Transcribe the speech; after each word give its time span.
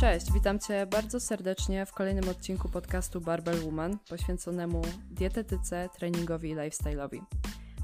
Cześć, 0.00 0.32
witam 0.32 0.58
Cię 0.58 0.86
bardzo 0.86 1.20
serdecznie 1.20 1.86
w 1.86 1.92
kolejnym 1.92 2.28
odcinku 2.28 2.68
podcastu 2.68 3.20
Barbell 3.20 3.64
Woman 3.64 3.98
poświęconemu 4.08 4.82
dietetyce, 5.10 5.88
treningowi 5.98 6.50
i 6.50 6.56
lifestyle'owi. 6.56 7.20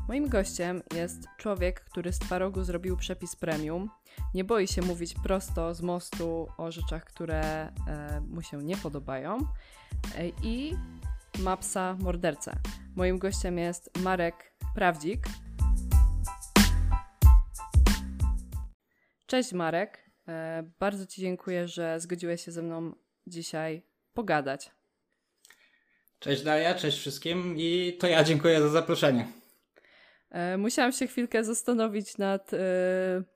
Moim 0.09 0.29
gościem 0.29 0.83
jest 0.95 1.19
człowiek, 1.39 1.81
który 1.81 2.13
z 2.13 2.19
twarogu 2.19 2.65
zrobił 2.65 2.97
przepis 2.97 3.37
premium. 3.37 3.91
Nie 4.35 4.45
boi 4.45 4.69
się 4.69 4.83
mówić 4.83 5.15
prosto 5.15 5.75
z 5.75 5.83
mostu 5.83 6.49
o 6.57 6.73
rzeczach, 6.73 7.05
które 7.05 7.41
e, 7.43 8.21
mu 8.21 8.43
się 8.43 8.65
nie 8.65 8.77
podobają. 8.77 9.39
E, 9.39 10.29
I 10.43 10.77
ma 11.39 11.57
psa 11.57 11.97
mordercę. 11.99 12.57
Moim 12.95 13.19
gościem 13.19 13.59
jest 13.59 13.99
Marek 13.99 14.53
Prawdzik. 14.75 15.27
Cześć 19.27 19.53
Marek. 19.53 20.06
E, 20.29 20.65
bardzo 20.81 21.07
Ci 21.07 21.21
dziękuję, 21.21 21.69
że 21.69 22.01
zgodziłeś 22.01 22.45
się 22.45 22.53
ze 22.53 22.63
mną 22.63 22.93
dzisiaj 23.27 23.83
pogadać. 24.15 24.71
Cześć 26.19 26.43
Daria, 26.43 26.75
cześć 26.75 26.99
wszystkim 26.99 27.55
i 27.59 27.97
to 28.01 28.07
ja 28.07 28.25
dziękuję 28.25 28.61
za 28.61 28.69
zaproszenie. 28.69 29.29
E, 30.31 30.57
musiałam 30.57 30.93
się 30.93 31.07
chwilkę 31.07 31.45
zastanowić 31.45 32.19
nad, 32.19 32.55
e, 32.55 32.59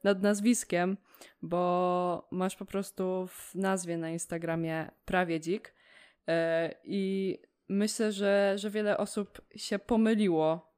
nad 0.04 0.22
nazwiskiem, 0.22 0.96
bo 1.42 2.28
masz 2.30 2.56
po 2.56 2.64
prostu 2.64 3.26
w 3.26 3.54
nazwie 3.54 3.98
na 3.98 4.10
Instagramie 4.10 4.90
prawie 5.04 5.40
dzik 5.40 5.74
i 6.84 7.38
myślę, 7.68 8.12
że, 8.12 8.54
że 8.56 8.70
wiele 8.70 8.98
osób 8.98 9.40
się 9.56 9.78
pomyliło 9.78 10.69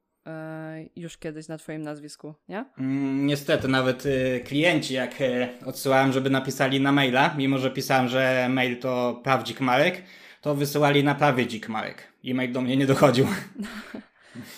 już 0.95 1.17
kiedyś 1.17 1.47
na 1.47 1.57
Twoim 1.57 1.81
nazwisku, 1.81 2.33
nie? 2.49 2.65
Mm, 2.77 3.25
niestety, 3.25 3.67
nawet 3.67 4.05
y, 4.05 4.41
klienci, 4.45 4.93
jak 4.93 5.21
y, 5.21 5.47
odsyłałem, 5.65 6.11
żeby 6.11 6.29
napisali 6.29 6.81
na 6.81 6.91
maila, 6.91 7.33
mimo 7.37 7.57
że 7.57 7.71
pisałem, 7.71 8.07
że 8.07 8.47
mail 8.49 8.79
to 8.79 9.21
prawdzik 9.23 9.61
Marek, 9.61 10.03
to 10.41 10.55
wysyłali 10.55 11.03
na 11.03 11.15
prawie 11.15 11.47
dzik 11.47 11.69
Marek. 11.69 12.07
I 12.23 12.33
mail 12.33 12.51
do 12.51 12.61
mnie 12.61 12.77
nie 12.77 12.85
dochodził. 12.85 13.27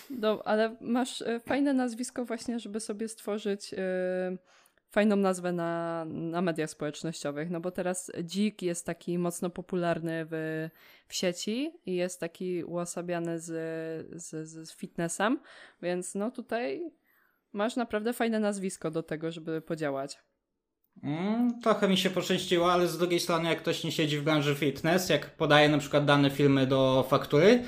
No, 0.10 0.42
ale 0.46 0.76
masz 0.82 1.22
y, 1.22 1.42
fajne 1.46 1.74
nazwisko 1.74 2.26
właśnie, 2.26 2.60
żeby 2.60 2.80
sobie 2.80 3.08
stworzyć 3.08 3.76
fajną 4.96 5.16
nazwę 5.16 5.52
na, 5.52 6.06
na 6.06 6.42
mediach 6.42 6.70
społecznościowych, 6.70 7.50
no 7.50 7.60
bo 7.60 7.72
teraz 7.72 8.12
dzik 8.24 8.62
jest 8.62 8.86
taki 8.86 9.18
mocno 9.18 9.50
popularny 9.50 10.26
w, 10.30 10.68
w 11.08 11.16
sieci 11.16 11.72
i 11.86 11.96
jest 11.96 12.20
taki 12.20 12.64
uosabiany 12.64 13.40
z, 13.40 13.52
z, 14.22 14.50
z 14.50 14.76
fitnessem, 14.76 15.40
więc 15.82 16.16
no 16.16 16.32
tutaj 16.32 16.92
masz 17.54 17.76
naprawdę 17.76 18.14
fajne 18.14 18.40
nazwisko 18.40 18.92
do 18.92 19.04
tego, 19.04 19.32
żeby 19.32 19.62
podziałać. 19.62 20.18
Mm, 21.04 21.62
trochę 21.62 21.88
mi 21.88 21.98
się 21.98 22.10
poszczęściło, 22.10 22.74
ale 22.74 22.88
z 22.88 22.98
drugiej 22.98 23.20
strony, 23.20 23.50
jak 23.50 23.60
ktoś 23.60 23.84
nie 23.84 23.92
siedzi 23.92 24.18
w 24.18 24.24
branży 24.24 24.56
fitness, 24.56 25.10
jak 25.10 25.30
podaje 25.30 25.70
na 25.70 25.78
przykład 25.78 26.06
dane 26.06 26.30
filmy 26.30 26.68
do 26.68 27.06
faktury, 27.10 27.64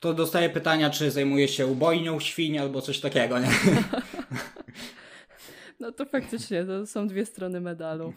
to 0.00 0.14
dostaje 0.14 0.50
pytania, 0.50 0.90
czy 0.90 1.10
zajmuje 1.10 1.48
się 1.48 1.66
ubojnią 1.66 2.20
świń 2.20 2.58
albo 2.58 2.80
coś 2.80 3.00
takiego, 3.00 3.38
nie? 3.38 3.48
No 5.82 5.92
to 5.92 6.06
faktycznie, 6.06 6.64
to 6.64 6.86
są 6.86 7.06
dwie 7.06 7.26
strony 7.26 7.60
medalu. 7.60 8.12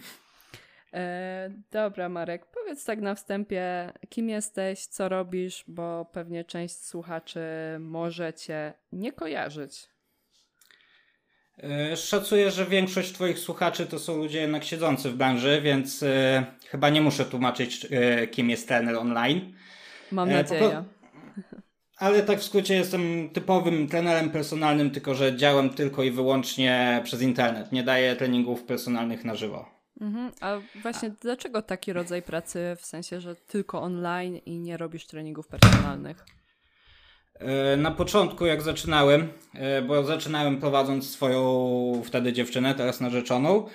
E, 0.94 1.52
dobra, 1.72 2.10
Marek, 2.10 2.46
powiedz 2.46 2.86
tak 2.86 3.02
na 3.02 3.16
wstępie, 3.16 3.92
kim 4.10 4.30
jesteś, 4.30 4.86
co 4.86 5.10
robisz, 5.10 5.64
bo 5.68 6.06
pewnie 6.14 6.44
część 6.44 6.86
słuchaczy 6.86 7.42
może 7.80 8.34
cię 8.34 8.74
nie 8.92 9.12
kojarzyć. 9.12 9.88
E, 11.64 11.98
szacuję, 11.98 12.52
że 12.52 12.66
większość 12.66 13.12
Twoich 13.14 13.40
słuchaczy 13.40 13.86
to 13.86 14.00
są 14.00 14.18
ludzie 14.18 14.42
jednak 14.42 14.64
siedzący 14.64 15.10
w 15.10 15.16
branży, 15.16 15.62
więc 15.62 16.04
e, 16.04 16.46
chyba 16.70 16.90
nie 16.90 17.02
muszę 17.02 17.26
tłumaczyć, 17.26 17.88
e, 17.92 18.28
kim 18.28 18.50
jest 18.50 18.68
trener 18.68 18.96
online. 18.96 19.54
Mam 20.12 20.30
nadzieję. 20.30 20.84
Ale 21.98 22.24
tak 22.24 22.40
w 22.40 22.44
skrócie 22.44 22.76
jestem 22.76 23.30
typowym 23.30 23.88
trenerem 23.88 24.30
personalnym, 24.30 24.92
tylko 24.92 25.16
że 25.16 25.38
działam 25.38 25.70
tylko 25.70 26.04
i 26.04 26.12
wyłącznie 26.12 27.02
przez 27.04 27.22
internet. 27.22 27.72
Nie 27.72 27.84
daję 27.84 28.16
treningów 28.16 28.64
personalnych 28.64 29.26
na 29.26 29.36
żywo. 29.36 29.76
Mhm. 30.02 30.32
A 30.42 30.58
właśnie 30.82 31.10
A. 31.10 31.22
dlaczego 31.22 31.62
taki 31.62 31.94
rodzaj 31.94 32.22
pracy, 32.22 32.76
w 32.80 32.86
sensie, 32.86 33.22
że 33.22 33.36
tylko 33.36 33.82
online 33.82 34.38
i 34.38 34.60
nie 34.60 34.78
robisz 34.78 35.08
treningów 35.08 35.48
personalnych? 35.48 36.26
E, 37.40 37.78
na 37.78 37.92
początku, 37.92 38.46
jak 38.46 38.62
zaczynałem, 38.62 39.28
e, 39.54 39.82
bo 39.82 40.04
zaczynałem 40.04 40.60
prowadząc 40.60 41.10
swoją 41.10 42.02
wtedy 42.06 42.34
dziewczynę, 42.34 42.76
teraz 42.76 43.02
narzeczoną, 43.02 43.68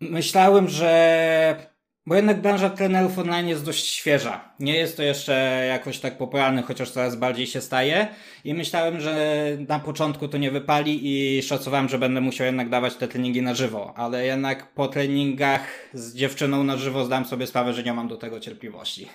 myślałem, 0.00 0.68
że 0.68 1.68
bo 2.08 2.14
jednak 2.14 2.40
branża 2.40 2.70
trenerów 2.70 3.18
online 3.18 3.48
jest 3.48 3.64
dość 3.64 3.86
świeża. 3.86 4.40
Nie 4.60 4.76
jest 4.76 4.96
to 4.96 5.02
jeszcze 5.02 5.66
jakoś 5.68 5.98
tak 5.98 6.18
popularne, 6.18 6.62
chociaż 6.62 6.90
coraz 6.90 7.16
bardziej 7.16 7.46
się 7.46 7.60
staje. 7.60 8.08
I 8.44 8.54
myślałem, 8.54 9.00
że 9.00 9.46
na 9.68 9.78
początku 9.78 10.28
to 10.28 10.38
nie 10.38 10.50
wypali 10.50 11.00
i 11.02 11.42
szacowałem, 11.42 11.88
że 11.88 11.98
będę 11.98 12.20
musiał 12.20 12.46
jednak 12.46 12.68
dawać 12.68 12.94
te 12.94 13.08
treningi 13.08 13.42
na 13.42 13.54
żywo. 13.54 13.94
Ale 13.96 14.26
jednak 14.26 14.72
po 14.72 14.88
treningach 14.88 15.60
z 15.94 16.14
dziewczyną 16.14 16.64
na 16.64 16.76
żywo 16.76 17.04
zdałem 17.04 17.24
sobie 17.24 17.46
sprawę, 17.46 17.72
że 17.72 17.82
nie 17.82 17.92
mam 17.92 18.08
do 18.08 18.16
tego 18.16 18.40
cierpliwości. 18.40 19.08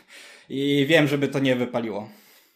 I 0.50 0.86
wiem, 0.90 1.08
żeby 1.08 1.28
to 1.28 1.40
nie 1.40 1.56
wypaliło. 1.56 2.10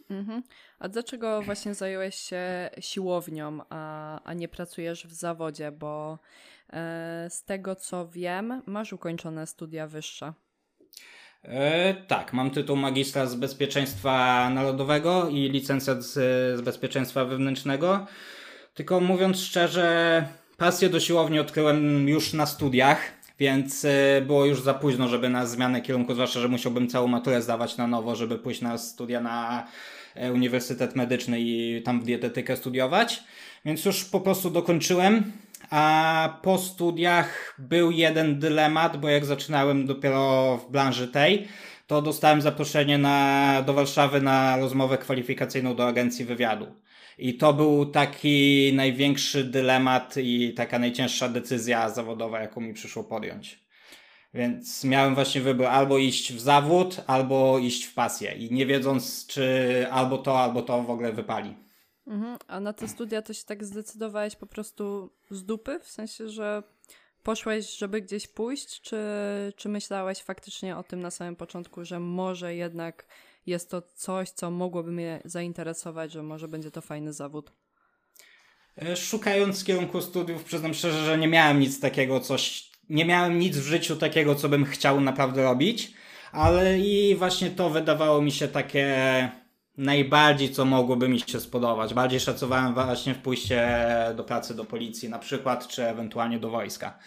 Mhm. 0.10 0.44
A 0.80 0.88
dlaczego 0.88 1.42
właśnie 1.42 1.74
zająłeś 1.74 2.16
się 2.16 2.70
siłownią, 2.80 3.60
a, 3.70 4.22
a 4.24 4.34
nie 4.34 4.48
pracujesz 4.48 5.08
w 5.08 5.14
zawodzie? 5.14 5.72
Bo 5.72 6.20
z 7.30 7.44
tego 7.44 7.76
co 7.76 8.08
wiem, 8.08 8.62
masz 8.66 8.94
ukończone 8.94 9.48
studia 9.48 9.88
wyższe. 9.88 10.34
E, 11.44 11.94
tak, 12.08 12.34
mam 12.34 12.52
tytuł 12.52 12.76
magistra 12.76 13.26
z 13.26 13.36
bezpieczeństwa 13.36 14.50
narodowego 14.50 15.30
i 15.30 15.50
licencjat 15.50 16.04
z, 16.04 16.14
z 16.60 16.62
bezpieczeństwa 16.62 17.26
wewnętrznego. 17.26 18.06
Tylko 18.74 19.00
mówiąc 19.00 19.40
szczerze, 19.40 20.26
pasję 20.58 20.90
do 20.90 21.00
siłowni 21.00 21.40
odkryłem 21.40 22.10
już 22.10 22.34
na 22.34 22.46
studiach, 22.46 23.00
więc 23.40 23.86
e, 23.86 24.22
było 24.22 24.46
już 24.46 24.62
za 24.62 24.74
późno, 24.74 25.08
żeby 25.08 25.30
na 25.30 25.46
zmianę 25.46 25.82
kierunku, 25.82 26.14
zwłaszcza, 26.14 26.40
że 26.40 26.48
musiałbym 26.48 26.88
całą 26.88 27.08
maturę 27.08 27.42
zdawać 27.42 27.78
na 27.78 27.88
nowo, 27.88 28.16
żeby 28.16 28.40
pójść 28.40 28.62
na 28.62 28.78
studia 28.78 29.22
na 29.22 29.68
e, 30.16 30.34
Uniwersytet 30.34 30.96
Medyczny 30.96 31.38
i 31.40 31.82
tam 31.86 32.02
w 32.02 32.04
dietetykę 32.04 32.58
studiować. 32.58 33.24
Więc 33.66 33.86
już 33.86 34.06
po 34.06 34.20
prostu 34.20 34.50
dokończyłem 34.50 35.32
a 35.70 36.40
po 36.42 36.58
studiach 36.58 37.56
był 37.60 37.92
jeden 37.92 38.40
dylemat, 38.40 38.98
bo 38.98 39.10
jak 39.10 39.26
zaczynałem 39.26 39.86
dopiero 39.86 40.58
w 40.58 40.72
branży 40.72 41.08
tej, 41.08 41.48
to 41.88 42.02
dostałem 42.02 42.42
zaproszenie 42.42 42.98
na, 42.98 43.64
do 43.66 43.74
Warszawy 43.74 44.22
na 44.22 44.58
rozmowę 44.58 44.98
kwalifikacyjną 44.98 45.76
do 45.76 45.88
agencji 45.88 46.26
wywiadu. 46.26 46.68
I 47.18 47.34
to 47.34 47.54
był 47.54 47.86
taki 47.86 48.72
największy 48.76 49.44
dylemat 49.44 50.16
i 50.18 50.54
taka 50.54 50.80
najcięższa 50.80 51.30
decyzja 51.30 51.90
zawodowa, 51.90 52.40
jaką 52.40 52.62
mi 52.62 52.74
przyszło 52.74 53.04
podjąć. 53.04 53.68
Więc 54.34 54.84
miałem 54.84 55.16
właśnie 55.16 55.42
wybór 55.42 55.66
albo 55.66 55.98
iść 55.98 56.34
w 56.34 56.40
zawód, 56.40 57.02
albo 57.08 57.60
iść 57.60 57.86
w 57.86 57.94
pasję. 57.94 58.32
I 58.32 58.54
nie 58.54 58.66
wiedząc, 58.66 59.28
czy 59.28 59.86
albo 59.92 60.18
to, 60.18 60.40
albo 60.40 60.62
to 60.62 60.84
w 60.84 60.90
ogóle 60.90 61.14
wypali. 61.14 61.67
Mhm. 62.08 62.38
A 62.48 62.60
na 62.60 62.74
te 62.74 62.88
studia 62.88 63.22
to 63.22 63.34
się 63.34 63.44
tak 63.44 63.64
zdecydowałeś 63.64 64.36
po 64.36 64.46
prostu 64.46 65.10
z 65.32 65.44
dupy? 65.44 65.80
W 65.84 65.88
sensie, 65.88 66.30
że 66.30 66.64
poszłeś, 67.24 67.78
żeby 67.78 68.02
gdzieś 68.02 68.28
pójść, 68.28 68.82
czy, 68.82 68.98
czy 69.56 69.70
myślałeś 69.70 70.20
faktycznie 70.20 70.78
o 70.78 70.84
tym 70.84 71.00
na 71.00 71.12
samym 71.12 71.36
początku, 71.36 71.86
że 71.86 72.00
może 72.00 72.56
jednak 72.56 73.08
jest 73.46 73.72
to 73.72 73.82
coś, 73.82 74.30
co 74.30 74.52
mogłoby 74.52 74.92
mnie 74.92 75.22
zainteresować, 75.26 76.12
że 76.12 76.24
może 76.24 76.48
będzie 76.48 76.72
to 76.72 76.82
fajny 76.82 77.14
zawód? 77.14 77.52
E, 78.78 78.96
szukając 78.96 79.64
kierunku 79.64 80.02
studiów, 80.02 80.44
przyznam 80.44 80.74
szczerze, 80.74 81.06
że 81.06 81.18
nie 81.18 81.28
miałem 81.28 81.60
nic 81.60 81.80
takiego, 81.80 82.20
coś, 82.20 82.72
nie 82.90 83.06
miałem 83.06 83.40
nic 83.40 83.58
w 83.58 83.68
życiu 83.68 83.96
takiego, 83.96 84.36
co 84.36 84.50
bym 84.50 84.66
chciał 84.66 85.02
naprawdę 85.02 85.44
robić, 85.44 85.94
ale 86.32 86.80
i 86.80 87.16
właśnie 87.16 87.50
to 87.50 87.70
wydawało 87.70 88.22
mi 88.22 88.32
się 88.32 88.48
takie 88.48 88.96
najbardziej, 89.78 90.50
co 90.50 90.66
mogłoby 90.66 91.10
mi 91.10 91.20
się 91.20 91.40
spodobać. 91.40 91.94
Bardziej 91.94 92.20
szacowałem 92.20 92.74
właśnie 92.74 93.14
w 93.14 93.22
pójście 93.22 93.80
do 94.16 94.24
pracy 94.24 94.56
do 94.56 94.66
policji 94.66 95.10
na 95.10 95.20
przykład, 95.20 95.68
czy 95.68 95.88
ewentualnie 95.88 96.40
do 96.40 96.50
wojska. 96.50 97.00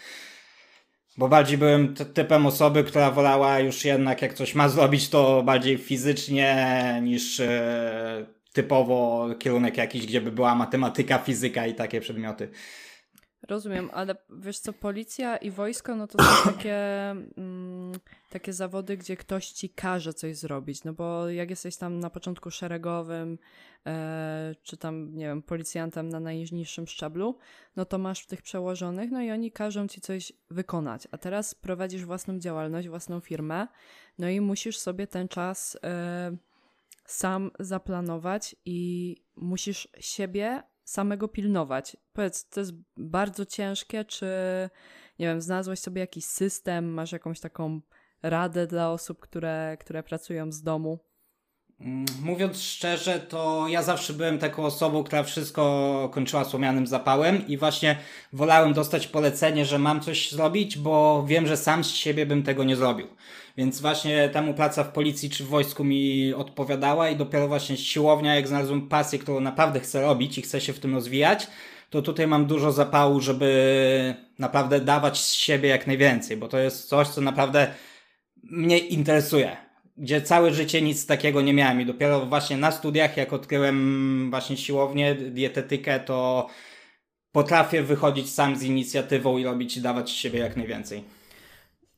Bo 1.17 1.27
bardziej 1.27 1.57
byłem 1.57 1.95
typem 1.95 2.45
osoby, 2.45 2.83
która 2.83 3.11
wolała 3.11 3.59
już 3.59 3.85
jednak 3.85 4.21
jak 4.21 4.33
coś 4.33 4.55
ma 4.55 4.69
zrobić, 4.69 5.09
to 5.09 5.43
bardziej 5.43 5.77
fizycznie 5.77 6.99
niż 7.03 7.39
e, 7.39 8.25
typowo 8.53 9.29
kierunek 9.39 9.77
jakiś, 9.77 10.05
gdzie 10.05 10.21
by 10.21 10.31
była 10.31 10.55
matematyka, 10.55 11.17
fizyka 11.17 11.67
i 11.67 11.75
takie 11.75 12.01
przedmioty. 12.01 12.49
Rozumiem, 13.47 13.89
ale 13.93 14.15
wiesz 14.29 14.59
co, 14.59 14.73
policja 14.73 15.37
i 15.37 15.51
wojsko, 15.51 15.95
no 15.95 16.07
to 16.07 16.23
są 16.23 16.51
takie... 16.51 16.75
Mm 17.37 17.70
takie 18.29 18.53
zawody, 18.53 18.97
gdzie 18.97 19.17
ktoś 19.17 19.49
ci 19.49 19.69
każe 19.69 20.13
coś 20.13 20.37
zrobić. 20.37 20.83
No 20.83 20.93
bo 20.93 21.29
jak 21.29 21.49
jesteś 21.49 21.77
tam 21.77 21.99
na 21.99 22.09
początku 22.09 22.51
szeregowym, 22.51 23.37
e, 23.85 24.55
czy 24.63 24.77
tam, 24.77 25.15
nie 25.15 25.25
wiem, 25.25 25.41
policjantem 25.41 26.09
na 26.09 26.19
najniższym 26.19 26.87
szczeblu, 26.87 27.37
no 27.75 27.85
to 27.85 27.97
masz 27.97 28.25
tych 28.25 28.41
przełożonych, 28.41 29.11
no 29.11 29.21
i 29.21 29.31
oni 29.31 29.51
każą 29.51 29.87
ci 29.87 30.01
coś 30.01 30.33
wykonać. 30.49 31.07
A 31.11 31.17
teraz 31.17 31.55
prowadzisz 31.55 32.05
własną 32.05 32.39
działalność, 32.39 32.87
własną 32.87 33.19
firmę, 33.19 33.67
no 34.17 34.29
i 34.29 34.41
musisz 34.41 34.77
sobie 34.77 35.07
ten 35.07 35.27
czas 35.27 35.77
e, 35.83 36.37
sam 37.05 37.51
zaplanować 37.59 38.55
i 38.65 39.15
musisz 39.35 39.87
siebie 39.99 40.63
samego 40.83 41.27
pilnować. 41.27 41.97
Powiedz, 42.13 42.49
to 42.49 42.59
jest 42.59 42.73
bardzo 42.97 43.45
ciężkie, 43.45 44.05
czy 44.05 44.29
nie 45.21 45.27
wiem, 45.27 45.41
znalazłeś 45.41 45.79
sobie 45.79 46.01
jakiś 46.01 46.25
system, 46.25 46.93
masz 46.93 47.11
jakąś 47.11 47.39
taką 47.39 47.81
radę 48.23 48.67
dla 48.67 48.91
osób, 48.91 49.19
które, 49.19 49.77
które 49.79 50.03
pracują 50.03 50.51
z 50.51 50.61
domu? 50.61 50.99
Mm, 51.79 52.05
mówiąc 52.23 52.61
szczerze, 52.61 53.19
to 53.19 53.65
ja 53.69 53.83
zawsze 53.83 54.13
byłem 54.13 54.39
taką 54.39 54.65
osobą, 54.65 55.03
która 55.03 55.23
wszystko 55.23 56.09
kończyła 56.13 56.45
słomianym 56.45 56.87
zapałem 56.87 57.47
i 57.47 57.57
właśnie 57.57 57.97
wolałem 58.33 58.73
dostać 58.73 59.07
polecenie, 59.07 59.65
że 59.65 59.79
mam 59.79 60.01
coś 60.01 60.31
zrobić, 60.31 60.77
bo 60.77 61.25
wiem, 61.27 61.47
że 61.47 61.57
sam 61.57 61.83
z 61.83 61.89
siebie 61.89 62.25
bym 62.25 62.43
tego 62.43 62.63
nie 62.63 62.75
zrobił. 62.75 63.07
Więc 63.57 63.81
właśnie 63.81 64.29
temu 64.29 64.53
praca 64.53 64.83
w 64.83 64.91
policji 64.91 65.29
czy 65.29 65.43
w 65.43 65.47
wojsku 65.47 65.83
mi 65.83 66.33
odpowiadała 66.33 67.09
i 67.09 67.15
dopiero 67.15 67.47
właśnie 67.47 67.77
siłownia, 67.77 68.35
jak 68.35 68.47
znalazłem 68.47 68.87
pasję, 68.87 69.19
którą 69.19 69.39
naprawdę 69.39 69.79
chcę 69.79 70.01
robić 70.01 70.37
i 70.37 70.41
chcę 70.41 70.61
się 70.61 70.73
w 70.73 70.79
tym 70.79 70.95
rozwijać, 70.95 71.47
to 71.91 72.01
tutaj 72.01 72.27
mam 72.27 72.45
dużo 72.45 72.71
zapału, 72.71 73.21
żeby 73.21 74.15
naprawdę 74.39 74.79
dawać 74.79 75.19
z 75.19 75.33
siebie 75.33 75.69
jak 75.69 75.87
najwięcej, 75.87 76.37
bo 76.37 76.47
to 76.47 76.57
jest 76.57 76.87
coś, 76.89 77.07
co 77.07 77.21
naprawdę 77.21 77.73
mnie 78.43 78.77
interesuje. 78.77 79.57
Gdzie 79.97 80.21
całe 80.21 80.53
życie 80.53 80.81
nic 80.81 81.05
takiego 81.05 81.41
nie 81.41 81.53
miałem 81.53 81.81
i 81.81 81.85
dopiero 81.85 82.25
właśnie 82.25 82.57
na 82.57 82.71
studiach, 82.71 83.17
jak 83.17 83.33
odkryłem 83.33 84.27
właśnie 84.29 84.57
siłownię, 84.57 85.15
dietetykę, 85.15 85.99
to 85.99 86.47
potrafię 87.31 87.83
wychodzić 87.83 88.33
sam 88.33 88.55
z 88.55 88.63
inicjatywą 88.63 89.37
i 89.37 89.43
robić 89.43 89.77
i 89.77 89.81
dawać 89.81 90.09
z 90.09 90.13
siebie 90.13 90.39
jak 90.39 90.57
najwięcej. 90.57 91.03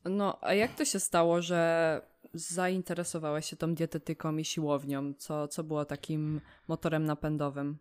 No, 0.04 0.38
a 0.40 0.54
jak 0.54 0.74
to 0.74 0.84
się 0.84 1.00
stało, 1.00 1.42
że 1.42 2.00
zainteresowałeś 2.34 3.46
się 3.46 3.56
tą 3.56 3.74
dietetyką 3.74 4.36
i 4.36 4.44
siłownią? 4.44 5.14
Co, 5.18 5.48
co 5.48 5.64
było 5.64 5.84
takim 5.84 6.40
motorem 6.68 7.04
napędowym? 7.04 7.78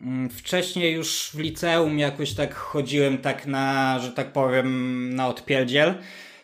Mm, 0.00 0.30
wcześniej 0.30 0.94
już 0.94 1.30
w 1.34 1.38
liceum 1.38 1.98
jakoś 1.98 2.34
tak 2.34 2.54
chodziłem 2.54 3.18
tak 3.18 3.46
na, 3.46 3.98
że 3.98 4.12
tak 4.12 4.32
powiem, 4.32 5.14
na 5.14 5.28
odpierdziel. 5.28 5.94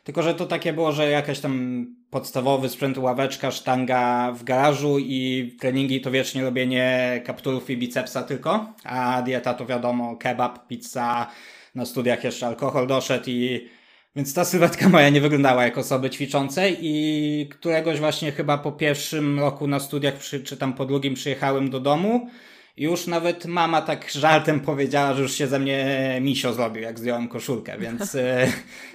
Tylko, 0.05 0.23
że 0.23 0.35
to 0.35 0.47
takie 0.47 0.73
było, 0.73 0.93
że 0.93 1.11
jakaś 1.11 1.41
tam 1.41 1.87
podstawowy 2.11 2.69
sprzęt, 2.69 2.99
ławeczka, 2.99 3.51
sztanga 3.51 4.33
w 4.33 4.45
garażu 4.45 4.99
i 4.99 5.53
treningi 5.61 6.01
to 6.01 6.11
wiecznie 6.11 6.43
robienie 6.43 7.21
kapturów 7.27 7.71
i 7.71 7.77
bicepsa 7.77 8.23
tylko, 8.23 8.75
a 8.85 9.23
dieta 9.23 9.55
to 9.55 9.67
wiadomo 9.67 10.17
kebab, 10.17 10.67
pizza, 10.67 11.27
na 11.75 11.87
studiach 11.87 12.25
jeszcze 12.25 12.47
alkohol 12.47 12.87
doszedł 12.87 13.25
i 13.31 13.69
więc 14.17 14.35
ta 14.35 14.45
sylwetka 14.45 14.89
moja 14.89 15.09
nie 15.09 15.21
wyglądała 15.21 15.65
jak 15.65 15.79
osoby 15.79 16.11
ćwiczącej 16.11 16.77
i 16.81 17.49
któregoś 17.51 18.01
właśnie 18.01 18.33
chyba 18.33 18.59
po 18.59 18.73
pierwszym 18.73 19.41
roku 19.41 19.67
na 19.67 19.81
studiach, 19.81 20.15
przy, 20.15 20.41
czy 20.41 20.57
tam 20.57 20.73
po 20.73 20.85
drugim 20.85 21.15
przyjechałem 21.15 21.71
do 21.71 21.81
domu 21.81 22.31
już 22.77 23.07
nawet 23.07 23.47
mama 23.47 23.83
tak 23.83 24.11
żartem 24.11 24.61
powiedziała, 24.61 25.15
że 25.15 25.23
już 25.23 25.33
się 25.33 25.47
ze 25.47 25.59
mnie 25.59 26.19
misio 26.21 26.53
zrobił, 26.53 26.83
jak 26.83 26.99
zdjąłem 26.99 27.29
koszulkę, 27.29 27.79
więc 27.79 28.15
e, 28.15 28.53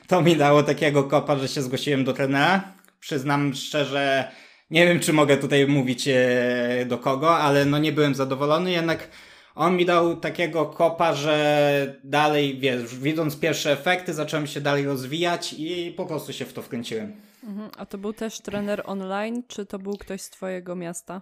to 0.07 0.21
mi 0.21 0.35
dało 0.35 0.63
takiego 0.63 1.03
kopa, 1.03 1.37
że 1.37 1.47
się 1.47 1.61
zgłosiłem 1.61 2.03
do 2.03 2.13
trenera. 2.13 2.73
Przyznam 2.99 3.53
szczerze, 3.53 4.31
nie 4.69 4.87
wiem 4.87 4.99
czy 4.99 5.13
mogę 5.13 5.37
tutaj 5.37 5.67
mówić 5.67 6.07
e, 6.07 6.85
do 6.87 6.97
kogo, 6.97 7.37
ale 7.37 7.65
no 7.65 7.77
nie 7.77 7.91
byłem 7.91 8.15
zadowolony, 8.15 8.71
jednak 8.71 9.09
on 9.57 9.75
mi 9.75 9.85
dał 9.85 10.17
takiego 10.17 10.65
kopa, 10.65 11.13
że 11.13 11.99
dalej, 12.03 12.59
wiesz, 12.59 12.95
widząc 12.95 13.39
pierwsze 13.39 13.71
efekty, 13.71 14.13
zacząłem 14.13 14.47
się 14.47 14.61
dalej 14.61 14.85
rozwijać 14.85 15.55
i 15.57 15.93
po 15.97 16.05
prostu 16.05 16.33
się 16.33 16.45
w 16.45 16.53
to 16.53 16.61
wkręciłem. 16.61 17.15
Mhm. 17.43 17.69
A 17.77 17.85
to 17.85 17.97
był 17.97 18.13
też 18.13 18.39
trener 18.39 18.83
online, 18.85 19.43
czy 19.47 19.65
to 19.65 19.79
był 19.79 19.97
ktoś 19.97 20.21
z 20.21 20.29
twojego 20.29 20.75
miasta? 20.75 21.21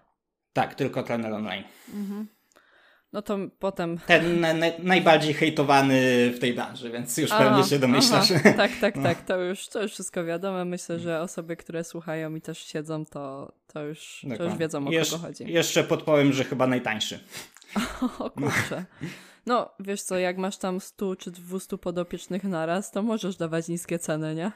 Tak, 0.53 0.75
tylko 0.75 1.03
trener 1.03 1.33
online. 1.33 1.63
Mhm. 1.93 2.27
No 3.15 3.21
to 3.21 3.37
potem. 3.59 3.97
Ten 4.07 4.39
na, 4.39 4.53
na, 4.53 4.65
najbardziej 4.79 5.33
hejtowany 5.33 6.29
w 6.29 6.39
tej 6.39 6.53
branży, 6.53 6.91
więc 6.91 7.17
już 7.17 7.31
aha, 7.31 7.43
pewnie 7.43 7.63
się 7.63 7.79
domyślasz. 7.79 8.31
Aha. 8.31 8.53
Tak, 8.57 8.71
tak, 8.81 8.95
no. 8.95 9.03
tak. 9.03 9.25
To 9.25 9.41
już, 9.41 9.67
to 9.67 9.81
już 9.81 9.91
wszystko 9.91 10.25
wiadomo. 10.25 10.65
Myślę, 10.65 10.99
że 10.99 11.21
osoby, 11.21 11.55
które 11.55 11.83
słuchają 11.83 12.35
i 12.35 12.41
też 12.41 12.65
siedzą, 12.65 13.05
to, 13.05 13.51
to, 13.73 13.83
już, 13.83 14.25
to 14.37 14.43
już 14.43 14.57
wiedzą 14.57 14.87
o 14.87 14.91
Jesz, 14.91 15.11
kogo 15.11 15.23
chodzi. 15.23 15.43
Jeszcze 15.47 15.83
podpowiem, 15.83 16.33
że 16.33 16.43
chyba 16.43 16.67
najtańszy. 16.67 17.19
O 18.19 18.29
kurczę. 18.29 18.85
No, 19.45 19.69
wiesz 19.79 20.01
co, 20.01 20.17
jak 20.17 20.37
masz 20.37 20.57
tam 20.57 20.81
100 20.81 21.15
czy 21.15 21.31
200 21.31 21.77
podopiecznych 21.77 22.43
naraz, 22.43 22.91
to 22.91 23.03
możesz 23.03 23.35
dawać 23.35 23.67
niskie 23.67 23.99
ceny, 23.99 24.35
nie? 24.35 24.51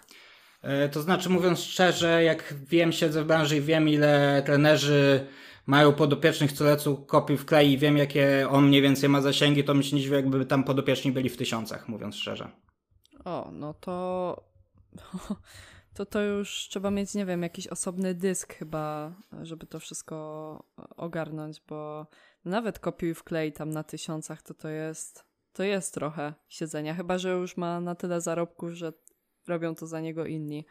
E, 0.61 0.89
to 0.89 1.01
znaczy, 1.01 1.29
mówiąc 1.29 1.59
szczerze, 1.59 2.23
jak 2.23 2.53
wiem, 2.69 2.91
siedzę 2.91 3.23
w 3.23 3.27
branży 3.27 3.57
i 3.57 3.61
wiem, 3.61 3.89
ile 3.89 4.43
trenerzy 4.45 5.27
mają 5.69 5.93
podopiecznych, 5.93 6.51
co 6.51 6.63
lecą 6.63 6.95
kopiuj 6.95 7.37
w 7.37 7.45
klej 7.45 7.71
i 7.71 7.77
wiem, 7.77 7.97
jakie 7.97 8.49
on 8.49 8.67
mniej 8.67 8.81
więcej 8.81 9.09
ma 9.09 9.21
zasięgi, 9.21 9.63
to 9.63 9.73
myślę, 9.73 9.99
że 9.99 10.15
jakby 10.15 10.45
tam 10.45 10.63
podopieczni 10.63 11.11
byli 11.11 11.29
w 11.29 11.37
tysiącach, 11.37 11.87
mówiąc 11.87 12.15
szczerze. 12.15 12.49
O, 13.25 13.49
no 13.51 13.73
to... 13.73 14.43
To 15.93 16.05
to 16.05 16.21
już 16.21 16.67
trzeba 16.69 16.91
mieć, 16.91 17.13
nie 17.13 17.25
wiem, 17.25 17.43
jakiś 17.43 17.67
osobny 17.67 18.13
dysk 18.13 18.53
chyba, 18.53 19.13
żeby 19.41 19.67
to 19.67 19.79
wszystko 19.79 20.63
ogarnąć, 20.97 21.61
bo 21.67 22.07
nawet 22.45 22.79
kopiuj 22.79 23.13
w 23.13 23.23
klej 23.23 23.53
tam 23.53 23.69
na 23.69 23.83
tysiącach, 23.83 24.41
to 24.41 24.53
to 24.53 24.69
jest, 24.69 25.25
to 25.53 25.63
jest 25.63 25.93
trochę 25.93 26.33
siedzenia. 26.47 26.95
Chyba, 26.95 27.17
że 27.17 27.29
już 27.29 27.57
ma 27.57 27.81
na 27.81 27.95
tyle 27.95 28.21
zarobków, 28.21 28.71
że 28.71 28.93
robią 29.47 29.75
to 29.75 29.87
za 29.87 29.99
niego 29.99 30.25
inni. 30.25 30.65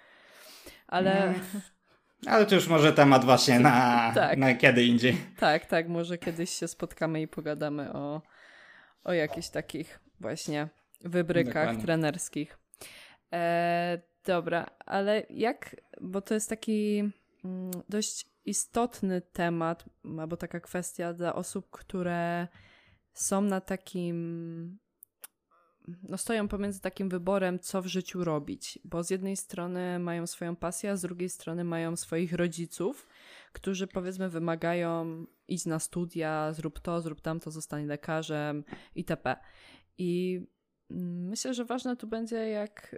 Ale... 0.87 1.23
Mm. 1.23 1.41
Ale 2.27 2.47
to 2.47 2.55
już 2.55 2.69
może 2.69 2.93
temat 2.93 3.25
właśnie 3.25 3.61
na, 3.61 4.11
tak. 4.15 4.39
na 4.39 4.55
kiedy 4.55 4.85
indziej. 4.85 5.17
Tak, 5.37 5.67
tak, 5.67 5.89
może 5.89 6.19
kiedyś 6.19 6.51
się 6.51 6.69
spotkamy 6.69 7.23
i 7.23 7.29
pogadamy 7.29 7.93
o, 7.93 8.23
o 9.05 9.13
jakichś 9.13 9.49
takich 9.49 10.01
właśnie 10.21 10.69
wybrykach 11.01 11.55
Dokładnie. 11.55 11.83
trenerskich. 11.83 12.59
E, 13.33 13.99
dobra, 14.25 14.67
ale 14.87 15.23
jak, 15.31 15.77
bo 16.01 16.21
to 16.21 16.35
jest 16.35 16.49
taki 16.49 17.11
mm, 17.45 17.71
dość 17.89 18.27
istotny 18.45 19.21
temat, 19.21 19.85
albo 20.21 20.37
taka 20.37 20.61
kwestia 20.61 21.13
dla 21.13 21.35
osób, 21.35 21.71
które 21.71 22.49
są 23.13 23.41
na 23.41 23.61
takim. 23.61 24.79
No 26.03 26.19
stoją 26.19 26.49
pomiędzy 26.49 26.81
takim 26.81 27.09
wyborem, 27.09 27.59
co 27.59 27.83
w 27.83 27.87
życiu 27.87 28.25
robić, 28.25 28.79
bo 28.85 29.03
z 29.03 29.11
jednej 29.11 29.37
strony 29.37 29.99
mają 29.99 30.27
swoją 30.27 30.57
pasję, 30.57 30.91
a 30.91 30.97
z 30.97 31.03
drugiej 31.03 31.29
strony 31.29 31.65
mają 31.65 31.97
swoich 31.97 32.33
rodziców, 32.33 33.09
którzy 33.53 33.87
powiedzmy 33.87 34.29
wymagają 34.29 35.27
idź 35.49 35.67
na 35.67 35.79
studia, 35.79 36.53
zrób 36.53 36.81
to, 36.81 37.01
zrób 37.01 37.21
tamto, 37.21 37.51
zostań 37.51 37.87
lekarzem 37.87 38.65
itp. 38.95 39.37
I 39.99 40.41
myślę, 40.91 41.55
że 41.55 41.65
ważne 41.65 41.97
tu 41.97 42.07
będzie 42.07 42.37
jak 42.37 42.97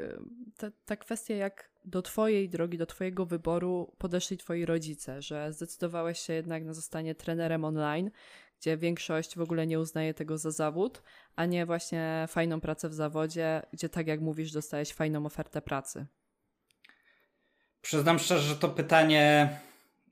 ta, 0.57 0.71
ta 0.85 0.97
kwestia, 0.97 1.35
jak 1.35 1.71
do 1.85 2.03
Twojej 2.03 2.49
drogi, 2.49 2.79
do 2.79 2.87
Twojego 2.87 3.27
wyboru 3.27 3.95
podeszli 3.99 4.37
Twoi 4.37 4.65
rodzice, 4.65 5.23
że 5.23 5.53
zdecydowałeś 5.53 6.19
się 6.19 6.33
jednak 6.33 6.65
na 6.65 6.75
zostanie 6.75 7.15
trenerem 7.15 7.65
online, 7.65 8.11
gdzie 8.61 8.77
większość 8.77 9.37
w 9.37 9.41
ogóle 9.41 9.67
nie 9.67 9.81
uznaje 9.81 10.15
tego 10.15 10.39
za 10.39 10.51
zawód, 10.51 11.03
a 11.37 11.47
nie 11.47 11.67
właśnie 11.67 12.27
fajną 12.29 12.61
pracę 12.61 12.89
w 12.89 12.95
zawodzie, 12.95 13.63
gdzie 13.73 13.89
tak 13.89 14.07
jak 14.07 14.21
mówisz, 14.21 14.53
dostałeś 14.53 14.93
fajną 14.93 15.27
ofertę 15.27 15.63
pracy. 15.63 16.07
Przyznam 17.83 18.19
szczerze, 18.19 18.49
że 18.49 18.57
to 18.57 18.69
pytanie 18.69 19.49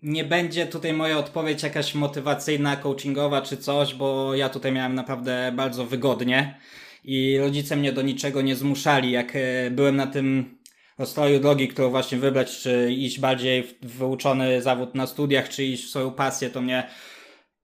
nie 0.02 0.24
będzie 0.24 0.66
tutaj 0.66 0.92
moja 0.92 1.18
odpowiedź 1.18 1.62
jakaś 1.62 1.94
motywacyjna, 1.94 2.76
coachingowa 2.76 3.42
czy 3.42 3.56
coś, 3.56 3.94
bo 3.94 4.34
ja 4.34 4.48
tutaj 4.48 4.72
miałem 4.72 4.94
naprawdę 4.94 5.52
bardzo 5.56 5.86
wygodnie 5.86 6.60
i 7.04 7.38
rodzice 7.38 7.76
mnie 7.76 7.92
do 7.92 8.02
niczego 8.02 8.42
nie 8.42 8.56
zmuszali. 8.56 9.10
Jak 9.10 9.36
e, 9.36 9.70
byłem 9.70 9.96
na 9.96 10.06
tym 10.06 10.58
rozstroju 10.98 11.40
drogi, 11.40 11.68
którą 11.68 11.90
właśnie 11.90 12.18
wybrać, 12.18 12.58
czy 12.58 12.92
iść 12.92 13.20
bardziej 13.20 13.62
w 13.62 13.86
wyuczony 13.86 14.62
zawód 14.62 14.94
na 14.94 15.06
studiach, 15.06 15.48
czy 15.48 15.64
iść 15.64 15.84
w 15.84 15.90
swoją 15.90 16.10
pasję, 16.10 16.50
to 16.50 16.60
mnie... 16.60 16.88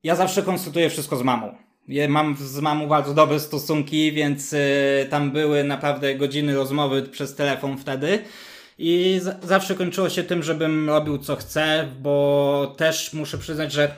Ja 0.04 0.16
zawsze 0.16 0.42
konsultuję 0.42 0.90
wszystko 0.90 1.16
z 1.16 1.22
mamą. 1.22 1.54
Mam 2.08 2.36
z 2.36 2.60
mamą 2.60 2.86
bardzo 2.86 3.14
dobre 3.14 3.40
stosunki, 3.40 4.12
więc 4.12 4.52
y, 4.52 5.06
tam 5.10 5.30
były 5.30 5.64
naprawdę 5.64 6.14
godziny 6.14 6.54
rozmowy 6.54 7.02
przez 7.02 7.34
telefon 7.34 7.78
wtedy. 7.78 8.18
I 8.78 9.20
zawsze 9.42 9.74
kończyło 9.74 10.08
się 10.08 10.22
tym, 10.22 10.42
żebym 10.42 10.88
robił 10.88 11.18
co 11.18 11.36
chcę, 11.36 11.88
bo 12.02 12.74
też 12.76 13.12
muszę 13.12 13.38
przyznać, 13.38 13.72
że 13.72 13.96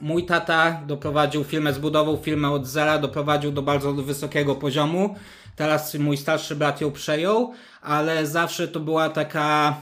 mój 0.00 0.26
tata 0.26 0.82
doprowadził 0.86 1.44
firmę, 1.44 1.72
zbudował 1.72 2.16
firmę 2.22 2.50
od 2.50 2.66
zera, 2.66 2.98
doprowadził 2.98 3.52
do 3.52 3.62
bardzo 3.62 3.92
wysokiego 3.92 4.54
poziomu. 4.54 5.14
Teraz 5.56 5.94
mój 5.94 6.16
starszy 6.16 6.56
brat 6.56 6.80
ją 6.80 6.92
przejął, 6.92 7.52
ale 7.82 8.26
zawsze 8.26 8.68
to 8.68 8.80
była 8.80 9.08
taka, 9.08 9.76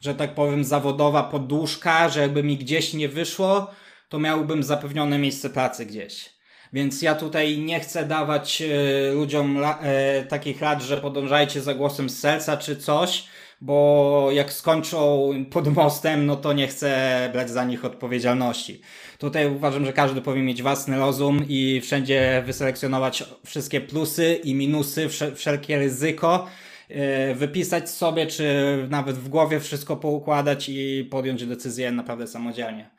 że 0.00 0.14
tak 0.14 0.34
powiem, 0.34 0.64
zawodowa 0.64 1.22
poduszka, 1.22 2.08
że 2.08 2.20
jakby 2.20 2.42
mi 2.42 2.56
gdzieś 2.56 2.94
nie 2.94 3.08
wyszło, 3.08 3.70
to 4.08 4.18
miałbym 4.18 4.62
zapewnione 4.62 5.18
miejsce 5.18 5.50
pracy 5.50 5.86
gdzieś. 5.86 6.34
Więc 6.72 7.02
ja 7.02 7.14
tutaj 7.14 7.58
nie 7.58 7.80
chcę 7.80 8.06
dawać 8.06 8.62
e, 8.62 9.12
ludziom 9.12 9.64
e, 9.64 10.24
takich 10.24 10.60
rad, 10.60 10.82
że 10.82 10.96
podążajcie 10.96 11.60
za 11.60 11.74
głosem 11.74 12.10
z 12.10 12.18
serca 12.18 12.56
czy 12.56 12.76
coś, 12.76 13.24
bo 13.60 14.28
jak 14.32 14.52
skończą 14.52 15.30
pod 15.50 15.68
mostem, 15.68 16.26
no 16.26 16.36
to 16.36 16.52
nie 16.52 16.68
chcę 16.68 17.30
brać 17.32 17.50
za 17.50 17.64
nich 17.64 17.84
odpowiedzialności. 17.84 18.80
Tutaj 19.18 19.46
uważam, 19.46 19.84
że 19.84 19.92
każdy 19.92 20.22
powinien 20.22 20.46
mieć 20.46 20.62
własny 20.62 20.98
rozum 20.98 21.44
i 21.48 21.80
wszędzie 21.80 22.42
wyselekcjonować 22.46 23.24
wszystkie 23.46 23.80
plusy 23.80 24.34
i 24.34 24.54
minusy, 24.54 25.08
wszelkie 25.34 25.78
ryzyko, 25.78 26.46
e, 26.88 27.34
wypisać 27.34 27.90
sobie, 27.90 28.26
czy 28.26 28.76
nawet 28.90 29.16
w 29.16 29.28
głowie 29.28 29.60
wszystko 29.60 29.96
poukładać 29.96 30.68
i 30.68 31.08
podjąć 31.10 31.46
decyzję 31.46 31.92
naprawdę 31.92 32.26
samodzielnie. 32.26 32.90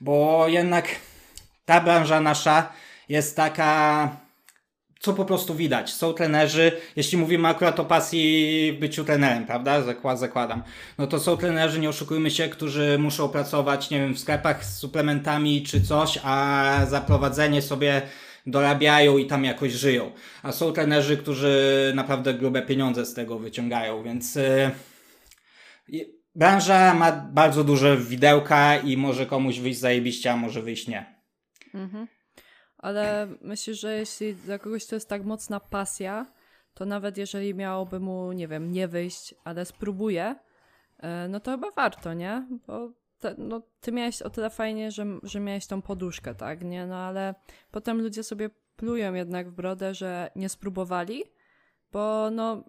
Bo 0.00 0.44
jednak 0.48 0.88
ta 1.64 1.80
branża 1.80 2.20
nasza 2.20 2.72
jest 3.08 3.36
taka 3.36 4.16
co 5.00 5.14
po 5.14 5.24
prostu 5.24 5.54
widać. 5.54 5.92
Są 5.92 6.12
trenerzy, 6.12 6.72
jeśli 6.96 7.18
mówimy 7.18 7.48
akurat 7.48 7.80
o 7.80 7.84
pasji 7.84 8.72
byciu 8.80 9.04
trenerem, 9.04 9.46
prawda? 9.46 9.82
Zakład, 9.82 10.18
zakładam. 10.18 10.62
No 10.98 11.06
to 11.06 11.20
są 11.20 11.36
trenerzy, 11.36 11.80
nie 11.80 11.88
oszukujmy 11.88 12.30
się, 12.30 12.48
którzy 12.48 12.98
muszą 12.98 13.28
pracować, 13.28 13.90
nie 13.90 14.00
wiem, 14.00 14.14
w 14.14 14.18
sklepach 14.18 14.64
z 14.64 14.78
suplementami 14.78 15.62
czy 15.62 15.82
coś, 15.82 16.18
a 16.22 16.86
za 16.88 17.00
prowadzenie 17.00 17.62
sobie 17.62 18.02
dorabiają 18.46 19.18
i 19.18 19.26
tam 19.26 19.44
jakoś 19.44 19.72
żyją. 19.72 20.12
A 20.42 20.52
są 20.52 20.72
trenerzy, 20.72 21.16
którzy 21.16 21.92
naprawdę 21.94 22.34
grube 22.34 22.62
pieniądze 22.62 23.06
z 23.06 23.14
tego 23.14 23.38
wyciągają, 23.38 24.02
więc 24.02 24.38
yy, 25.88 26.17
branża 26.38 26.94
ma 26.94 27.12
bardzo 27.12 27.64
duże 27.64 27.96
widełka 27.96 28.76
i 28.76 28.96
może 28.96 29.26
komuś 29.26 29.58
wyjść 29.58 29.80
zajebiście, 29.80 30.32
a 30.32 30.36
może 30.36 30.62
wyjść 30.62 30.88
nie. 30.88 31.20
Mhm 31.74 32.06
ale 32.78 33.28
myślę, 33.40 33.74
że 33.74 33.98
jeśli 33.98 34.34
dla 34.34 34.58
kogoś 34.58 34.86
to 34.86 34.96
jest 34.96 35.08
tak 35.08 35.24
mocna 35.24 35.60
pasja, 35.60 36.26
to 36.74 36.84
nawet 36.84 37.16
jeżeli 37.16 37.54
miałoby 37.54 38.00
mu, 38.00 38.32
nie 38.32 38.48
wiem, 38.48 38.72
nie 38.72 38.88
wyjść, 38.88 39.34
ale 39.44 39.64
spróbuje, 39.64 40.36
e, 40.98 41.28
no 41.28 41.40
to 41.40 41.50
chyba 41.50 41.70
warto, 41.70 42.14
nie? 42.14 42.46
Bo 42.66 42.92
te, 43.18 43.34
no, 43.38 43.62
ty 43.80 43.92
miałeś 43.92 44.22
o 44.22 44.30
tyle 44.30 44.50
fajnie, 44.50 44.90
że, 44.90 45.06
że 45.22 45.40
miałeś 45.40 45.66
tą 45.66 45.82
poduszkę, 45.82 46.34
tak, 46.34 46.64
nie? 46.64 46.86
No 46.86 46.96
ale 46.96 47.34
potem 47.70 48.00
ludzie 48.00 48.22
sobie 48.22 48.50
plują 48.76 49.14
jednak 49.14 49.50
w 49.50 49.54
brodę, 49.54 49.94
że 49.94 50.30
nie 50.36 50.48
spróbowali, 50.48 51.24
bo 51.92 52.30
no 52.30 52.64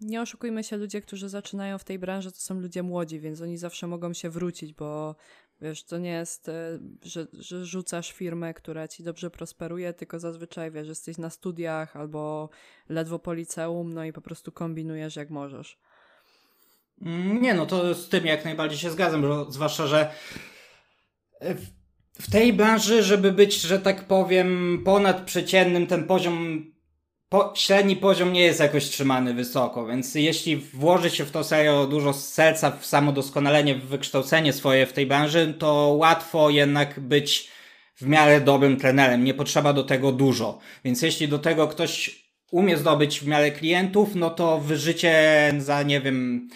nie 0.00 0.22
oszukujmy 0.22 0.64
się, 0.64 0.76
ludzie, 0.76 1.00
którzy 1.00 1.28
zaczynają 1.28 1.78
w 1.78 1.84
tej 1.84 1.98
branży, 1.98 2.32
to 2.32 2.38
są 2.38 2.60
ludzie 2.60 2.82
młodzi, 2.82 3.20
więc 3.20 3.40
oni 3.40 3.58
zawsze 3.58 3.86
mogą 3.86 4.12
się 4.12 4.30
wrócić, 4.30 4.72
bo 4.72 5.16
Wiesz, 5.60 5.84
to 5.84 5.98
nie 5.98 6.10
jest, 6.10 6.48
e, 6.48 6.78
że, 7.02 7.26
że 7.32 7.66
rzucasz 7.66 8.12
firmę, 8.12 8.54
która 8.54 8.88
ci 8.88 9.02
dobrze 9.02 9.30
prosperuje, 9.30 9.92
tylko 9.92 10.18
zazwyczaj, 10.18 10.70
wiesz, 10.70 10.88
jesteś 10.88 11.18
na 11.18 11.30
studiach 11.30 11.96
albo 11.96 12.48
ledwo 12.88 13.18
po 13.18 13.32
liceum, 13.32 13.92
no 13.92 14.04
i 14.04 14.12
po 14.12 14.20
prostu 14.20 14.52
kombinujesz 14.52 15.16
jak 15.16 15.30
możesz. 15.30 15.78
Mm, 17.02 17.42
nie, 17.42 17.54
no 17.54 17.66
to 17.66 17.94
z 17.94 18.08
tym 18.08 18.26
jak 18.26 18.44
najbardziej 18.44 18.78
się 18.78 18.90
zgadzam, 18.90 19.46
zwłaszcza, 19.48 19.86
że 19.86 20.10
w, 21.40 21.66
w 22.22 22.30
tej 22.30 22.52
branży, 22.52 23.02
żeby 23.02 23.32
być, 23.32 23.60
że 23.60 23.78
tak 23.78 24.06
powiem, 24.06 24.80
ponad 24.84 25.24
przeciętnym, 25.24 25.86
ten 25.86 26.06
poziom 26.06 26.64
po, 27.34 27.52
średni 27.56 27.96
poziom 27.96 28.32
nie 28.32 28.40
jest 28.40 28.60
jakoś 28.60 28.84
trzymany 28.84 29.34
wysoko, 29.34 29.86
więc 29.86 30.14
jeśli 30.14 30.56
włoży 30.56 31.10
się 31.10 31.24
w 31.24 31.30
to 31.30 31.44
serio 31.44 31.86
dużo 31.86 32.12
serca 32.12 32.70
w 32.70 32.86
samodoskonalenie, 32.86 33.74
w 33.74 33.86
wykształcenie 33.86 34.52
swoje 34.52 34.86
w 34.86 34.92
tej 34.92 35.06
branży, 35.06 35.54
to 35.58 35.94
łatwo 35.98 36.50
jednak 36.50 37.00
być 37.00 37.48
w 37.96 38.06
miarę 38.06 38.40
dobrym 38.40 38.76
trenerem. 38.76 39.24
Nie 39.24 39.34
potrzeba 39.34 39.72
do 39.72 39.84
tego 39.84 40.12
dużo. 40.12 40.58
Więc 40.84 41.02
jeśli 41.02 41.28
do 41.28 41.38
tego 41.38 41.68
ktoś 41.68 42.24
umie 42.50 42.76
zdobyć 42.76 43.20
w 43.20 43.26
miarę 43.26 43.50
klientów, 43.50 44.14
no 44.14 44.30
to 44.30 44.60
wyżycie 44.60 45.52
za, 45.58 45.82
nie 45.82 46.00
wiem, 46.00 46.48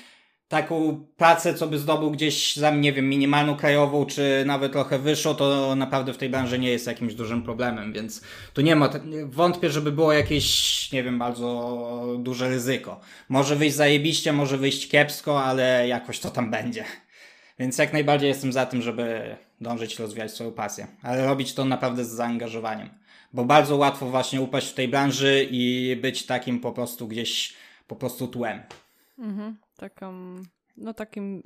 taką 0.49 1.07
pracę, 1.17 1.55
co 1.55 1.67
by 1.67 1.79
zdobył 1.79 2.11
gdzieś 2.11 2.57
za, 2.57 2.71
nie 2.71 2.93
wiem, 2.93 3.09
minimalną 3.09 3.57
krajową, 3.57 4.07
czy 4.07 4.43
nawet 4.47 4.73
trochę 4.73 4.99
wyższą, 4.99 5.35
to 5.35 5.75
naprawdę 5.77 6.13
w 6.13 6.19
tej 6.19 6.29
branży 6.29 6.59
nie 6.59 6.71
jest 6.71 6.87
jakimś 6.87 7.15
dużym 7.15 7.43
problemem, 7.43 7.93
więc 7.93 8.21
tu 8.55 8.61
nie 8.61 8.77
ma, 8.77 8.91
wątpię, 9.25 9.71
żeby 9.71 9.93
było 9.93 10.13
jakieś, 10.13 10.93
nie 10.93 11.03
wiem, 11.03 11.19
bardzo 11.19 12.17
duże 12.19 12.49
ryzyko. 12.49 13.01
Może 13.29 13.57
wyjść 13.57 13.77
zajebiście, 13.77 14.33
może 14.33 14.59
wyjść 14.59 14.89
kiepsko, 14.89 15.45
ale 15.45 15.89
jakoś 15.89 16.19
to 16.19 16.31
tam 16.31 16.51
będzie. 16.51 16.85
Więc 17.59 17.79
jak 17.79 17.93
najbardziej 17.93 18.29
jestem 18.29 18.53
za 18.53 18.67
tym, 18.67 18.83
żeby 18.83 19.37
dążyć 19.61 19.99
rozwijać 19.99 20.33
swoją 20.33 20.53
pasję, 20.53 20.87
ale 21.03 21.27
robić 21.27 21.55
to 21.55 21.65
naprawdę 21.65 22.05
z 22.05 22.11
zaangażowaniem, 22.11 22.89
bo 23.33 23.45
bardzo 23.45 23.77
łatwo 23.77 24.07
właśnie 24.07 24.41
upaść 24.41 24.69
w 24.69 24.75
tej 24.75 24.89
branży 24.89 25.49
i 25.51 25.97
być 26.03 26.27
takim 26.27 26.61
po 26.61 26.73
prostu 26.73 27.09
gdzieś, 27.09 27.55
po 27.87 27.97
prostu 27.97 28.29
tłem. 28.29 28.63
Mhm 29.19 29.57
taką, 29.79 30.35
no 30.77 30.95
takim 30.95 31.43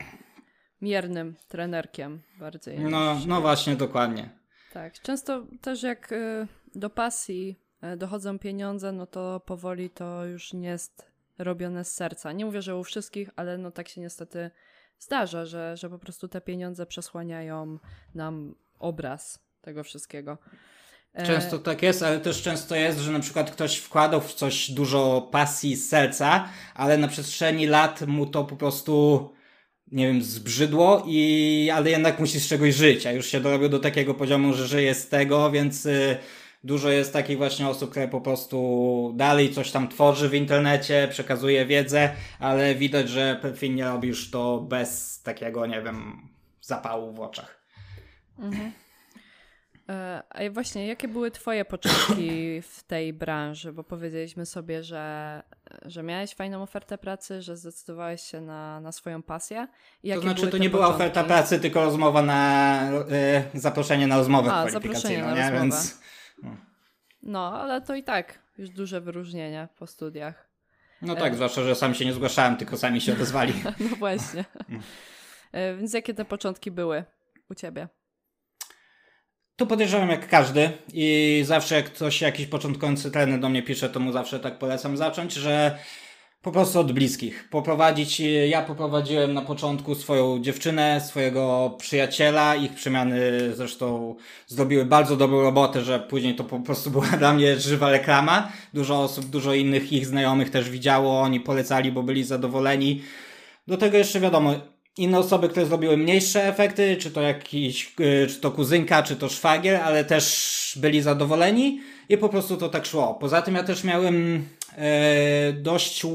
miernym 0.80 1.36
trenerkiem 1.48 2.22
bardziej. 2.38 2.78
No, 2.80 3.16
no 3.26 3.40
właśnie, 3.40 3.76
dokładnie. 3.76 4.30
Tak, 4.72 4.92
często 5.00 5.46
też 5.60 5.82
jak 5.82 6.12
y, 6.12 6.46
do 6.74 6.90
pasji 6.90 7.60
y, 7.94 7.96
dochodzą 7.96 8.38
pieniądze, 8.38 8.92
no 8.92 9.06
to 9.06 9.40
powoli 9.40 9.90
to 9.90 10.26
już 10.26 10.52
nie 10.52 10.68
jest 10.68 11.12
robione 11.38 11.84
z 11.84 11.94
serca. 11.94 12.32
Nie 12.32 12.44
mówię, 12.44 12.62
że 12.62 12.76
u 12.76 12.84
wszystkich, 12.84 13.30
ale 13.36 13.58
no 13.58 13.70
tak 13.70 13.88
się 13.88 14.00
niestety 14.00 14.50
zdarza, 14.98 15.46
że, 15.46 15.76
że 15.76 15.90
po 15.90 15.98
prostu 15.98 16.28
te 16.28 16.40
pieniądze 16.40 16.86
przesłaniają 16.86 17.78
nam 18.14 18.54
obraz 18.78 19.38
tego 19.60 19.84
wszystkiego. 19.84 20.38
E, 21.14 21.26
często 21.26 21.58
tak 21.58 21.82
jest, 21.82 22.02
ale 22.02 22.20
też 22.20 22.42
często 22.42 22.76
jest, 22.76 22.98
że 22.98 23.12
na 23.12 23.20
przykład 23.20 23.50
ktoś 23.50 23.76
wkładał 23.76 24.20
w 24.20 24.34
coś 24.34 24.70
dużo 24.70 25.28
pasji 25.32 25.76
z 25.76 25.88
serca, 25.88 26.48
ale 26.74 26.98
na 26.98 27.08
przestrzeni 27.08 27.66
lat 27.66 28.06
mu 28.06 28.26
to 28.26 28.44
po 28.44 28.56
prostu, 28.56 29.28
nie 29.92 30.06
wiem, 30.06 30.22
zbrzydło 30.22 31.04
i, 31.06 31.70
ale 31.74 31.90
jednak 31.90 32.20
musi 32.20 32.40
z 32.40 32.48
czegoś 32.48 32.74
żyć, 32.74 33.06
a 33.06 33.12
już 33.12 33.26
się 33.26 33.40
dorobił 33.40 33.68
do 33.68 33.78
takiego 33.78 34.14
poziomu, 34.14 34.54
że 34.54 34.66
żyje 34.66 34.94
z 34.94 35.08
tego, 35.08 35.50
więc 35.50 35.86
y, 35.86 36.16
dużo 36.64 36.90
jest 36.90 37.12
takich 37.12 37.36
właśnie 37.36 37.68
osób, 37.68 37.90
które 37.90 38.08
po 38.08 38.20
prostu 38.20 39.12
dalej 39.16 39.54
coś 39.54 39.70
tam 39.70 39.88
tworzy 39.88 40.28
w 40.28 40.34
internecie, 40.34 41.08
przekazuje 41.10 41.66
wiedzę, 41.66 42.10
ale 42.38 42.74
widać, 42.74 43.08
że 43.08 43.38
perfidnie 43.42 43.84
robi 43.84 44.08
już 44.08 44.30
to 44.30 44.60
bez 44.60 45.22
takiego, 45.22 45.66
nie 45.66 45.82
wiem, 45.82 46.28
zapału 46.60 47.12
w 47.12 47.20
oczach. 47.20 47.62
Mhm. 48.38 48.72
E, 49.88 50.22
a 50.30 50.50
właśnie, 50.50 50.86
jakie 50.86 51.08
były 51.08 51.30
Twoje 51.30 51.64
początki 51.64 52.62
w 52.62 52.82
tej 52.82 53.12
branży? 53.12 53.72
Bo 53.72 53.84
powiedzieliśmy 53.84 54.46
sobie, 54.46 54.82
że, 54.82 55.42
że 55.84 56.02
miałeś 56.02 56.34
fajną 56.34 56.62
ofertę 56.62 56.98
pracy, 56.98 57.42
że 57.42 57.56
zdecydowałeś 57.56 58.22
się 58.22 58.40
na, 58.40 58.80
na 58.80 58.92
swoją 58.92 59.22
pasję. 59.22 59.68
to 60.14 60.20
znaczy, 60.20 60.48
to 60.48 60.58
nie 60.58 60.70
była 60.70 60.82
początki? 60.82 61.02
oferta 61.02 61.24
pracy, 61.24 61.60
tylko 61.60 61.84
rozmowa 61.84 62.22
na 62.22 62.82
e, 63.10 63.44
zaproszenie 63.54 64.06
na 64.06 64.16
rozmowę 64.16 64.52
a, 64.52 64.70
zaproszenie 64.70 65.18
na 65.18 65.34
nie? 65.34 65.40
rozmowę. 65.40 65.60
Więc... 65.60 66.00
No. 66.42 66.56
no, 67.22 67.60
ale 67.60 67.80
to 67.80 67.94
i 67.94 68.02
tak 68.02 68.38
już 68.58 68.70
duże 68.70 69.00
wyróżnienie 69.00 69.68
po 69.78 69.86
studiach. 69.86 70.48
No 71.02 71.14
tak, 71.14 71.32
e... 71.32 71.34
zwłaszcza, 71.36 71.62
że 71.62 71.74
sam 71.74 71.94
się 71.94 72.04
nie 72.04 72.12
zgłaszałem, 72.12 72.56
tylko 72.56 72.76
sami 72.76 73.00
się 73.00 73.12
odezwali. 73.12 73.54
no 73.90 73.96
właśnie. 73.96 74.44
E, 75.52 75.76
więc 75.76 75.94
jakie 75.94 76.14
te 76.14 76.24
początki 76.24 76.70
były 76.70 77.04
u 77.50 77.54
Ciebie? 77.54 77.88
Podejrzewam 79.68 80.10
jak 80.10 80.28
każdy 80.28 80.70
i 80.92 81.42
zawsze 81.46 81.74
jak 81.74 81.84
ktoś, 81.84 82.20
jakiś 82.20 82.46
początkujący 82.46 83.10
trener 83.10 83.40
do 83.40 83.48
mnie 83.48 83.62
pisze, 83.62 83.88
to 83.88 84.00
mu 84.00 84.12
zawsze 84.12 84.40
tak 84.40 84.58
polecam 84.58 84.96
zacząć, 84.96 85.32
że 85.32 85.78
po 86.42 86.52
prostu 86.52 86.80
od 86.80 86.92
bliskich. 86.92 87.48
Poprowadzić, 87.50 88.22
ja 88.48 88.62
poprowadziłem 88.62 89.34
na 89.34 89.42
początku 89.42 89.94
swoją 89.94 90.42
dziewczynę, 90.42 91.00
swojego 91.00 91.74
przyjaciela, 91.78 92.56
ich 92.56 92.72
przemiany 92.74 93.20
zresztą 93.54 94.14
zrobiły 94.46 94.84
bardzo 94.84 95.16
dobrą 95.16 95.42
robotę, 95.42 95.80
że 95.80 96.00
później 96.00 96.34
to 96.34 96.44
po 96.44 96.60
prostu 96.60 96.90
była 96.90 97.06
dla 97.18 97.32
mnie 97.32 97.56
żywa 97.56 97.90
reklama. 97.90 98.52
Dużo 98.74 99.02
osób, 99.02 99.26
dużo 99.26 99.54
innych 99.54 99.92
ich 99.92 100.06
znajomych 100.06 100.50
też 100.50 100.70
widziało, 100.70 101.20
oni 101.20 101.40
polecali, 101.40 101.92
bo 101.92 102.02
byli 102.02 102.24
zadowoleni. 102.24 103.02
Do 103.66 103.76
tego 103.76 103.98
jeszcze 103.98 104.20
wiadomo, 104.20 104.54
inne 104.96 105.18
osoby, 105.18 105.48
które 105.48 105.66
zrobiły 105.66 105.96
mniejsze 105.96 106.44
efekty, 106.44 106.96
czy 106.96 107.10
to 107.10 107.20
jakiś, 107.20 107.94
y, 108.00 108.26
czy 108.26 108.40
to 108.40 108.50
kuzynka, 108.50 109.02
czy 109.02 109.16
to 109.16 109.28
szwagier, 109.28 109.80
ale 109.84 110.04
też 110.04 110.78
byli 110.80 111.02
zadowoleni 111.02 111.80
i 112.08 112.18
po 112.18 112.28
prostu 112.28 112.56
to 112.56 112.68
tak 112.68 112.86
szło. 112.86 113.14
Poza 113.14 113.42
tym 113.42 113.54
ja 113.54 113.62
też 113.62 113.84
miałem 113.84 114.46
e, 114.78 115.52
dość 115.52 116.06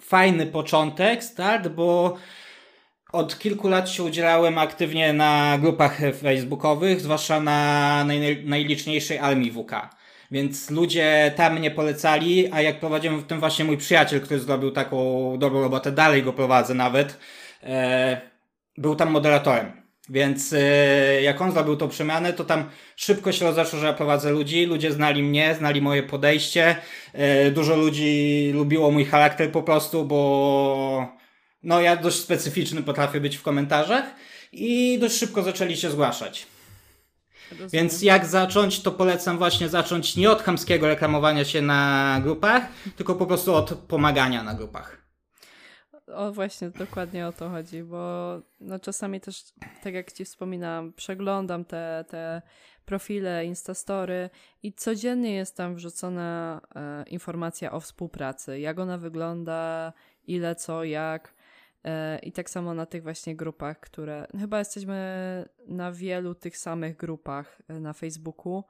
fajny 0.00 0.46
początek, 0.46 1.24
start, 1.24 1.68
bo 1.68 2.16
od 3.12 3.38
kilku 3.38 3.68
lat 3.68 3.88
się 3.88 4.02
udzielałem 4.02 4.58
aktywnie 4.58 5.12
na 5.12 5.58
grupach 5.60 5.98
facebookowych, 6.22 7.00
zwłaszcza 7.00 7.40
na 7.40 8.04
naj, 8.04 8.44
najliczniejszej 8.44 9.18
armii 9.18 9.52
WK. 9.52 9.72
Więc 10.30 10.70
ludzie 10.70 11.32
tam 11.36 11.58
mnie 11.58 11.70
polecali, 11.70 12.52
a 12.52 12.62
jak 12.62 12.80
prowadziłem 12.80 13.20
w 13.20 13.26
tym 13.26 13.40
właśnie 13.40 13.64
mój 13.64 13.76
przyjaciel, 13.76 14.20
który 14.20 14.40
zrobił 14.40 14.70
taką 14.70 15.34
dobrą 15.38 15.60
robotę, 15.60 15.92
dalej 15.92 16.22
go 16.22 16.32
prowadzę 16.32 16.74
nawet, 16.74 17.18
był 18.76 18.96
tam 18.96 19.10
moderatorem. 19.10 19.80
Więc 20.10 20.52
e, 20.52 21.22
jak 21.22 21.40
on 21.40 21.52
zrobił 21.52 21.76
tą 21.76 21.88
przemianę, 21.88 22.32
to 22.32 22.44
tam 22.44 22.70
szybko 22.96 23.32
się 23.32 23.44
rozeszło, 23.44 23.78
że 23.78 23.86
ja 23.86 23.92
prowadzę 23.92 24.30
ludzi. 24.30 24.66
Ludzie 24.66 24.92
znali 24.92 25.22
mnie, 25.22 25.54
znali 25.54 25.82
moje 25.82 26.02
podejście. 26.02 26.76
E, 27.12 27.50
dużo 27.50 27.76
ludzi 27.76 28.50
lubiło 28.54 28.90
mój 28.90 29.04
charakter 29.04 29.52
po 29.52 29.62
prostu, 29.62 30.04
bo 30.04 31.08
no 31.62 31.80
ja 31.80 31.96
dość 31.96 32.18
specyficzny 32.18 32.82
potrafię 32.82 33.20
być 33.20 33.36
w 33.36 33.42
komentarzach 33.42 34.04
i 34.52 34.98
dość 35.00 35.18
szybko 35.18 35.42
zaczęli 35.42 35.76
się 35.76 35.90
zgłaszać. 35.90 36.46
Rozumiem. 37.50 37.70
Więc 37.72 38.02
jak 38.02 38.26
zacząć, 38.26 38.82
to 38.82 38.90
polecam 38.90 39.38
właśnie 39.38 39.68
zacząć 39.68 40.16
nie 40.16 40.30
od 40.30 40.42
chamskiego 40.42 40.86
reklamowania 40.86 41.44
się 41.44 41.62
na 41.62 42.20
grupach, 42.22 42.62
tylko 42.96 43.14
po 43.14 43.26
prostu 43.26 43.54
od 43.54 43.72
pomagania 43.74 44.42
na 44.42 44.54
grupach. 44.54 44.99
O 46.14 46.32
właśnie, 46.32 46.70
dokładnie 46.70 47.26
o 47.26 47.32
to 47.32 47.48
chodzi, 47.50 47.82
bo 47.82 48.34
no 48.60 48.78
czasami 48.78 49.20
też, 49.20 49.44
tak 49.82 49.94
jak 49.94 50.12
ci 50.12 50.24
wspominałam, 50.24 50.92
przeglądam 50.92 51.64
te, 51.64 52.04
te 52.08 52.42
profile, 52.84 53.44
instastory 53.44 54.30
i 54.62 54.72
codziennie 54.72 55.34
jest 55.34 55.56
tam 55.56 55.74
wrzucona 55.74 56.60
e, 56.74 57.04
informacja 57.08 57.72
o 57.72 57.80
współpracy, 57.80 58.60
jak 58.60 58.78
ona 58.78 58.98
wygląda, 58.98 59.92
ile, 60.26 60.54
co, 60.54 60.84
jak. 60.84 61.34
E, 61.84 62.18
I 62.18 62.32
tak 62.32 62.50
samo 62.50 62.74
na 62.74 62.86
tych 62.86 63.02
właśnie 63.02 63.36
grupach, 63.36 63.80
które 63.80 64.26
chyba 64.38 64.58
jesteśmy 64.58 65.48
na 65.66 65.92
wielu 65.92 66.34
tych 66.34 66.56
samych 66.56 66.96
grupach 66.96 67.62
e, 67.68 67.80
na 67.80 67.92
Facebooku. 67.92 68.64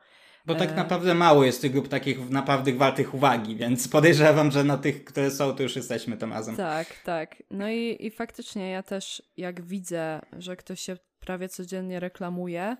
Bo 0.46 0.54
tak 0.54 0.70
e, 0.70 0.74
naprawdę 0.74 1.14
mało 1.14 1.44
jest 1.44 1.60
tych 1.60 1.72
grup 1.72 1.88
takich 1.88 2.30
naprawdę 2.30 2.72
wartych 2.72 3.14
uwagi, 3.14 3.56
więc 3.56 3.88
podejrzewam, 3.96 4.50
że 4.50 4.64
na 4.64 4.78
tych, 4.78 5.04
które 5.04 5.30
są, 5.30 5.54
to 5.54 5.62
już 5.62 5.76
jesteśmy 5.76 6.16
tym 6.16 6.32
razem. 6.32 6.56
Tak, 6.56 6.86
tak. 7.04 7.42
No 7.50 7.68
i, 7.68 7.96
i 8.00 8.10
faktycznie 8.10 8.70
ja 8.70 8.82
też 8.82 9.22
jak 9.36 9.60
widzę, 9.60 10.20
że 10.38 10.56
ktoś 10.56 10.80
się 10.80 10.96
prawie 11.20 11.48
codziennie 11.48 12.00
reklamuje, 12.00 12.76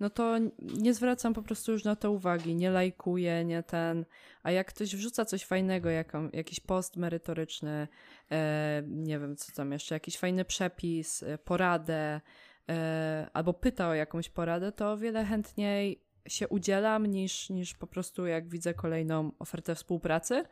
no 0.00 0.10
to 0.10 0.38
nie 0.58 0.94
zwracam 0.94 1.34
po 1.34 1.42
prostu 1.42 1.72
już 1.72 1.84
na 1.84 1.96
to 1.96 2.10
uwagi, 2.10 2.54
nie 2.54 2.70
lajkuję, 2.70 3.44
nie 3.44 3.62
ten. 3.62 4.04
A 4.42 4.50
jak 4.50 4.66
ktoś 4.66 4.96
wrzuca 4.96 5.24
coś 5.24 5.44
fajnego, 5.44 5.90
jaką, 5.90 6.28
jakiś 6.32 6.60
post 6.60 6.96
merytoryczny, 6.96 7.88
e, 8.30 8.82
nie 8.86 9.18
wiem 9.18 9.36
co 9.36 9.52
tam 9.52 9.72
jeszcze, 9.72 9.94
jakiś 9.94 10.18
fajny 10.18 10.44
przepis, 10.44 11.22
e, 11.22 11.38
poradę, 11.38 12.20
e, 12.68 13.26
albo 13.32 13.54
pyta 13.54 13.88
o 13.88 13.94
jakąś 13.94 14.28
poradę, 14.28 14.72
to 14.72 14.92
o 14.92 14.96
wiele 14.96 15.24
chętniej 15.24 16.04
się 16.28 16.48
udzielam 16.48 17.06
niż, 17.06 17.50
niż 17.50 17.74
po 17.74 17.86
prostu 17.86 18.26
jak 18.26 18.48
widzę 18.48 18.74
kolejną 18.74 19.32
ofertę 19.38 19.74
współpracy 19.74 20.44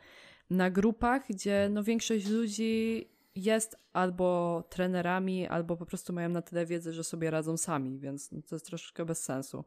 na 0.50 0.70
grupach, 0.70 1.22
gdzie 1.28 1.68
no 1.70 1.84
większość 1.84 2.28
ludzi 2.28 3.08
jest 3.34 3.76
albo 3.92 4.62
trenerami, 4.70 5.48
albo 5.48 5.76
po 5.76 5.86
prostu 5.86 6.12
mają 6.12 6.28
na 6.28 6.42
tyle 6.42 6.66
wiedzy, 6.66 6.92
że 6.92 7.04
sobie 7.04 7.30
radzą 7.30 7.56
sami, 7.56 7.98
więc 7.98 8.32
no 8.32 8.42
to 8.48 8.54
jest 8.54 8.66
troszeczkę 8.66 9.04
bez 9.04 9.24
sensu. 9.24 9.64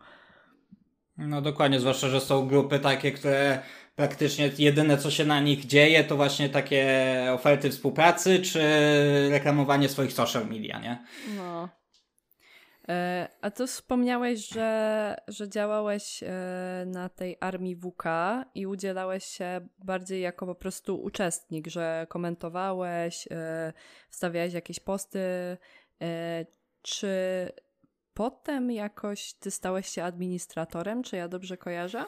No 1.18 1.42
dokładnie, 1.42 1.80
zwłaszcza, 1.80 2.10
że 2.10 2.22
są 2.22 2.48
grupy 2.48 2.80
takie, 2.80 3.12
które 3.12 3.60
praktycznie 3.96 4.52
jedyne 4.58 4.98
co 4.98 5.12
się 5.12 5.26
na 5.26 5.40
nich 5.40 5.66
dzieje 5.66 6.04
to 6.04 6.16
właśnie 6.16 6.50
takie 6.50 6.86
oferty 7.34 7.70
współpracy 7.70 8.40
czy 8.40 8.60
reklamowanie 9.30 9.90
swoich 9.90 10.14
social 10.14 10.48
media, 10.48 10.80
nie? 10.80 11.04
No. 11.38 11.70
E, 12.90 13.28
a 13.42 13.52
to 13.52 13.68
wspomniałeś, 13.68 14.50
że, 14.50 15.16
że 15.28 15.50
działałeś 15.50 16.24
e, 16.24 16.84
na 16.88 17.10
tej 17.10 17.38
armii 17.40 17.76
WK 17.76 18.04
i 18.56 18.68
udzielałeś 18.68 19.26
się 19.26 19.68
bardziej 19.80 20.22
jako 20.22 20.46
po 20.46 20.56
prostu 20.56 21.04
uczestnik, 21.04 21.68
że 21.68 22.08
komentowałeś, 22.10 23.28
e, 23.32 23.74
wstawiałeś 24.10 24.54
jakieś 24.54 24.80
posty. 24.80 25.20
Czy 26.82 27.08
potem 28.14 28.72
jakoś 28.72 29.34
ty 29.34 29.52
stałeś 29.52 29.88
się 29.88 30.04
administratorem? 30.04 31.04
Czy 31.04 31.16
ja 31.16 31.28
dobrze 31.28 31.58
kojarzę? 31.58 32.06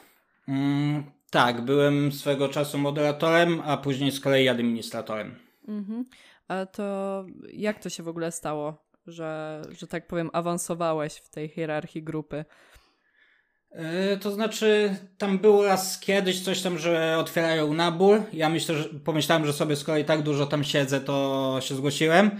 Mm, 0.48 1.04
tak, 1.30 1.60
byłem 1.60 2.12
swego 2.12 2.48
czasu 2.48 2.78
moderatorem, 2.78 3.62
a 3.64 3.76
później 3.76 4.12
z 4.12 4.20
kolei 4.20 4.48
administratorem. 4.48 5.38
Mhm. 5.68 6.04
A 6.48 6.66
to 6.66 7.24
jak 7.52 7.78
to 7.82 7.88
się 7.88 8.02
w 8.02 8.08
ogóle 8.08 8.32
stało? 8.32 8.85
Że, 9.06 9.62
że 9.78 9.86
tak 9.86 10.06
powiem, 10.06 10.30
awansowałeś 10.32 11.14
w 11.14 11.28
tej 11.28 11.48
hierarchii 11.48 12.02
grupy? 12.02 12.44
Yy, 13.72 14.16
to 14.20 14.30
znaczy, 14.30 14.96
tam 15.18 15.38
było 15.38 15.64
raz 15.64 16.00
kiedyś 16.00 16.40
coś 16.40 16.62
tam, 16.62 16.78
że 16.78 17.16
otwierają 17.18 17.74
nabór. 17.74 18.22
Ja 18.32 18.48
myślę, 18.48 18.74
że 18.74 18.84
pomyślałem, 18.84 19.46
że 19.46 19.52
sobie 19.52 19.76
skoro 19.76 19.98
i 19.98 20.04
tak 20.04 20.22
dużo 20.22 20.46
tam 20.46 20.64
siedzę, 20.64 21.00
to 21.00 21.58
się 21.62 21.74
zgłosiłem. 21.74 22.30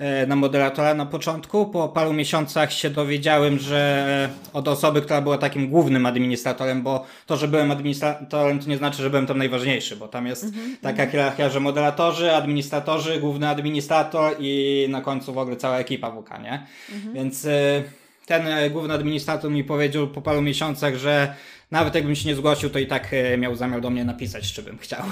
E, 0.00 0.26
na 0.26 0.36
moderatora 0.36 0.94
na 0.94 1.06
początku. 1.06 1.66
Po 1.66 1.88
paru 1.88 2.12
miesiącach 2.12 2.72
się 2.72 2.90
dowiedziałem, 2.90 3.58
że 3.58 4.28
od 4.52 4.68
osoby, 4.68 5.02
która 5.02 5.20
była 5.20 5.38
takim 5.38 5.68
głównym 5.68 6.06
administratorem, 6.06 6.82
bo 6.82 7.06
to, 7.26 7.36
że 7.36 7.48
byłem 7.48 7.70
administratorem, 7.70 8.58
to 8.58 8.68
nie 8.68 8.76
znaczy, 8.76 9.02
że 9.02 9.10
byłem 9.10 9.26
tam 9.26 9.38
najważniejszy, 9.38 9.96
bo 9.96 10.08
tam 10.08 10.26
jest 10.26 10.44
-hmm, 10.44 10.76
taka 10.82 11.06
hierarchia, 11.06 11.48
że 11.48 11.60
moderatorzy, 11.60 12.32
administratorzy, 12.32 13.20
główny 13.20 13.48
administrator 13.48 14.36
i 14.38 14.86
na 14.88 15.00
końcu 15.00 15.32
w 15.32 15.38
ogóle 15.38 15.56
cała 15.56 15.78
ekipa 15.78 16.10
WK, 16.10 16.30
nie? 16.42 16.66
-hmm. 16.90 17.12
Więc 17.12 17.44
e, 17.44 17.82
ten 18.26 18.46
e, 18.46 18.70
główny 18.70 18.94
administrator 18.94 19.50
mi 19.50 19.64
powiedział 19.64 20.08
po 20.08 20.22
paru 20.22 20.42
miesiącach, 20.42 20.96
że 20.96 21.34
nawet 21.70 21.94
jakbym 21.94 22.14
się 22.14 22.28
nie 22.28 22.34
zgłosił, 22.34 22.70
to 22.70 22.78
i 22.78 22.86
tak 22.86 23.08
e, 23.12 23.38
miał 23.38 23.54
zamiar 23.54 23.80
do 23.80 23.90
mnie 23.90 24.04
napisać, 24.04 24.52
czy 24.52 24.62
bym 24.62 24.78
chciał. 24.78 25.02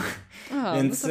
Aha, 0.53 0.75
Więc, 0.77 1.07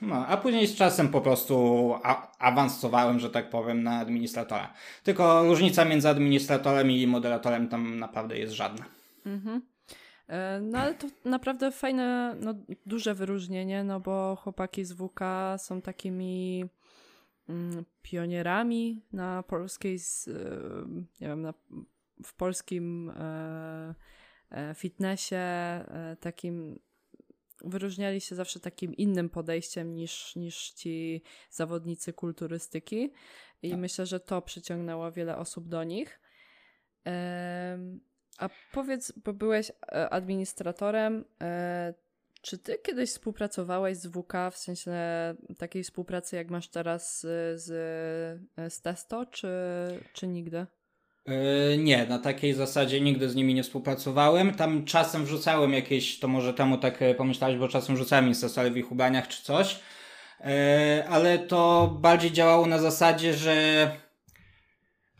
no, 0.00 0.08
no, 0.08 0.26
a 0.26 0.36
później 0.36 0.66
z 0.66 0.76
czasem 0.76 1.08
po 1.08 1.20
prostu 1.20 1.94
awansowałem, 2.38 3.18
że 3.18 3.30
tak 3.30 3.50
powiem, 3.50 3.82
na 3.82 3.98
administratora. 3.98 4.72
Tylko 5.02 5.44
różnica 5.44 5.84
między 5.84 6.08
administratorem 6.08 6.90
i 6.90 7.06
moderatorem 7.06 7.68
tam 7.68 7.98
naprawdę 7.98 8.38
jest 8.38 8.54
żadna. 8.54 8.84
Mhm. 9.26 9.62
E, 10.28 10.60
no 10.60 10.78
ale 10.78 10.94
to 10.94 11.06
naprawdę 11.24 11.70
fajne, 11.70 12.36
no, 12.40 12.54
duże 12.86 13.14
wyróżnienie, 13.14 13.84
no 13.84 14.00
bo 14.00 14.36
chłopaki 14.36 14.84
z 14.84 14.92
WK 14.92 15.20
są 15.56 15.82
takimi 15.82 16.64
mm, 17.48 17.84
pionierami 18.02 19.02
na 19.12 19.42
polskiej, 19.42 19.98
nie 21.20 21.28
wiem, 21.28 21.42
na, 21.42 21.54
w 22.24 22.34
polskim 22.34 23.10
E, 23.10 23.94
fitnessie, 24.74 25.34
e, 25.34 26.16
takim 26.20 26.78
wyróżniali 27.64 28.20
się 28.20 28.34
zawsze 28.34 28.60
takim 28.60 28.94
innym 28.94 29.30
podejściem 29.30 29.94
niż, 29.94 30.36
niż 30.36 30.70
ci 30.70 31.22
zawodnicy 31.50 32.12
kulturystyki 32.12 33.12
i 33.62 33.70
tak. 33.70 33.78
myślę, 33.78 34.06
że 34.06 34.20
to 34.20 34.42
przyciągnęło 34.42 35.12
wiele 35.12 35.36
osób 35.36 35.68
do 35.68 35.84
nich. 35.84 36.20
A 38.38 38.48
powiedz, 38.72 39.12
bo 39.12 39.32
byłeś 39.32 39.70
e, 39.70 40.10
administratorem, 40.10 41.24
czy 42.42 42.58
ty 42.58 42.78
kiedyś 42.78 43.10
współpracowałeś 43.10 43.96
z 43.96 44.06
WK 44.06 44.32
w 44.52 44.56
sensie 44.56 44.92
takiej 45.58 45.84
współpracy, 45.84 46.36
jak 46.36 46.50
masz 46.50 46.68
teraz 46.68 47.20
z, 47.54 47.62
z 48.72 48.80
Testo, 48.80 49.26
czy, 49.26 49.48
czy 50.12 50.26
nigdy? 50.26 50.66
Yy, 51.26 51.78
nie, 51.78 52.06
na 52.06 52.18
takiej 52.18 52.54
zasadzie 52.54 53.00
nigdy 53.00 53.28
z 53.28 53.34
nimi 53.34 53.54
nie 53.54 53.62
współpracowałem. 53.62 54.54
Tam 54.54 54.84
czasem 54.84 55.24
wrzucałem 55.24 55.72
jakieś, 55.72 56.18
to 56.18 56.28
może 56.28 56.54
temu 56.54 56.78
tak 56.78 57.02
e, 57.02 57.14
pomyślałeś, 57.14 57.56
bo 57.58 57.68
czasem 57.68 57.94
wrzucałem 57.94 58.28
instastory 58.28 58.70
w 58.70 58.76
ich 58.76 58.92
ubraniach 58.92 59.28
czy 59.28 59.42
coś. 59.42 59.80
Yy, 60.40 60.46
ale 61.08 61.38
to 61.38 61.90
bardziej 62.00 62.32
działało 62.32 62.66
na 62.66 62.78
zasadzie, 62.78 63.34
że 63.34 63.90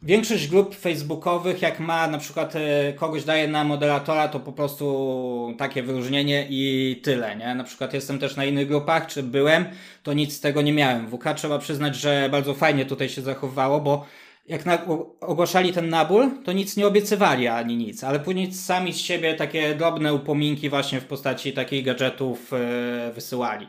większość 0.02 0.48
grup 0.48 0.74
facebookowych, 0.74 1.62
jak 1.62 1.80
ma 1.80 2.06
na 2.06 2.18
przykład 2.18 2.56
e, 2.56 2.92
kogoś 2.92 3.24
daje 3.24 3.48
na 3.48 3.64
moderatora, 3.64 4.28
to 4.28 4.40
po 4.40 4.52
prostu 4.52 5.54
takie 5.58 5.82
wyróżnienie 5.82 6.46
i 6.50 7.00
tyle, 7.04 7.36
nie? 7.36 7.54
Na 7.54 7.64
przykład 7.64 7.94
jestem 7.94 8.18
też 8.18 8.36
na 8.36 8.44
innych 8.44 8.68
grupach, 8.68 9.06
czy 9.06 9.22
byłem, 9.22 9.64
to 10.02 10.12
nic 10.12 10.36
z 10.36 10.40
tego 10.40 10.62
nie 10.62 10.72
miałem. 10.72 11.08
WK 11.10 11.24
trzeba 11.36 11.58
przyznać, 11.58 11.96
że 11.96 12.28
bardzo 12.32 12.54
fajnie 12.54 12.86
tutaj 12.86 13.08
się 13.08 13.22
zachowywało, 13.22 13.80
bo 13.80 14.06
jak 14.46 14.66
na, 14.66 14.78
ogłaszali 15.20 15.72
ten 15.72 15.88
nabór, 15.88 16.30
to 16.44 16.52
nic 16.52 16.76
nie 16.76 16.86
obiecywali 16.86 17.48
ani 17.48 17.76
nic, 17.76 18.04
ale 18.04 18.20
później 18.20 18.52
sami 18.52 18.92
z 18.92 18.98
siebie 18.98 19.34
takie 19.34 19.74
drobne 19.74 20.14
upominki 20.14 20.70
właśnie 20.70 21.00
w 21.00 21.06
postaci 21.06 21.52
takich 21.52 21.84
gadżetów 21.84 22.50
yy, 22.50 23.12
wysyłali. 23.12 23.68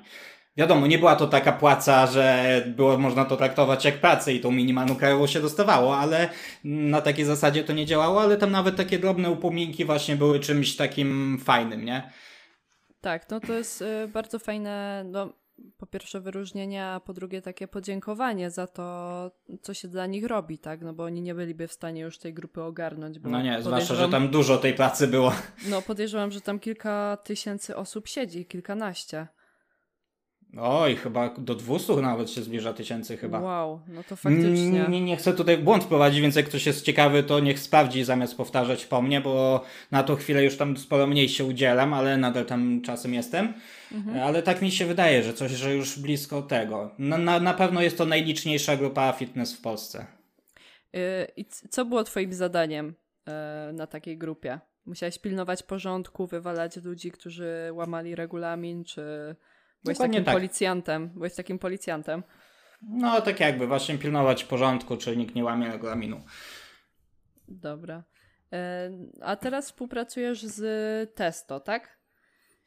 Wiadomo, 0.58 0.88
nie 0.88 1.00
była 1.00 1.16
to 1.16 1.28
taka 1.28 1.52
płaca, 1.52 2.08
że 2.08 2.64
było 2.68 2.98
można 2.98 3.26
to 3.26 3.38
traktować 3.38 3.86
jak 3.86 4.02
pracę 4.02 4.34
i 4.34 4.40
tą 4.40 4.52
minimalną 4.52 4.96
krajową 4.96 5.28
się 5.28 5.42
dostawało, 5.42 5.98
ale 5.98 6.30
na 6.64 7.02
takiej 7.02 7.26
zasadzie 7.26 7.64
to 7.64 7.74
nie 7.74 7.86
działało, 7.86 8.22
ale 8.22 8.38
tam 8.38 8.52
nawet 8.52 8.76
takie 8.76 9.00
drobne 9.00 9.32
upominki 9.32 9.86
właśnie 9.86 10.16
były 10.16 10.40
czymś 10.40 10.76
takim 10.76 11.40
fajnym, 11.44 11.86
nie? 11.86 12.12
Tak, 13.02 13.30
no 13.30 13.40
to 13.40 13.54
jest 13.54 13.82
y, 13.82 14.08
bardzo 14.08 14.40
fajne, 14.40 15.04
no 15.06 15.34
po 15.78 15.86
pierwsze 15.86 16.22
wyróżnienie, 16.22 16.86
a 16.86 17.00
po 17.00 17.14
drugie 17.14 17.42
takie 17.42 17.68
podziękowanie 17.68 18.52
za 18.52 18.68
to, 18.68 19.32
co 19.62 19.74
się 19.74 19.88
dla 19.88 20.06
nich 20.06 20.26
robi, 20.26 20.58
tak? 20.58 20.82
No 20.82 20.94
bo 20.94 21.04
oni 21.04 21.22
nie 21.22 21.36
byliby 21.36 21.68
w 21.68 21.74
stanie 21.74 22.02
już 22.02 22.18
tej 22.18 22.34
grupy 22.34 22.62
ogarnąć. 22.62 23.18
no 23.24 23.42
nie, 23.42 23.62
zwłaszcza, 23.62 23.96
że 23.96 24.10
tam 24.10 24.30
dużo 24.30 24.58
tej 24.58 24.74
pracy 24.74 25.08
było. 25.08 25.34
No 25.70 25.82
podejrzewam, 25.82 26.32
że 26.32 26.42
tam 26.42 26.60
kilka 26.60 27.18
tysięcy 27.24 27.76
osób 27.76 28.08
siedzi, 28.08 28.46
kilkanaście. 28.46 29.28
Oj, 30.62 30.96
chyba 30.96 31.30
do 31.38 31.56
200 31.56 31.96
nawet 31.96 32.30
się 32.30 32.42
zbliża 32.42 32.74
tysięcy 32.74 33.18
chyba. 33.18 33.40
Wow, 33.40 33.80
no 33.88 34.04
to 34.04 34.16
faktycznie. 34.16 34.86
Nie, 34.90 35.02
nie 35.02 35.18
chcę 35.18 35.34
tutaj 35.34 35.58
błąd 35.58 35.84
wprowadzić, 35.84 36.22
więc 36.22 36.36
jak 36.36 36.46
ktoś 36.46 36.66
jest 36.66 36.86
ciekawy, 36.86 37.24
to 37.24 37.40
niech 37.40 37.60
sprawdzi 37.60 38.04
zamiast 38.04 38.38
powtarzać 38.38 38.86
po 38.86 39.02
mnie, 39.02 39.22
bo 39.22 39.64
na 39.92 40.04
tą 40.04 40.16
chwilę 40.16 40.44
już 40.44 40.58
tam 40.58 40.78
sporo 40.78 41.08
mniej 41.08 41.30
się 41.30 41.46
udzielam, 41.46 41.94
ale 41.94 42.18
nadal 42.18 42.46
tam 42.46 42.82
czasem 42.82 43.14
jestem. 43.14 43.54
Mhm. 43.92 44.20
Ale 44.20 44.44
tak 44.44 44.62
mi 44.62 44.72
się 44.72 44.86
wydaje, 44.86 45.24
że 45.24 45.34
coś, 45.34 45.52
że 45.52 45.76
już 45.76 46.00
blisko 46.00 46.42
tego. 46.42 46.92
Na, 47.00 47.18
na, 47.18 47.40
na 47.40 47.54
pewno 47.54 47.82
jest 47.82 47.98
to 47.98 48.06
najliczniejsza 48.06 48.78
grupa 48.78 49.14
fitness 49.14 49.58
w 49.58 49.62
Polsce. 49.62 50.06
Yy, 50.94 51.02
I 51.38 51.46
co 51.46 51.86
było 51.86 52.04
twoim 52.04 52.34
zadaniem 52.34 52.96
yy, 53.28 53.34
na 53.74 53.88
takiej 53.88 54.18
grupie? 54.18 54.60
Musiałeś 54.86 55.20
pilnować 55.20 55.64
porządku, 55.64 56.28
wywalać 56.28 56.76
ludzi, 56.76 57.12
którzy 57.12 57.70
łamali 57.74 58.16
regulamin, 58.16 58.84
czy 58.84 59.36
Byłeś 59.86 59.98
Dokładnie 59.98 60.18
takim 60.18 60.26
tak. 60.26 60.36
policjantem. 60.36 61.10
Byłeś 61.10 61.36
takim 61.36 61.60
policjantem. 61.60 62.24
No, 62.82 63.22
tak 63.22 63.40
jakby, 63.40 63.68
właśnie 63.68 63.98
pilnować 63.98 64.44
porządku, 64.44 64.98
czy 64.98 65.18
nikt 65.18 65.36
nie 65.36 65.44
łamie 65.44 65.72
regulaminu. 65.72 66.22
Dobra. 67.48 68.04
E, 68.54 68.92
a 69.22 69.36
teraz 69.36 69.66
współpracujesz 69.66 70.44
z 70.44 71.16
Testo, 71.16 71.60
tak? 71.60 71.98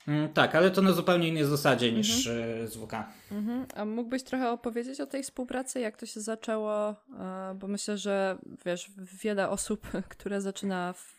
Mm, 0.08 0.32
tak, 0.32 0.54
ale 0.54 0.70
to 0.70 0.82
na 0.82 0.92
zupełnie 0.92 1.28
innej 1.28 1.44
zasadzie 1.44 1.92
niż 1.92 2.26
mhm. 2.26 2.68
Z 2.68 2.76
WK. 2.76 2.92
Mhm. 3.32 3.66
A 3.74 3.84
mógłbyś 3.84 4.22
trochę 4.22 4.50
opowiedzieć 4.50 5.00
o 5.00 5.06
tej 5.06 5.22
współpracy, 5.22 5.80
jak 5.80 5.96
to 5.96 6.06
się 6.06 6.20
zaczęło? 6.20 6.90
E, 6.90 6.94
bo 7.54 7.68
myślę, 7.68 7.98
że 7.98 8.38
wiesz, 8.66 8.90
wiele 9.22 9.48
osób, 9.48 9.86
które 10.14 10.40
zaczyna 10.40 10.92
w 10.92 11.17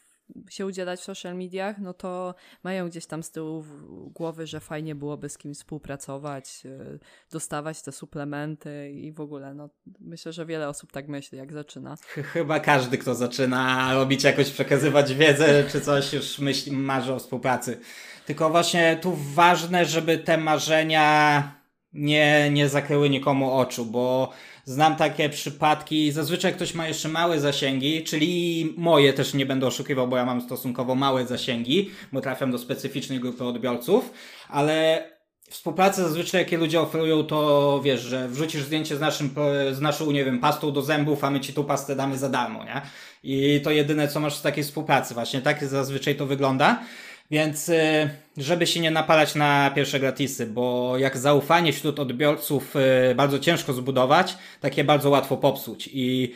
się 0.49 0.65
udzielać 0.65 0.99
w 0.99 1.03
social 1.03 1.35
mediach, 1.35 1.77
no 1.77 1.93
to 1.93 2.35
mają 2.63 2.87
gdzieś 2.89 3.05
tam 3.05 3.23
z 3.23 3.31
tyłu 3.31 3.65
głowy, 4.13 4.47
że 4.47 4.59
fajnie 4.59 4.95
byłoby 4.95 5.29
z 5.29 5.37
kimś 5.37 5.57
współpracować, 5.57 6.63
e, 6.65 6.99
dostawać 7.31 7.81
te 7.81 7.91
suplementy 7.91 8.91
i 8.91 9.11
w 9.11 9.19
ogóle. 9.21 9.53
No, 9.53 9.69
myślę, 9.99 10.33
że 10.33 10.45
wiele 10.45 10.69
osób 10.69 10.91
tak 10.91 11.07
myśli, 11.07 11.37
jak 11.37 11.53
zaczyna. 11.53 11.95
Chyba 12.33 12.59
każdy, 12.59 12.97
kto 12.97 13.15
zaczyna 13.15 13.93
robić 13.93 14.23
jakoś, 14.23 14.51
przekazywać 14.51 15.13
wiedzę 15.13 15.63
czy 15.71 15.81
coś, 15.81 16.13
już 16.13 16.39
myśli, 16.39 16.71
marzy 16.71 17.13
o 17.13 17.19
współpracy. 17.19 17.79
Tylko 18.25 18.49
właśnie 18.49 18.99
tu 19.01 19.17
ważne, 19.33 19.85
żeby 19.85 20.17
te 20.17 20.37
marzenia 20.37 21.58
nie, 21.93 22.49
nie 22.51 22.69
zakryły 22.69 23.09
nikomu 23.09 23.53
oczu, 23.53 23.85
bo 23.85 24.33
Znam 24.69 24.95
takie 24.95 25.29
przypadki, 25.29 26.11
zazwyczaj 26.11 26.53
ktoś 26.53 26.73
ma 26.73 26.87
jeszcze 26.87 27.09
małe 27.09 27.39
zasięgi, 27.39 28.03
czyli 28.03 28.73
moje 28.77 29.13
też 29.13 29.33
nie 29.33 29.45
będę 29.45 29.67
oszukiwał, 29.67 30.07
bo 30.07 30.17
ja 30.17 30.25
mam 30.25 30.41
stosunkowo 30.41 30.95
małe 30.95 31.27
zasięgi, 31.27 31.91
bo 32.11 32.21
trafiam 32.21 32.51
do 32.51 32.57
specyficznej 32.57 33.19
grupy 33.19 33.43
odbiorców, 33.43 34.13
ale 34.49 35.03
współpracę 35.49 36.03
zazwyczaj 36.03 36.41
jakie 36.41 36.57
ludzie 36.57 36.81
oferują 36.81 37.23
to 37.23 37.81
wiesz, 37.83 38.01
że 38.01 38.27
wrzucisz 38.27 38.63
zdjęcie 38.63 38.97
z, 38.97 38.99
naszym, 38.99 39.35
z 39.71 39.81
naszą, 39.81 40.11
nie 40.11 40.25
wiem, 40.25 40.39
pastą 40.39 40.71
do 40.71 40.81
zębów, 40.81 41.23
a 41.23 41.29
my 41.29 41.39
ci 41.39 41.53
tu 41.53 41.63
pastę 41.63 41.95
damy 41.95 42.17
za 42.17 42.29
darmo, 42.29 42.63
nie? 42.63 42.81
I 43.23 43.61
to 43.63 43.71
jedyne 43.71 44.07
co 44.07 44.19
masz 44.19 44.35
z 44.35 44.41
takiej 44.41 44.63
współpracy, 44.63 45.13
właśnie 45.13 45.41
tak 45.41 45.65
zazwyczaj 45.65 46.15
to 46.15 46.25
wygląda. 46.25 46.79
Więc 47.31 47.69
y, 47.69 48.09
żeby 48.37 48.67
się 48.67 48.79
nie 48.79 48.91
napalać 48.91 49.35
na 49.35 49.71
pierwsze 49.75 49.99
gratisy, 49.99 50.45
bo 50.45 50.97
jak 50.97 51.17
zaufanie 51.17 51.73
wśród 51.73 51.99
odbiorców 51.99 52.75
y, 53.11 53.15
bardzo 53.15 53.39
ciężko 53.39 53.73
zbudować, 53.73 54.37
takie 54.59 54.83
bardzo 54.83 55.09
łatwo 55.09 55.37
popsuć. 55.37 55.89
I 55.93 56.33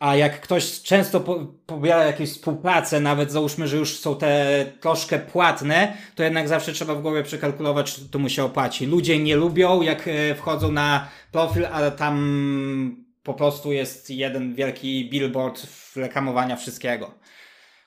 a 0.00 0.16
jak 0.16 0.40
ktoś 0.40 0.82
często 0.82 1.20
pobiera 1.66 2.04
jakieś 2.04 2.30
współpracę, 2.30 3.00
nawet 3.00 3.32
załóżmy, 3.32 3.68
że 3.68 3.76
już 3.76 3.98
są 3.98 4.16
te 4.16 4.66
troszkę 4.80 5.18
płatne, 5.18 5.96
to 6.14 6.22
jednak 6.22 6.48
zawsze 6.48 6.72
trzeba 6.72 6.94
w 6.94 7.02
głowie 7.02 7.22
przekalkulować, 7.22 7.94
czy 7.94 8.08
to 8.08 8.18
mu 8.18 8.28
się 8.28 8.44
opłaci. 8.44 8.86
Ludzie 8.86 9.18
nie 9.18 9.36
lubią, 9.36 9.82
jak 9.82 10.08
y, 10.08 10.34
wchodzą 10.34 10.72
na 10.72 11.08
profil, 11.32 11.66
ale 11.66 11.92
tam 11.92 13.06
po 13.22 13.34
prostu 13.34 13.72
jest 13.72 14.10
jeden 14.10 14.54
wielki 14.54 15.10
billboard 15.10 15.66
reklamowania 15.96 16.56
wszystkiego. 16.56 17.14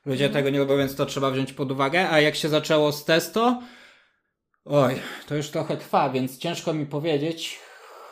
Ludzie 0.06 0.30
tego 0.30 0.50
nie 0.50 0.60
lubią, 0.60 0.78
więc 0.78 0.96
to 0.96 1.06
trzeba 1.06 1.32
wziąć 1.32 1.54
pod 1.54 1.72
uwagę. 1.72 2.10
A 2.10 2.20
jak 2.20 2.36
się 2.36 2.50
zaczęło 2.50 2.92
z 2.92 3.06
testo? 3.06 3.62
Oj, 4.66 4.96
to 5.28 5.36
już 5.36 5.50
trochę 5.50 5.78
trwa, 5.78 6.10
więc 6.10 6.38
ciężko 6.38 6.74
mi 6.74 6.86
powiedzieć. 6.86 7.60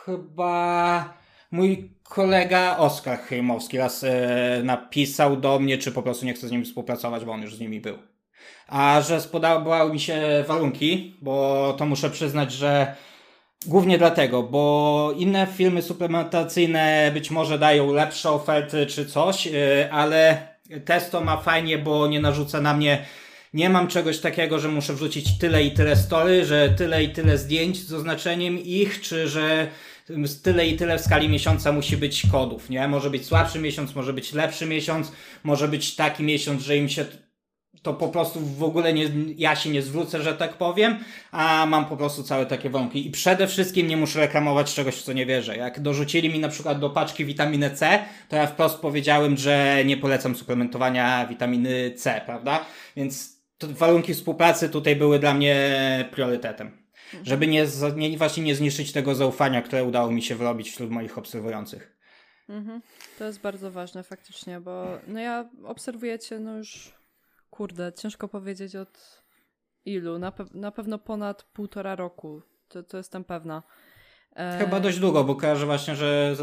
Chyba 0.04 1.14
mój 1.50 1.90
kolega 2.02 2.76
Oskar 2.76 3.18
Chejmowski 3.18 3.78
raz 3.78 4.04
e, 4.04 4.60
napisał 4.64 5.36
do 5.36 5.58
mnie, 5.58 5.78
czy 5.78 5.92
po 5.92 6.02
prostu 6.02 6.26
nie 6.26 6.34
chce 6.34 6.48
z 6.48 6.50
nimi 6.50 6.64
współpracować, 6.64 7.24
bo 7.24 7.32
on 7.32 7.42
już 7.42 7.54
z 7.54 7.60
nimi 7.60 7.80
był. 7.80 7.98
A 8.68 9.00
że 9.00 9.20
spodobały 9.20 9.92
mi 9.92 10.00
się 10.00 10.44
warunki, 10.48 11.16
bo 11.22 11.74
to 11.78 11.86
muszę 11.86 12.10
przyznać, 12.10 12.52
że 12.52 12.96
Głównie 13.66 13.98
dlatego, 13.98 14.42
bo 14.42 15.12
inne 15.16 15.46
filmy 15.46 15.82
suplementacyjne 15.82 17.10
być 17.14 17.30
może 17.30 17.58
dają 17.58 17.92
lepsze 17.92 18.30
oferty 18.30 18.86
czy 18.86 19.06
coś, 19.06 19.46
e, 19.46 19.88
ale 19.92 20.48
Testo 20.84 21.20
ma 21.20 21.36
fajnie, 21.36 21.78
bo 21.78 22.08
nie 22.08 22.20
narzuca 22.20 22.60
na 22.60 22.74
mnie 22.74 23.06
nie 23.54 23.70
mam 23.70 23.88
czegoś 23.88 24.18
takiego, 24.18 24.58
że 24.58 24.68
muszę 24.68 24.94
wrzucić 24.94 25.38
tyle 25.38 25.64
i 25.64 25.70
tyle 25.70 25.96
story, 25.96 26.44
że 26.44 26.68
tyle 26.68 27.04
i 27.04 27.08
tyle 27.08 27.38
zdjęć 27.38 27.86
z 27.86 27.92
oznaczeniem 27.92 28.58
ich, 28.58 29.00
czy 29.00 29.28
że 29.28 29.68
tyle 30.42 30.66
i 30.66 30.76
tyle 30.76 30.98
w 30.98 31.00
skali 31.00 31.28
miesiąca 31.28 31.72
musi 31.72 31.96
być 31.96 32.22
kodów, 32.32 32.70
nie? 32.70 32.88
Może 32.88 33.10
być 33.10 33.26
słabszy 33.26 33.58
miesiąc, 33.58 33.94
może 33.94 34.12
być 34.12 34.32
lepszy 34.32 34.66
miesiąc, 34.66 35.12
może 35.44 35.68
być 35.68 35.96
taki 35.96 36.22
miesiąc, 36.22 36.62
że 36.62 36.76
im 36.76 36.88
się 36.88 37.04
to 37.82 37.94
po 37.94 38.08
prostu 38.08 38.40
w 38.40 38.62
ogóle 38.62 38.92
nie, 38.92 39.10
ja 39.36 39.56
się 39.56 39.70
nie 39.70 39.82
zwrócę, 39.82 40.22
że 40.22 40.34
tak 40.34 40.54
powiem, 40.54 40.98
a 41.32 41.66
mam 41.66 41.86
po 41.86 41.96
prostu 41.96 42.22
całe 42.22 42.46
takie 42.46 42.70
wątki. 42.70 43.06
I 43.06 43.10
przede 43.10 43.46
wszystkim 43.46 43.86
nie 43.86 43.96
muszę 43.96 44.20
reklamować 44.20 44.74
czegoś, 44.74 44.94
w 44.94 45.02
co 45.02 45.12
nie 45.12 45.26
wierzę. 45.26 45.56
Jak 45.56 45.80
dorzucili 45.80 46.28
mi 46.28 46.38
na 46.38 46.48
przykład 46.48 46.78
do 46.78 46.90
paczki 46.90 47.24
witaminę 47.24 47.70
C, 47.70 47.98
to 48.28 48.36
ja 48.36 48.46
wprost 48.46 48.78
powiedziałem, 48.78 49.36
że 49.36 49.84
nie 49.84 49.96
polecam 49.96 50.36
suplementowania 50.36 51.26
witaminy 51.26 51.90
C, 51.96 52.20
prawda? 52.26 52.64
Więc 52.96 53.40
warunki 53.62 54.14
współpracy 54.14 54.68
tutaj 54.68 54.96
były 54.96 55.18
dla 55.18 55.34
mnie 55.34 56.08
priorytetem. 56.10 56.80
Żeby 57.24 57.46
nie, 57.46 57.66
nie, 57.96 58.18
właśnie 58.18 58.42
nie 58.42 58.54
zniszczyć 58.54 58.92
tego 58.92 59.14
zaufania, 59.14 59.62
które 59.62 59.84
udało 59.84 60.10
mi 60.10 60.22
się 60.22 60.34
wyrobić 60.34 60.70
wśród 60.70 60.90
moich 60.90 61.18
obserwujących. 61.18 61.96
Mhm. 62.48 62.80
To 63.18 63.24
jest 63.24 63.40
bardzo 63.40 63.70
ważne 63.70 64.02
faktycznie, 64.02 64.60
bo 64.60 64.98
no 65.06 65.20
ja 65.20 65.48
obserwuję 65.64 66.18
cię 66.18 66.38
no 66.38 66.56
już 66.56 66.99
Kurde, 67.50 67.92
ciężko 67.92 68.28
powiedzieć 68.28 68.76
od 68.76 69.22
ilu. 69.84 70.18
Na, 70.18 70.32
pe 70.32 70.44
na 70.54 70.70
pewno 70.70 70.98
ponad 70.98 71.42
półtora 71.42 71.96
roku. 71.96 72.42
To, 72.68 72.82
to 72.82 72.96
jestem 72.96 73.24
pewna. 73.24 73.62
E... 74.36 74.58
Chyba 74.58 74.80
dość 74.80 74.98
długo, 74.98 75.24
bo 75.24 75.34
kojarzę 75.34 75.66
właśnie, 75.66 75.94
że 75.96 76.36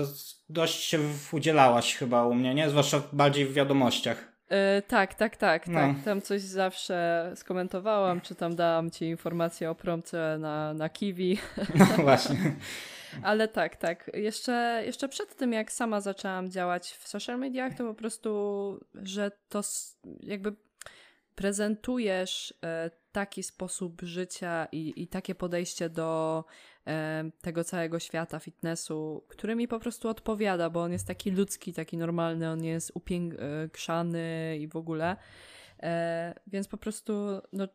dość 0.50 0.84
się 0.84 1.00
udzielałaś 1.32 1.96
chyba 1.96 2.26
u 2.26 2.34
mnie, 2.34 2.56
nie? 2.56 2.70
Zwłaszcza 2.70 3.02
bardziej 3.14 3.46
w 3.46 3.54
wiadomościach. 3.54 4.38
E, 4.50 4.82
tak, 4.82 5.14
tak, 5.14 5.38
tak, 5.38 5.68
no. 5.68 5.80
tak. 5.80 5.96
Tam 6.06 6.22
coś 6.22 6.42
zawsze 6.42 7.32
skomentowałam, 7.36 8.22
czy 8.22 8.36
tam 8.36 8.56
dałam 8.56 8.92
ci 8.92 9.06
informację 9.06 9.70
o 9.70 9.76
promce 9.76 10.38
na, 10.40 10.74
na 10.74 10.90
Kiwi. 10.90 11.38
No 11.76 11.86
właśnie. 12.04 12.56
Ale 13.24 13.48
tak, 13.48 13.76
tak. 13.76 14.12
Jeszcze, 14.14 14.84
jeszcze 14.86 15.10
przed 15.10 15.36
tym, 15.36 15.54
jak 15.54 15.72
sama 15.72 16.02
zaczęłam 16.02 16.52
działać 16.52 16.92
w 16.92 17.08
social 17.08 17.40
mediach, 17.40 17.74
to 17.74 17.84
po 17.84 17.94
prostu, 17.94 18.80
że 18.96 19.32
to 19.50 19.62
jakby 20.20 20.56
prezentujesz 21.38 22.54
e, 22.64 22.92
taki 23.12 23.44
sposób 23.44 24.02
życia 24.02 24.68
i, 24.72 25.04
i 25.04 25.08
takie 25.08 25.36
podejście 25.36 25.90
do 25.90 26.44
e, 26.88 27.24
tego 27.42 27.64
całego 27.64 28.00
świata 28.00 28.40
fitnessu, 28.40 29.26
który 29.28 29.56
mi 29.56 29.68
po 29.68 29.80
prostu 29.80 30.10
odpowiada, 30.10 30.70
bo 30.70 30.82
on 30.82 30.92
jest 30.92 31.08
taki 31.08 31.32
ludzki, 31.32 31.74
taki 31.74 31.98
normalny, 31.98 32.50
on 32.50 32.64
jest 32.64 32.92
upiększany 32.94 34.58
i 34.60 34.68
w 34.68 34.76
ogóle. 34.76 35.18
E, 35.84 36.34
więc 36.48 36.68
po 36.68 36.78
prostu 36.78 37.42
no, 37.54 37.68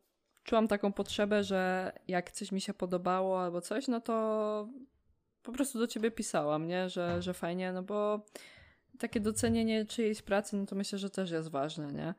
czułam 0.44 0.68
taką 0.68 0.92
potrzebę, 0.92 1.44
że 1.44 1.92
jak 2.09 2.33
coś 2.33 2.53
mi 2.53 2.61
się 2.61 2.75
podobało 2.75 3.42
albo 3.42 3.61
coś, 3.61 3.88
no 3.88 4.01
to 4.01 4.68
po 5.42 5.53
prostu 5.53 5.79
do 5.79 5.87
ciebie 5.87 6.11
pisałam, 6.11 6.66
nie? 6.66 6.88
Że, 6.88 7.22
że 7.22 7.35
fajnie, 7.35 7.72
no 7.72 7.83
bo 7.83 8.27
takie 8.98 9.20
docenienie 9.20 9.85
czyjejś 9.85 10.22
pracy, 10.22 10.57
no 10.57 10.66
to 10.66 10.77
myślę, 10.77 10.98
że 10.98 11.11
też 11.11 11.31
jest 11.31 11.51
ważne, 11.51 11.92
nie? 11.92 12.14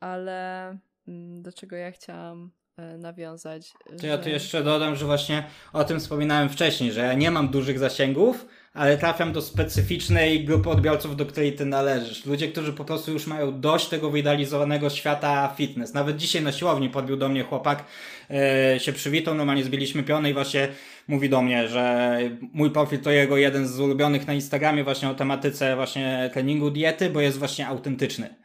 Ale 0.00 0.68
mm, 1.08 1.42
do 1.42 1.52
czego 1.52 1.76
ja 1.76 1.90
chciałam 1.92 2.50
e, 2.76 2.98
nawiązać. 2.98 3.72
To 3.72 3.98
że... 4.00 4.06
ja 4.06 4.18
tu 4.18 4.28
jeszcze 4.28 4.62
dodam, 4.62 4.96
że 4.96 5.06
właśnie 5.06 5.44
o 5.72 5.84
tym 5.84 6.00
wspominałem 6.00 6.48
wcześniej, 6.48 6.92
że 6.92 7.00
ja 7.00 7.14
nie 7.14 7.30
mam 7.30 7.48
dużych 7.48 7.78
zasięgów, 7.78 8.46
ale 8.74 8.98
trafiam 8.98 9.32
do 9.32 9.42
specyficznej 9.42 10.44
grupy 10.44 10.70
odbiorców, 10.70 11.16
do 11.16 11.26
której 11.26 11.54
ty 11.54 11.64
należysz. 11.64 12.26
Ludzie, 12.26 12.48
którzy 12.48 12.72
po 12.72 12.84
prostu 12.84 13.12
już 13.12 13.26
mają 13.26 13.60
dość 13.60 13.88
tego 13.88 14.10
wyidealizowanego 14.10 14.90
świata 14.90 15.54
fitness. 15.56 15.94
Nawet 15.94 16.16
dzisiaj 16.16 16.42
na 16.42 16.52
siłowni 16.52 16.90
podbił 16.90 17.16
do 17.16 17.28
mnie 17.28 17.44
chłopak, 17.44 17.84
e, 18.30 18.80
się 18.80 18.92
przywitał, 18.92 19.34
normalnie 19.34 19.64
zbiliśmy 19.64 20.02
piony 20.02 20.30
i 20.30 20.34
właśnie 20.34 20.68
mówi 21.08 21.28
do 21.28 21.42
mnie, 21.42 21.68
że 21.68 22.18
mój 22.52 22.70
profil 22.70 23.00
to 23.00 23.10
jego 23.10 23.36
jeden 23.36 23.68
z 23.68 23.80
ulubionych 23.80 24.26
na 24.26 24.34
Instagramie 24.34 24.84
właśnie 24.84 25.10
o 25.10 25.14
tematyce 25.14 25.76
właśnie 25.76 26.30
treningu 26.32 26.70
diety, 26.70 27.10
bo 27.10 27.20
jest 27.20 27.38
właśnie 27.38 27.66
autentyczny. 27.68 28.40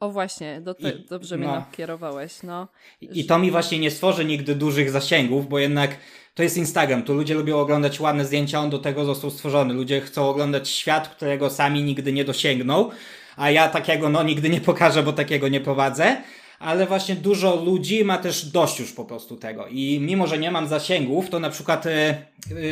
O 0.00 0.10
właśnie, 0.10 0.60
do 0.60 0.74
te, 0.74 0.90
I, 0.90 1.06
dobrze 1.10 1.36
mnie 1.36 1.46
no. 1.46 1.54
nakierowałeś. 1.54 2.42
No. 2.42 2.68
I, 3.00 3.20
I 3.20 3.24
to 3.24 3.38
mi 3.38 3.50
właśnie 3.50 3.78
nie 3.78 3.90
stworzy 3.90 4.24
nigdy 4.24 4.54
dużych 4.54 4.90
zasięgów, 4.90 5.48
bo 5.48 5.58
jednak 5.58 5.96
to 6.34 6.42
jest 6.42 6.56
Instagram. 6.56 7.02
Tu 7.02 7.14
ludzie 7.14 7.34
lubią 7.34 7.58
oglądać 7.58 8.00
ładne 8.00 8.24
zdjęcia, 8.24 8.60
on 8.60 8.70
do 8.70 8.78
tego 8.78 9.04
został 9.04 9.30
stworzony. 9.30 9.74
Ludzie 9.74 10.00
chcą 10.00 10.28
oglądać 10.28 10.68
świat, 10.68 11.08
którego 11.08 11.50
sami 11.50 11.82
nigdy 11.82 12.12
nie 12.12 12.24
dosięgną, 12.24 12.90
a 13.36 13.50
ja 13.50 13.68
takiego 13.68 14.08
no 14.08 14.22
nigdy 14.22 14.48
nie 14.48 14.60
pokażę, 14.60 15.02
bo 15.02 15.12
takiego 15.12 15.48
nie 15.48 15.60
prowadzę. 15.60 16.16
Ale 16.58 16.86
właśnie 16.86 17.16
dużo 17.16 17.56
ludzi 17.64 18.04
ma 18.04 18.18
też 18.18 18.46
dość 18.46 18.80
już 18.80 18.92
po 18.92 19.04
prostu 19.04 19.36
tego. 19.36 19.66
I 19.66 20.00
mimo, 20.00 20.26
że 20.26 20.38
nie 20.38 20.50
mam 20.50 20.68
zasięgów, 20.68 21.30
to 21.30 21.40
na 21.40 21.50
przykład 21.50 21.86
e, 21.86 21.90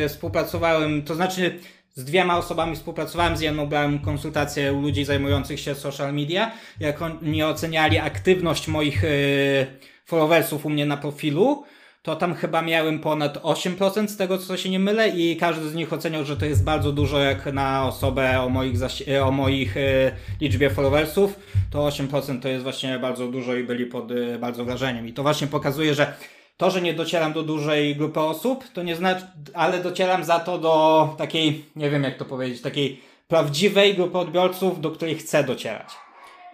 e, 0.02 0.08
współpracowałem, 0.08 1.02
to 1.02 1.14
znaczy 1.14 1.58
z 1.94 2.04
dwiema 2.04 2.38
osobami 2.38 2.76
współpracowałem, 2.76 3.36
z 3.36 3.40
jedną 3.40 3.66
brałem 3.66 3.98
konsultacje 3.98 4.72
u 4.72 4.80
ludzi 4.80 5.04
zajmujących 5.04 5.60
się 5.60 5.74
social 5.74 6.14
media, 6.14 6.52
jak 6.80 7.02
oni 7.02 7.42
oceniali 7.42 7.98
aktywność 7.98 8.68
moich 8.68 9.02
yy, 9.02 9.66
followersów 10.04 10.66
u 10.66 10.70
mnie 10.70 10.86
na 10.86 10.96
profilu, 10.96 11.64
to 12.02 12.16
tam 12.16 12.34
chyba 12.34 12.62
miałem 12.62 12.98
ponad 12.98 13.42
8% 13.42 14.08
z 14.08 14.16
tego, 14.16 14.38
co 14.38 14.56
się 14.56 14.70
nie 14.70 14.78
mylę 14.78 15.08
i 15.08 15.36
każdy 15.36 15.68
z 15.68 15.74
nich 15.74 15.92
oceniał, 15.92 16.24
że 16.24 16.36
to 16.36 16.46
jest 16.46 16.64
bardzo 16.64 16.92
dużo 16.92 17.18
jak 17.18 17.52
na 17.52 17.86
osobę 17.86 18.40
o 18.40 18.48
moich, 18.48 18.78
o 19.22 19.30
moich 19.30 19.76
yy, 19.76 20.12
liczbie 20.40 20.70
followersów, 20.70 21.38
to 21.70 21.78
8% 21.78 22.40
to 22.40 22.48
jest 22.48 22.62
właśnie 22.62 22.98
bardzo 22.98 23.28
dużo 23.28 23.54
i 23.54 23.64
byli 23.64 23.86
pod 23.86 24.08
bardzo 24.40 24.64
wrażeniem. 24.64 25.08
I 25.08 25.12
to 25.12 25.22
właśnie 25.22 25.46
pokazuje, 25.46 25.94
że 25.94 26.14
to, 26.56 26.70
że 26.70 26.82
nie 26.82 26.94
docieram 26.94 27.32
do 27.32 27.42
dużej 27.42 27.96
grupy 27.96 28.20
osób, 28.20 28.64
to 28.72 28.82
nie 28.82 28.96
znaczy, 28.96 29.26
ale 29.54 29.82
docieram 29.82 30.24
za 30.24 30.40
to 30.40 30.58
do 30.58 31.08
takiej, 31.18 31.64
nie 31.76 31.90
wiem 31.90 32.02
jak 32.02 32.18
to 32.18 32.24
powiedzieć, 32.24 32.62
takiej 32.62 33.00
prawdziwej 33.28 33.94
grupy 33.94 34.18
odbiorców, 34.18 34.80
do 34.80 34.90
której 34.90 35.14
chcę 35.14 35.44
docierać. 35.44 35.88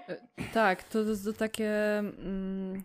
E, 0.08 0.16
tak, 0.52 0.82
to 0.82 0.98
jest 0.98 1.24
to 1.24 1.32
takie 1.32 1.98
mm, 1.98 2.82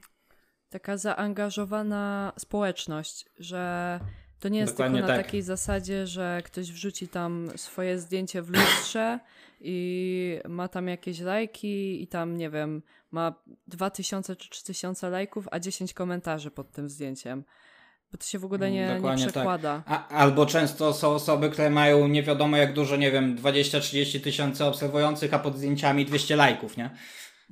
taka 0.70 0.98
zaangażowana 0.98 2.34
społeczność, 2.38 3.26
że 3.40 4.00
to 4.40 4.50
nie 4.50 4.60
jest 4.60 4.74
Dokładnie 4.74 4.98
tylko 4.98 5.12
na 5.12 5.18
tak. 5.18 5.26
takiej 5.26 5.42
zasadzie, 5.42 6.08
że 6.08 6.42
ktoś 6.46 6.72
wrzuci 6.72 7.08
tam 7.08 7.50
swoje 7.56 8.00
zdjęcie 8.00 8.42
w 8.42 8.50
lustrze 8.50 9.20
i 9.66 10.40
ma 10.48 10.68
tam 10.68 10.88
jakieś 10.88 11.20
lajki 11.20 12.04
i 12.04 12.08
tam, 12.08 12.38
nie 12.38 12.50
wiem, 12.50 12.82
ma 13.12 13.36
2000 13.68 14.36
czy 14.36 14.50
3000 14.50 15.10
lajków, 15.10 15.48
a 15.52 15.60
10 15.60 15.94
komentarzy 15.94 16.52
pod 16.52 16.72
tym 16.72 16.90
zdjęciem. 16.90 17.44
Bo 18.12 18.18
to 18.18 18.26
się 18.26 18.40
w 18.40 18.46
ogóle 18.46 18.72
nie, 18.72 18.88
nie 18.88 19.02
tak. 19.02 19.16
przekłada. 19.18 19.84
Tak. 19.88 20.08
A, 20.12 20.16
albo 20.16 20.46
często 20.46 20.94
są 20.94 21.10
osoby, 21.10 21.50
które 21.50 21.70
mają 21.70 22.08
nie 22.08 22.24
wiadomo 22.24 22.58
jak 22.58 22.74
dużo, 22.74 22.96
nie 22.96 23.12
wiem, 23.12 23.38
20-30 23.38 24.20
tysięcy 24.22 24.66
obserwujących, 24.66 25.34
a 25.34 25.40
pod 25.40 25.58
zdjęciami 25.58 26.06
200 26.06 26.36
lajków, 26.36 26.78
nie? 26.78 26.90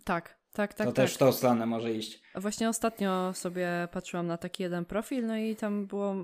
Tak, 0.04 0.42
tak, 0.53 0.73
tak. 0.73 0.87
To 0.87 0.93
tak. 0.93 1.05
też 1.05 1.17
tą 1.17 1.31
stronę 1.31 1.65
może 1.65 1.93
iść. 1.93 2.21
Właśnie 2.35 2.69
ostatnio 2.69 3.33
sobie 3.33 3.87
patrzyłam 3.91 4.27
na 4.27 4.37
taki 4.37 4.63
jeden 4.63 4.85
profil, 4.85 5.27
no 5.27 5.37
i 5.37 5.55
tam 5.55 5.87
było 5.87 6.15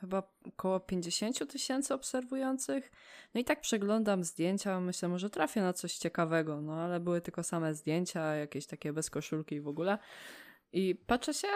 chyba 0.00 0.22
około 0.46 0.80
50 0.80 1.52
tysięcy 1.52 1.94
obserwujących. 1.94 2.92
No 3.34 3.40
i 3.40 3.44
tak 3.44 3.60
przeglądam 3.60 4.24
zdjęcia, 4.24 4.80
myślę, 4.80 5.08
może 5.08 5.30
trafię 5.30 5.60
na 5.60 5.72
coś 5.72 5.96
ciekawego, 5.96 6.60
no 6.60 6.74
ale 6.74 7.00
były 7.00 7.20
tylko 7.20 7.42
same 7.42 7.74
zdjęcia, 7.74 8.34
jakieś 8.34 8.66
takie 8.66 8.92
bez 8.92 9.10
koszulki 9.10 9.54
i 9.54 9.60
w 9.60 9.68
ogóle. 9.68 9.98
I 10.72 10.94
patrzę 10.94 11.34
się, 11.34 11.48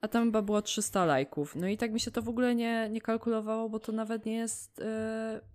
a 0.00 0.08
tam 0.08 0.24
chyba 0.24 0.42
było 0.42 0.62
300 0.62 1.04
lajków. 1.04 1.56
No 1.56 1.68
i 1.68 1.76
tak 1.76 1.92
mi 1.92 2.00
się 2.00 2.10
to 2.10 2.22
w 2.22 2.28
ogóle 2.28 2.54
nie, 2.54 2.88
nie 2.90 3.00
kalkulowało, 3.00 3.68
bo 3.68 3.78
to 3.78 3.92
nawet 3.92 4.26
nie 4.26 4.36
jest 4.36 4.82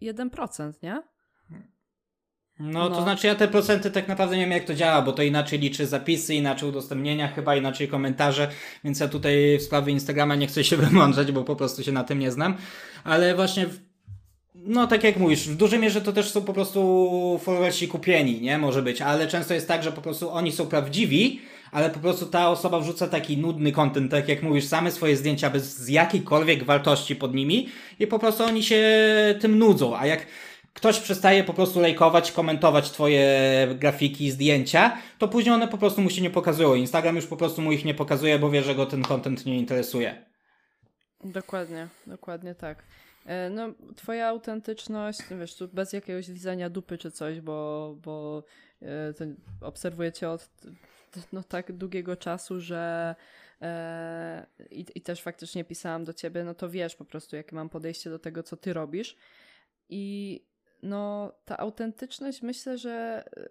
yy, 0.01 0.13
1%, 0.13 0.73
nie? 0.83 1.03
No, 2.59 2.89
no, 2.89 2.95
to 2.95 3.01
znaczy 3.01 3.27
ja 3.27 3.35
te 3.35 3.47
procenty 3.47 3.91
tak 3.91 4.07
naprawdę 4.07 4.35
nie 4.35 4.41
wiem 4.41 4.51
jak 4.51 4.63
to 4.63 4.73
działa, 4.73 5.01
bo 5.01 5.11
to 5.11 5.23
inaczej 5.23 5.59
liczy 5.59 5.87
zapisy, 5.87 6.35
inaczej 6.35 6.69
udostępnienia, 6.69 7.27
chyba 7.27 7.55
inaczej 7.55 7.87
komentarze, 7.87 8.47
więc 8.83 8.99
ja 8.99 9.07
tutaj 9.07 9.57
w 9.57 9.61
sprawie 9.61 9.93
Instagrama 9.93 10.35
nie 10.35 10.47
chcę 10.47 10.63
się 10.63 10.77
wymądrzeć, 10.87 11.31
bo 11.31 11.43
po 11.43 11.55
prostu 11.55 11.83
się 11.83 11.91
na 11.91 12.03
tym 12.03 12.19
nie 12.19 12.31
znam, 12.31 12.55
ale 13.03 13.35
właśnie 13.35 13.65
no 14.65 14.87
tak 14.87 15.03
jak 15.03 15.17
mówisz, 15.17 15.49
w 15.49 15.55
dużej 15.55 15.79
mierze 15.79 16.01
to 16.01 16.13
też 16.13 16.31
są 16.31 16.41
po 16.41 16.53
prostu 16.53 17.39
followersi 17.43 17.87
kupieni, 17.87 18.41
nie? 18.41 18.57
Może 18.57 18.81
być, 18.81 19.01
ale 19.01 19.27
często 19.27 19.53
jest 19.53 19.67
tak, 19.67 19.83
że 19.83 19.91
po 19.91 20.01
prostu 20.01 20.31
oni 20.31 20.51
są 20.51 20.65
prawdziwi, 20.65 21.41
ale 21.71 21.89
po 21.89 21.99
prostu 21.99 22.25
ta 22.25 22.49
osoba 22.49 22.79
wrzuca 22.79 23.07
taki 23.07 23.37
nudny 23.37 23.71
content, 23.71 24.11
tak 24.11 24.29
jak 24.29 24.43
mówisz, 24.43 24.65
same 24.65 24.91
swoje 24.91 25.17
zdjęcia 25.17 25.49
bez 25.49 25.89
jakiejkolwiek 25.89 26.63
wartości 26.63 27.15
pod 27.15 27.35
nimi 27.35 27.69
i 27.99 28.07
po 28.07 28.19
prostu 28.19 28.43
oni 28.43 28.63
się 28.63 28.85
tym 29.39 29.57
nudzą, 29.57 29.97
a 29.97 30.05
jak 30.05 30.25
ktoś 30.73 30.99
przestaje 30.99 31.43
po 31.43 31.53
prostu 31.53 31.79
lajkować, 31.79 32.31
komentować 32.31 32.91
twoje 32.91 33.27
grafiki, 33.75 34.31
zdjęcia, 34.31 34.97
to 35.17 35.27
później 35.27 35.55
one 35.55 35.67
po 35.67 35.77
prostu 35.77 36.01
mu 36.01 36.09
się 36.09 36.21
nie 36.21 36.29
pokazują. 36.29 36.75
Instagram 36.75 37.15
już 37.15 37.27
po 37.27 37.37
prostu 37.37 37.61
mu 37.61 37.71
ich 37.71 37.85
nie 37.85 37.93
pokazuje, 37.93 38.39
bo 38.39 38.49
wie, 38.49 38.63
że 38.63 38.75
go 38.75 38.85
ten 38.85 39.03
content 39.03 39.45
nie 39.45 39.57
interesuje. 39.57 40.25
Dokładnie, 41.23 41.87
dokładnie 42.07 42.55
tak. 42.55 42.83
E, 43.25 43.49
no, 43.49 43.73
twoja 43.95 44.27
autentyczność, 44.27 45.19
wiesz, 45.39 45.55
tu 45.55 45.67
bez 45.67 45.93
jakiegoś 45.93 46.27
lizania 46.27 46.69
dupy 46.69 46.97
czy 46.97 47.11
coś, 47.11 47.41
bo, 47.41 47.95
bo 48.01 48.43
e, 48.81 49.13
obserwuję 49.61 50.11
cię 50.11 50.29
od 50.29 50.49
no, 51.33 51.43
tak 51.43 51.71
długiego 51.71 52.15
czasu, 52.15 52.59
że 52.59 53.15
e, 53.61 54.45
i, 54.71 54.85
i 54.95 55.01
też 55.01 55.21
faktycznie 55.21 55.63
pisałam 55.63 56.03
do 56.03 56.13
ciebie, 56.13 56.43
no 56.43 56.53
to 56.53 56.69
wiesz 56.69 56.95
po 56.95 57.05
prostu, 57.05 57.35
jakie 57.35 57.55
mam 57.55 57.69
podejście 57.69 58.09
do 58.09 58.19
tego, 58.19 58.43
co 58.43 58.57
ty 58.57 58.73
robisz. 58.73 59.15
I 59.89 60.41
no 60.83 61.33
ta 61.45 61.57
autentyczność 61.57 62.41
myślę, 62.41 62.77
że 62.77 63.23
e, 63.37 63.49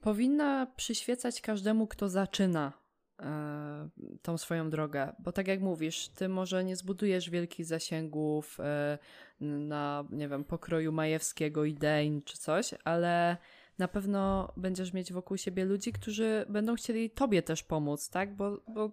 powinna 0.00 0.66
przyświecać 0.76 1.40
każdemu, 1.40 1.86
kto 1.86 2.08
zaczyna 2.08 2.72
e, 3.20 3.88
tą 4.22 4.38
swoją 4.38 4.70
drogę. 4.70 5.12
Bo 5.18 5.32
tak 5.32 5.48
jak 5.48 5.60
mówisz, 5.60 6.08
ty 6.08 6.28
może 6.28 6.64
nie 6.64 6.76
zbudujesz 6.76 7.30
wielkich 7.30 7.66
zasięgów 7.66 8.60
e, 8.60 8.98
na, 9.40 10.04
nie 10.10 10.28
wiem, 10.28 10.44
pokroju 10.44 10.92
Majewskiego, 10.92 11.64
idei 11.64 12.22
czy 12.24 12.38
coś, 12.38 12.74
ale 12.84 13.36
na 13.78 13.88
pewno 13.88 14.52
będziesz 14.56 14.92
mieć 14.92 15.12
wokół 15.12 15.36
siebie 15.36 15.64
ludzi, 15.64 15.92
którzy 15.92 16.44
będą 16.48 16.74
chcieli 16.74 17.10
tobie 17.10 17.42
też 17.42 17.62
pomóc, 17.62 18.10
tak? 18.10 18.36
Bo, 18.36 18.60
bo 18.68 18.90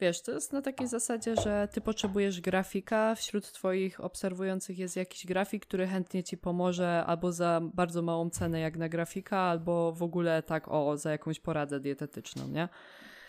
Wiesz, 0.00 0.22
to 0.22 0.32
jest 0.32 0.52
na 0.52 0.62
takiej 0.62 0.88
zasadzie, 0.88 1.36
że 1.36 1.68
ty 1.72 1.80
potrzebujesz 1.80 2.40
grafika, 2.40 3.14
wśród 3.14 3.52
twoich 3.52 4.04
obserwujących 4.04 4.78
jest 4.78 4.96
jakiś 4.96 5.26
grafik, 5.26 5.66
który 5.66 5.86
chętnie 5.86 6.24
ci 6.24 6.38
pomoże 6.38 7.04
albo 7.06 7.32
za 7.32 7.60
bardzo 7.74 8.02
małą 8.02 8.30
cenę 8.30 8.60
jak 8.60 8.76
na 8.76 8.88
grafika, 8.88 9.38
albo 9.38 9.92
w 9.92 10.02
ogóle 10.02 10.42
tak 10.42 10.68
o, 10.68 10.96
za 10.96 11.10
jakąś 11.10 11.40
poradę 11.40 11.80
dietetyczną, 11.80 12.48
nie? 12.48 12.68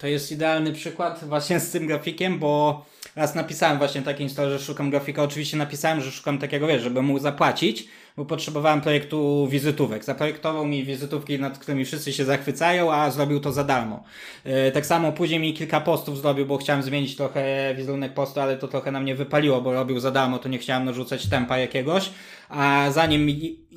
To 0.01 0.07
jest 0.07 0.31
idealny 0.31 0.73
przykład 0.73 1.23
właśnie 1.23 1.59
z 1.59 1.71
tym 1.71 1.87
grafikiem, 1.87 2.39
bo 2.39 2.85
raz 3.15 3.35
napisałem 3.35 3.77
właśnie 3.77 4.01
takim 4.01 4.27
historii, 4.27 4.53
że 4.53 4.59
szukam 4.59 4.89
grafika. 4.89 5.23
Oczywiście 5.23 5.57
napisałem, 5.57 6.01
że 6.01 6.11
szukam 6.11 6.37
takiego, 6.37 6.67
wiesz, 6.67 6.81
żeby 6.81 7.01
mógł 7.01 7.19
zapłacić, 7.19 7.87
bo 8.17 8.25
potrzebowałem 8.25 8.81
projektu 8.81 9.47
wizytówek. 9.47 10.03
Zaprojektował 10.03 10.65
mi 10.65 10.83
wizytówki, 10.83 11.39
nad 11.39 11.57
którymi 11.57 11.85
wszyscy 11.85 12.13
się 12.13 12.25
zachwycają, 12.25 12.93
a 12.93 13.11
zrobił 13.11 13.39
to 13.39 13.51
za 13.51 13.63
darmo. 13.63 14.03
Yy, 14.45 14.71
tak 14.71 14.85
samo 14.85 15.11
później 15.11 15.39
mi 15.39 15.53
kilka 15.53 15.81
postów 15.81 16.17
zrobił, 16.17 16.45
bo 16.45 16.57
chciałem 16.57 16.83
zmienić 16.83 17.15
trochę 17.15 17.75
wizerunek 17.77 18.13
postu, 18.13 18.39
ale 18.39 18.57
to 18.57 18.67
trochę 18.67 18.91
na 18.91 18.99
mnie 18.99 19.15
wypaliło, 19.15 19.61
bo 19.61 19.73
robił 19.73 19.99
za 19.99 20.11
darmo, 20.11 20.39
to 20.39 20.49
nie 20.49 20.57
chciałem 20.57 20.85
narzucać 20.85 21.27
tempa 21.27 21.57
jakiegoś. 21.57 22.09
A 22.49 22.87
zanim 22.91 23.29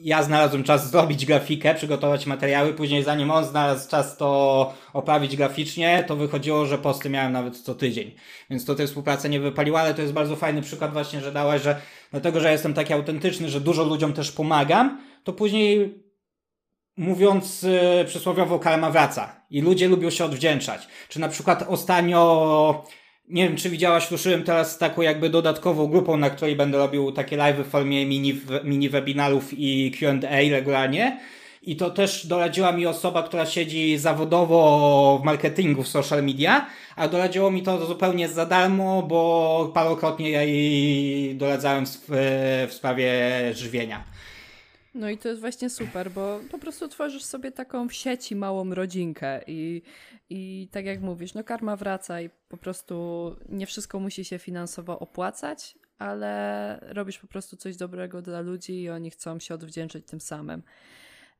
ja 0.04 0.22
znalazłem 0.22 0.64
czas 0.64 0.90
zrobić 0.90 1.26
grafikę, 1.26 1.74
przygotować 1.74 2.26
materiały, 2.26 2.74
później 2.74 3.02
zanim 3.02 3.30
on 3.30 3.44
znalazł 3.44 3.90
czas 3.90 4.16
to 4.16 4.74
oprawić 4.92 5.36
graficznie, 5.36 6.04
to 6.06 6.16
wychodziło, 6.16 6.66
że 6.66 6.78
posty 6.78 7.10
miałem 7.10 7.32
nawet 7.32 7.58
co 7.58 7.74
tydzień. 7.74 8.14
Więc 8.50 8.64
to 8.64 8.74
tej 8.74 8.86
współpraca 8.86 9.28
nie 9.28 9.40
wypaliła, 9.40 9.80
ale 9.80 9.94
to 9.94 10.02
jest 10.02 10.14
bardzo 10.14 10.36
fajny 10.36 10.62
przykład 10.62 10.92
właśnie, 10.92 11.20
że 11.20 11.32
dałaś, 11.32 11.62
że 11.62 11.80
dlatego, 12.10 12.40
że 12.40 12.52
jestem 12.52 12.74
taki 12.74 12.92
autentyczny, 12.92 13.48
że 13.48 13.60
dużo 13.60 13.84
ludziom 13.84 14.12
też 14.12 14.32
pomagam, 14.32 15.00
to 15.24 15.32
później 15.32 15.98
mówiąc 16.96 17.62
yy, 17.62 18.04
przysłowiowo 18.04 18.58
karma 18.58 18.90
wraca 18.90 19.40
i 19.50 19.60
ludzie 19.60 19.88
lubią 19.88 20.10
się 20.10 20.24
odwdzięczać. 20.24 20.88
Czy 21.08 21.20
na 21.20 21.28
przykład 21.28 21.64
ostatnio 21.68 22.84
nie 23.28 23.48
wiem, 23.48 23.56
czy 23.56 23.70
widziałaś, 23.70 24.10
ruszyłem 24.10 24.42
teraz 24.42 24.78
taką 24.78 25.02
jakby 25.02 25.30
dodatkową 25.30 25.86
grupą, 25.86 26.16
na 26.16 26.30
której 26.30 26.56
będę 26.56 26.78
robił 26.78 27.12
takie 27.12 27.36
live 27.36 27.56
w 27.56 27.70
formie 27.70 28.06
mini, 28.06 28.40
mini 28.64 28.88
webinarów 28.88 29.58
i 29.58 29.92
Q&A 29.98 30.50
regularnie. 30.50 31.20
I 31.62 31.76
to 31.76 31.90
też 31.90 32.26
doradziła 32.26 32.72
mi 32.72 32.86
osoba, 32.86 33.22
która 33.22 33.46
siedzi 33.46 33.98
zawodowo 33.98 35.18
w 35.22 35.24
marketingu 35.24 35.82
w 35.82 35.88
social 35.88 36.24
media, 36.24 36.66
a 36.96 37.08
doradziło 37.08 37.50
mi 37.50 37.62
to 37.62 37.86
zupełnie 37.86 38.28
za 38.28 38.46
darmo, 38.46 39.02
bo 39.02 39.70
parokrotnie 39.74 40.30
ja 40.30 40.42
jej 40.42 41.34
doradzałem 41.34 41.86
w, 41.86 42.06
w 42.68 42.72
sprawie 42.74 43.12
żywienia. 43.54 44.13
No 44.94 45.10
i 45.10 45.18
to 45.18 45.28
jest 45.28 45.40
właśnie 45.40 45.70
super, 45.70 46.10
bo 46.10 46.40
po 46.50 46.58
prostu 46.58 46.88
tworzysz 46.88 47.24
sobie 47.24 47.52
taką 47.52 47.88
w 47.88 47.92
sieci 47.92 48.36
małą 48.36 48.74
rodzinkę 48.74 49.40
i, 49.46 49.82
i 50.30 50.68
tak 50.72 50.84
jak 50.84 51.00
mówisz, 51.00 51.34
no 51.34 51.44
karma 51.44 51.76
wraca 51.76 52.20
i 52.20 52.30
po 52.48 52.56
prostu 52.56 53.36
nie 53.48 53.66
wszystko 53.66 54.00
musi 54.00 54.24
się 54.24 54.38
finansowo 54.38 54.98
opłacać, 54.98 55.78
ale 55.98 56.78
robisz 56.82 57.18
po 57.18 57.26
prostu 57.26 57.56
coś 57.56 57.76
dobrego 57.76 58.22
dla 58.22 58.40
ludzi 58.40 58.82
i 58.82 58.90
oni 58.90 59.10
chcą 59.10 59.38
się 59.38 59.54
odwdzięczyć 59.54 60.06
tym 60.06 60.20
samym. 60.20 60.62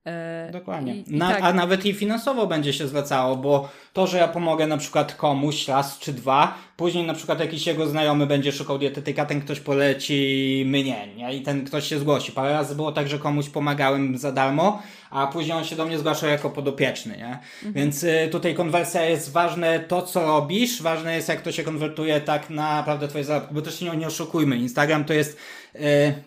E, 0.07 0.49
Dokładnie. 0.53 0.97
I, 0.97 1.15
i 1.15 1.17
na, 1.17 1.29
tak. 1.31 1.43
A 1.43 1.53
nawet 1.53 1.87
i 1.87 1.95
finansowo 1.95 2.47
będzie 2.47 2.73
się 2.73 2.89
zwracało, 2.89 3.37
bo 3.37 3.69
to, 3.93 4.07
że 4.07 4.19
ja 4.19 4.29
pomogę 4.29 4.67
na 4.67 4.77
przykład 4.77 5.15
komuś 5.15 5.69
raz 5.69 5.99
czy 5.99 6.13
dwa, 6.13 6.55
później 6.77 7.07
na 7.07 7.15
przykład 7.15 7.41
jakiś 7.41 7.67
jego 7.67 7.87
znajomy 7.87 8.27
będzie 8.27 8.53
szukał 8.53 8.79
dietetyka, 8.79 9.27
ten 9.27 9.41
ktoś 9.41 9.61
poleci 9.61 10.65
mnie, 10.67 11.15
nie? 11.17 11.35
I 11.37 11.43
ten 11.43 11.65
ktoś 11.65 11.89
się 11.89 11.99
zgłosi. 11.99 12.33
Parę 12.33 12.53
razy 12.53 12.75
było 12.75 12.93
tak, 12.93 13.09
że 13.09 13.19
komuś 13.19 13.49
pomagałem 13.49 14.19
za 14.19 14.33
darmo, 14.33 14.83
a 15.11 15.27
później 15.27 15.57
on 15.57 15.65
się 15.65 15.77
do 15.77 15.87
mnie 15.87 15.99
zgłaszał 15.99 16.29
jako 16.31 16.51
podopieczny, 16.51 17.17
nie? 17.17 17.39
Mhm. 17.55 17.73
Więc 17.75 18.03
y, 18.03 18.29
tutaj 18.33 18.55
konwersja 18.55 19.05
jest 19.05 19.33
ważne 19.33 19.81
to, 19.81 20.03
co 20.03 20.27
robisz, 20.27 20.83
ważne 20.83 21.17
jest 21.17 21.29
jak 21.29 21.41
to 21.41 21.53
się 21.53 21.63
konwertuje 21.63 22.21
tak 22.21 22.51
naprawdę 22.51 23.09
twoje 23.09 23.25
zarobki, 23.25 23.55
bo 23.55 23.63
też 23.63 23.81
nie, 23.81 23.97
nie 23.97 24.07
oszukujmy, 24.07 24.57
Instagram 24.57 25.05
to 25.05 25.13
jest, 25.13 25.39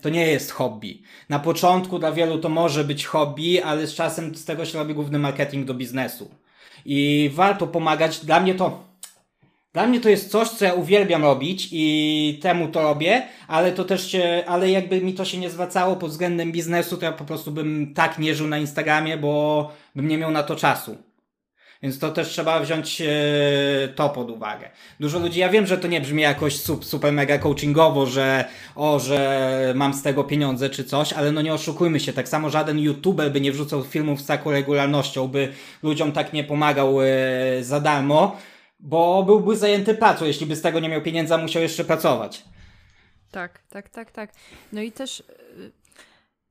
to 0.01 0.10
nie 0.10 0.27
jest 0.27 0.51
hobby. 0.51 1.01
Na 1.29 1.39
początku 1.39 1.99
dla 1.99 2.12
wielu 2.12 2.38
to 2.38 2.49
może 2.49 2.83
być 2.83 3.05
hobby, 3.05 3.62
ale 3.62 3.88
z 3.88 3.93
czasem 3.93 4.36
z 4.36 4.45
tego 4.45 4.65
się 4.65 4.77
robi 4.77 4.93
główny 4.93 5.19
marketing 5.19 5.65
do 5.65 5.73
biznesu. 5.73 6.31
I 6.86 7.31
warto 7.33 7.67
pomagać, 7.67 8.25
dla 8.25 8.39
mnie 8.39 8.55
to 8.55 8.88
dla 9.73 9.88
mnie 9.88 9.99
to 9.99 10.10
jest 10.10 10.31
coś, 10.31 10.49
co 10.49 10.65
ja 10.65 10.73
uwielbiam 10.73 11.23
robić 11.23 11.69
i 11.71 12.39
temu 12.41 12.67
to 12.67 12.81
robię, 12.81 13.27
ale 13.47 13.71
to 13.71 13.83
też 13.83 14.12
się, 14.12 14.43
ale 14.47 14.71
jakby 14.71 15.01
mi 15.01 15.13
to 15.13 15.25
się 15.25 15.38
nie 15.38 15.49
zwracało 15.49 15.95
pod 15.95 16.12
względem 16.12 16.51
biznesu, 16.51 16.97
to 16.97 17.05
ja 17.05 17.12
po 17.12 17.25
prostu 17.25 17.51
bym 17.51 17.93
tak 17.93 18.19
nie 18.19 18.36
żył 18.36 18.47
na 18.47 18.57
Instagramie, 18.57 19.17
bo 19.17 19.71
bym 19.95 20.07
nie 20.07 20.17
miał 20.17 20.31
na 20.31 20.43
to 20.43 20.55
czasu. 20.55 20.97
Więc 21.83 21.99
to 21.99 22.11
też 22.11 22.29
trzeba 22.29 22.59
wziąć 22.59 23.01
e, 23.01 23.07
to 23.95 24.09
pod 24.09 24.29
uwagę. 24.29 24.69
Dużo 24.99 25.19
ludzi, 25.19 25.39
ja 25.39 25.49
wiem, 25.49 25.67
że 25.67 25.77
to 25.77 25.87
nie 25.87 26.01
brzmi 26.01 26.21
jakoś 26.21 26.61
super 26.81 27.13
mega 27.13 27.37
coachingowo, 27.37 28.05
że 28.05 28.45
o, 28.75 28.99
że 28.99 29.73
mam 29.75 29.93
z 29.93 30.01
tego 30.01 30.23
pieniądze 30.23 30.69
czy 30.69 30.83
coś, 30.83 31.13
ale 31.13 31.31
no 31.31 31.41
nie 31.41 31.53
oszukujmy 31.53 31.99
się, 31.99 32.13
tak 32.13 32.29
samo 32.29 32.49
żaden 32.49 32.79
youtuber 32.79 33.31
by 33.31 33.41
nie 33.41 33.51
wrzucał 33.51 33.83
filmów 33.83 34.21
z 34.21 34.25
taką 34.25 34.51
regularnością, 34.51 35.27
by 35.27 35.53
ludziom 35.83 36.11
tak 36.11 36.33
nie 36.33 36.43
pomagał 36.43 37.01
e, 37.01 37.07
za 37.61 37.79
darmo, 37.79 38.37
bo 38.79 39.23
byłby 39.23 39.55
zajęty 39.55 39.95
pracą, 39.95 40.25
jeśli 40.25 40.45
by 40.45 40.55
z 40.55 40.61
tego 40.61 40.79
nie 40.79 40.89
miał 40.89 41.01
pieniędzy, 41.01 41.37
musiał 41.37 41.61
jeszcze 41.61 41.83
pracować. 41.83 42.43
Tak, 43.31 43.59
tak, 43.69 43.89
tak, 43.89 44.11
tak. 44.11 44.31
No 44.73 44.81
i 44.81 44.91
też 44.91 45.23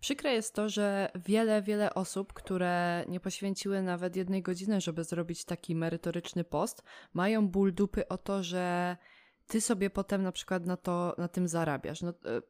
przykre 0.00 0.32
jest 0.32 0.54
to, 0.54 0.68
że 0.68 1.10
wiele, 1.14 1.62
wiele 1.62 1.94
osób, 1.94 2.32
które 2.32 3.04
nie 3.08 3.20
poświęciły 3.20 3.82
nawet 3.82 4.16
jednej 4.16 4.42
godziny, 4.42 4.80
żeby 4.80 5.04
zrobić 5.04 5.44
taki 5.44 5.74
merytoryczny 5.74 6.44
post, 6.44 6.82
mają 7.14 7.48
ból 7.48 7.74
dupy 7.74 8.08
o 8.08 8.18
to, 8.18 8.42
że 8.42 8.96
ty 9.46 9.60
sobie 9.60 9.90
potem 9.90 10.22
na 10.22 10.32
przykład 10.32 10.66
na 10.66 10.76
to, 10.76 11.14
na 11.18 11.28
tym 11.28 11.48
zarabiasz. 11.48 12.02
No, 12.02 12.14
yy, 12.24 12.42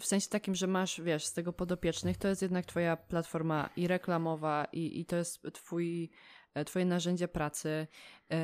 w 0.00 0.06
sensie 0.06 0.28
takim, 0.28 0.54
że 0.54 0.66
masz, 0.66 1.00
wiesz, 1.00 1.24
z 1.24 1.32
tego 1.32 1.52
podopiecznych, 1.52 2.16
to 2.16 2.28
jest 2.28 2.42
jednak 2.42 2.66
twoja 2.66 2.96
platforma 2.96 3.70
i 3.76 3.86
reklamowa, 3.86 4.66
i, 4.72 5.00
i 5.00 5.06
to 5.06 5.16
jest 5.16 5.42
twój, 5.52 6.10
e, 6.54 6.64
twoje 6.64 6.84
narzędzie 6.84 7.28
pracy. 7.28 7.86
Yy, 8.30 8.36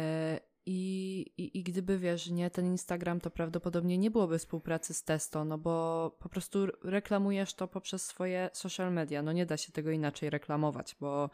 i, 0.66 1.20
i, 1.38 1.58
I 1.58 1.62
gdyby 1.62 1.98
wiesz, 1.98 2.30
nie 2.30 2.50
ten 2.50 2.66
Instagram, 2.66 3.20
to 3.20 3.30
prawdopodobnie 3.30 3.98
nie 3.98 4.10
byłoby 4.10 4.38
współpracy 4.38 4.94
z 4.94 5.04
Testo, 5.04 5.44
no 5.44 5.58
bo 5.58 6.16
po 6.18 6.28
prostu 6.28 6.66
reklamujesz 6.84 7.54
to 7.54 7.68
poprzez 7.68 8.06
swoje 8.06 8.50
social 8.52 8.92
media. 8.92 9.22
No 9.22 9.32
nie 9.32 9.46
da 9.46 9.56
się 9.56 9.72
tego 9.72 9.90
inaczej 9.90 10.30
reklamować, 10.30 10.96
bo 11.00 11.30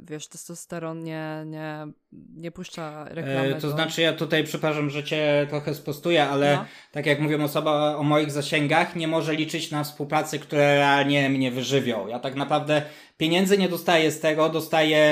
wiesz, 0.00 0.28
testosteron 0.28 1.04
nie, 1.04 1.42
nie, 1.46 1.86
nie 2.36 2.50
puszcza 2.50 3.04
reklamy. 3.04 3.56
E, 3.56 3.60
to 3.60 3.70
znaczy, 3.70 4.02
ja 4.02 4.12
tutaj, 4.12 4.44
przepraszam, 4.44 4.90
że 4.90 5.04
cię 5.04 5.46
trochę 5.50 5.74
spostuję, 5.74 6.28
ale 6.28 6.56
no. 6.56 6.64
tak 6.92 7.06
jak 7.06 7.20
mówię, 7.20 7.44
osoba 7.44 7.96
o 7.96 8.02
moich 8.02 8.30
zasięgach 8.30 8.96
nie 8.96 9.08
może 9.08 9.34
liczyć 9.34 9.70
na 9.70 9.84
współpracę, 9.84 10.38
które 10.38 10.74
realnie 10.74 11.28
mnie 11.28 11.50
wyżywią. 11.50 12.06
Ja 12.06 12.18
tak 12.18 12.34
naprawdę 12.34 12.82
pieniędzy 13.18 13.58
nie 13.58 13.68
dostaję 13.68 14.10
z 14.10 14.20
tego, 14.20 14.48
dostaję 14.48 15.02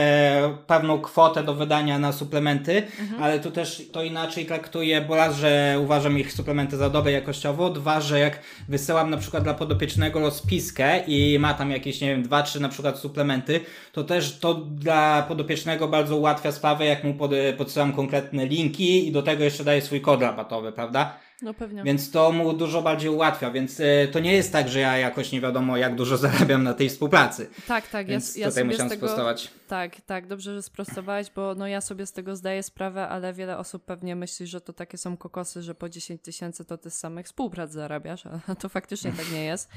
pewną 0.67 1.01
kwotę 1.01 1.45
do 1.45 1.55
wydania 1.55 1.99
na 1.99 2.13
suplementy, 2.13 2.83
mhm. 3.01 3.23
ale 3.23 3.41
tu 3.41 3.51
też 3.51 3.83
to 3.93 4.03
inaczej 4.03 4.47
traktuję, 4.47 5.01
bo 5.01 5.17
raz, 5.17 5.37
że 5.37 5.79
uważam 5.83 6.19
ich 6.19 6.33
suplementy 6.33 6.77
za 6.77 6.91
dobre 6.91 7.13
jakościowo, 7.13 7.71
dwa, 7.71 8.01
że 8.01 8.21
jak 8.21 8.41
wysyłam 8.69 9.11
na 9.11 9.17
przykład 9.17 9.43
dla 9.43 9.55
podopiecznego 9.55 10.21
rozpiskę 10.21 11.05
i 11.07 11.39
ma 11.39 11.55
tam 11.55 11.71
jakieś, 11.71 12.01
nie 12.01 12.09
wiem, 12.09 12.23
dwa, 12.23 12.43
trzy 12.43 12.61
na 12.61 12.69
przykład 12.69 12.99
suplementy, 12.99 13.61
to 13.93 14.05
też 14.05 14.26
to 14.33 14.55
dla 14.55 15.23
podopiecznego 15.23 15.89
bardzo 15.89 16.17
ułatwia 16.17 16.53
sprawę, 16.53 16.87
jak 16.87 17.05
mu 17.05 17.15
pod, 17.15 17.31
podsyłam 17.59 17.93
konkretne 17.93 18.47
linki 18.47 19.09
i 19.09 19.13
do 19.13 19.23
tego 19.23 19.45
jeszcze 19.45 19.65
daję 19.65 19.83
swój 19.83 20.01
kod 20.01 20.21
rabatowy, 20.21 20.73
prawda? 20.73 21.26
No 21.43 21.55
pewnie. 21.55 21.83
Więc 21.83 22.11
to 22.11 22.33
mu 22.33 22.53
dużo 22.53 22.83
bardziej 22.83 23.11
ułatwia, 23.11 23.51
więc 23.51 23.81
y, 23.81 24.09
to 24.13 24.21
nie 24.21 24.33
jest 24.33 24.53
tak, 24.53 24.69
że 24.69 24.81
ja 24.81 24.99
jakoś 24.99 25.33
nie 25.33 25.41
wiadomo 25.41 25.77
jak 25.77 25.95
dużo 25.95 26.17
zarabiam 26.27 26.63
na 26.63 26.75
tej 26.75 26.89
współpracy. 26.89 27.51
Tak, 27.67 27.89
tak. 27.89 28.07
Więc 28.07 28.37
ja, 28.37 28.49
tutaj 28.49 28.63
ja 28.63 28.67
musiałem 28.67 28.91
tego, 28.91 29.07
sprostować. 29.07 29.51
Tak, 29.69 30.01
tak, 30.01 30.27
dobrze, 30.27 30.55
że 30.55 30.63
sprostowałeś, 30.63 31.31
bo 31.31 31.55
no 31.55 31.67
ja 31.67 31.81
sobie 31.81 32.07
z 32.07 32.13
tego 32.13 32.37
zdaję 32.37 32.63
sprawę, 32.63 33.09
ale 33.09 33.33
wiele 33.33 33.59
osób 33.59 33.85
pewnie 33.85 34.17
myśli, 34.17 34.47
że 34.47 34.61
to 34.61 34.73
takie 34.73 34.99
są 34.99 35.17
kokosy, 35.17 35.63
że 35.63 35.75
po 35.75 35.89
10 35.89 36.23
tysięcy 36.23 36.65
to 36.65 36.79
ty 36.79 36.91
z 36.91 36.99
samych 36.99 37.27
współprac 37.27 37.73
zarabiasz, 37.73 38.27
a 38.49 38.55
to 38.61 38.69
faktycznie 38.69 39.13
tak 39.13 39.33
nie 39.33 39.45
jest. 39.45 39.71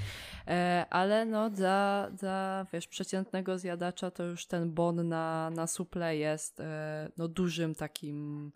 E, 0.47 0.85
ale 0.89 1.25
no 1.25 1.49
dla, 1.49 2.09
dla, 2.13 2.65
wiesz, 2.73 2.87
przeciętnego 2.87 3.57
zjadacza 3.57 4.11
to 4.11 4.23
już 4.23 4.45
ten 4.45 4.71
bon 4.71 5.07
na, 5.07 5.49
na 5.49 5.67
suple 5.67 6.17
jest 6.17 6.59
e, 6.59 7.11
no 7.17 7.27
dużym 7.27 7.75
takim 7.75 8.51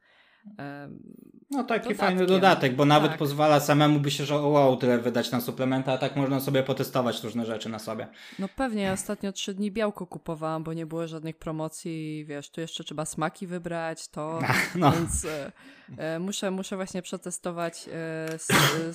no 1.52 1.64
taki 1.64 1.84
dodatkiem. 1.84 1.98
fajny 1.98 2.26
dodatek, 2.26 2.76
bo 2.76 2.86
nawet 2.86 3.12
tak. 3.12 3.20
pozwala 3.20 3.60
samemu 3.60 4.00
by 4.00 4.12
się, 4.12 4.26
że 4.26 4.36
wow, 4.36 4.78
tyle 4.78 4.98
wydać 4.98 5.32
na 5.32 5.42
suplementy, 5.42 5.92
a 5.92 5.98
tak 5.98 6.16
można 6.16 6.40
sobie 6.40 6.64
potestować 6.64 7.24
różne 7.24 7.46
rzeczy 7.46 7.70
na 7.70 7.80
sobie. 7.80 8.08
No 8.40 8.48
pewnie, 8.56 8.84
ja 8.84 8.94
ostatnio 8.94 9.32
trzy 9.32 9.54
dni 9.54 9.72
białko 9.72 10.08
kupowałam, 10.08 10.64
bo 10.64 10.74
nie 10.74 10.86
było 10.86 11.08
żadnych 11.08 11.38
promocji 11.38 12.26
wiesz, 12.26 12.50
tu 12.50 12.62
jeszcze 12.62 12.84
trzeba 12.84 13.06
smaki 13.06 13.48
wybrać, 13.48 14.08
to, 14.08 14.40
no. 14.76 14.92
więc 14.92 15.26
e, 15.26 15.52
e, 15.98 16.20
muszę, 16.20 16.52
muszę 16.52 16.76
właśnie 16.76 17.02
przetestować 17.02 17.86
e, 17.88 18.40
z, 18.40 18.48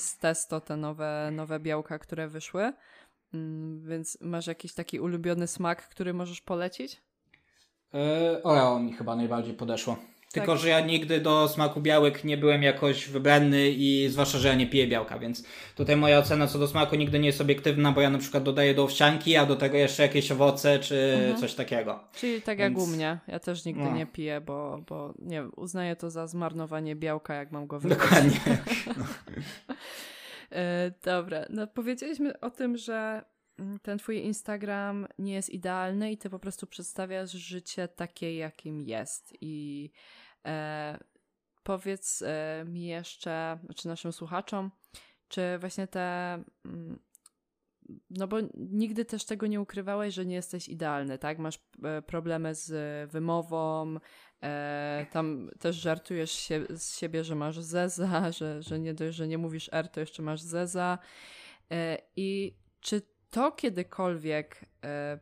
z 0.03 0.19
testo 0.19 0.61
te 0.61 0.77
nowe, 0.77 1.31
nowe 1.33 1.61
białka, 1.61 1.99
które 1.99 2.29
wyszły. 2.29 2.73
Mm, 3.35 3.89
więc 3.89 4.19
masz 4.21 4.47
jakiś 4.47 4.75
taki 4.75 5.01
ulubiony 5.01 5.47
smak, 5.47 5.89
który 5.89 6.15
możesz 6.15 6.41
polecić? 6.41 7.03
Yy, 7.93 8.43
Oreo 8.43 8.79
mi 8.79 8.93
chyba 8.93 9.17
najbardziej 9.17 9.55
podeszło. 9.55 9.97
Tylko, 10.33 10.53
tak. 10.53 10.61
że 10.63 10.69
ja 10.69 10.81
nigdy 10.81 11.21
do 11.21 11.49
smaku 11.49 11.81
białek 11.81 12.25
nie 12.25 12.37
byłem 12.37 12.63
jakoś 12.63 13.09
wybranny 13.09 13.71
i 13.71 14.09
zwłaszcza, 14.09 14.39
że 14.39 14.49
ja 14.49 14.55
nie 14.55 14.67
piję 14.67 14.87
białka, 14.87 15.19
więc 15.19 15.45
tutaj 15.75 15.97
moja 15.97 16.19
ocena 16.19 16.47
co 16.47 16.59
do 16.59 16.69
smaku 16.69 16.97
nigdy 16.97 17.19
nie 17.19 17.27
jest 17.27 17.41
obiektywna, 17.41 17.93
bo 17.93 18.01
ja 18.01 18.11
na 18.11 18.19
przykład 18.19 18.43
dodaję 18.43 18.75
do 18.75 18.85
owsianki, 18.85 19.37
a 19.37 19.47
do 19.47 19.57
tego 19.57 19.77
jeszcze 19.77 20.03
jakieś 20.03 20.33
owoce 20.33 20.79
czy 20.79 21.15
mhm. 21.15 21.37
coś 21.37 21.55
takiego. 21.55 22.01
Czyli 22.15 22.43
tak 22.43 22.59
więc... 22.59 22.79
jak 22.79 22.85
u 22.85 22.87
mnie. 22.87 23.19
Ja 23.29 23.39
też 23.39 23.65
nigdy 23.65 23.85
no. 23.85 23.93
nie 23.93 24.07
piję, 24.07 24.41
bo, 24.41 24.81
bo 24.89 25.15
nie 25.19 25.43
uznaję 25.57 25.97
to 25.97 26.11
za 26.11 26.27
zmarnowanie 26.27 26.97
białka, 26.97 27.35
jak 27.35 27.53
mam 27.53 27.67
go 27.67 27.81
wybrać. 27.81 28.01
Dokładnie. 28.01 28.41
e, 30.53 30.93
dobra, 31.05 31.45
no 31.51 31.67
powiedzieliśmy 31.67 32.41
o 32.41 32.51
tym, 32.51 32.77
że 32.77 33.23
ten 33.83 33.99
twój 33.99 34.19
Instagram 34.19 35.07
nie 35.19 35.33
jest 35.33 35.51
idealny 35.51 36.13
i 36.13 36.19
ty 36.19 36.31
po 36.31 36.39
prostu 36.39 36.67
przedstawiasz 36.67 37.31
życie 37.31 37.89
takie, 37.89 38.37
jakim 38.37 38.83
jest. 38.83 39.35
I 39.41 39.91
E, 40.47 40.99
powiedz 41.63 42.23
e, 42.23 42.65
mi 42.67 42.87
jeszcze, 42.87 43.59
czy 43.77 43.89
naszym 43.89 44.13
słuchaczom, 44.13 44.71
czy 45.29 45.59
właśnie 45.59 45.87
te. 45.87 46.35
Mm, 46.65 46.99
no 48.11 48.29
bo 48.29 48.37
nigdy 48.55 49.05
też 49.05 49.25
tego 49.25 49.47
nie 49.47 49.61
ukrywałeś, 49.61 50.15
że 50.15 50.27
nie 50.27 50.35
jesteś 50.35 50.69
idealny, 50.69 51.19
tak? 51.19 51.39
Masz 51.39 51.59
e, 51.85 52.03
problemy 52.03 52.55
z 52.55 53.11
wymową, 53.11 53.97
e, 54.43 55.07
tam 55.13 55.51
też 55.61 55.77
żartujesz 55.77 56.33
się, 56.33 56.67
z 56.71 56.99
siebie, 56.99 57.25
że 57.25 57.35
masz 57.35 57.59
zeza, 57.59 58.33
że, 58.39 58.63
że 58.63 58.79
nie 58.79 58.95
dość, 58.95 59.17
że 59.17 59.29
nie 59.29 59.39
mówisz 59.39 59.71
R, 59.73 59.89
to 59.89 60.01
jeszcze 60.01 60.23
masz 60.23 60.41
zeza. 60.41 60.99
E, 61.71 61.99
I 62.17 62.57
czy 62.81 63.03
to 63.31 63.53
kiedykolwiek 63.53 64.65
e, 64.85 65.19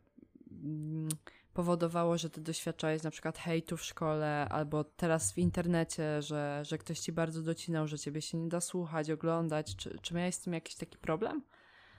mm, 0.65 1.09
powodowało, 1.55 2.19
że 2.19 2.31
ty 2.31 2.41
doświadczałeś 2.41 3.03
na 3.03 3.11
przykład 3.11 3.39
hejtu 3.39 3.77
w 3.77 3.85
szkole, 3.85 4.47
albo 4.51 4.85
teraz 4.85 5.33
w 5.33 5.39
internecie, 5.39 6.23
że, 6.23 6.63
że 6.65 6.79
ktoś 6.79 6.99
ci 6.99 7.13
bardzo 7.13 7.43
docinał, 7.43 7.89
że 7.89 7.99
ciebie 7.99 8.23
się 8.23 8.39
nie 8.39 8.49
da 8.49 8.61
słuchać, 8.61 9.11
oglądać. 9.11 9.77
Czy, 9.77 9.99
czy 10.03 10.15
miałeś 10.15 10.35
z 10.35 10.41
tym 10.41 10.53
jakiś 10.53 10.75
taki 10.75 10.99
problem? 10.99 11.43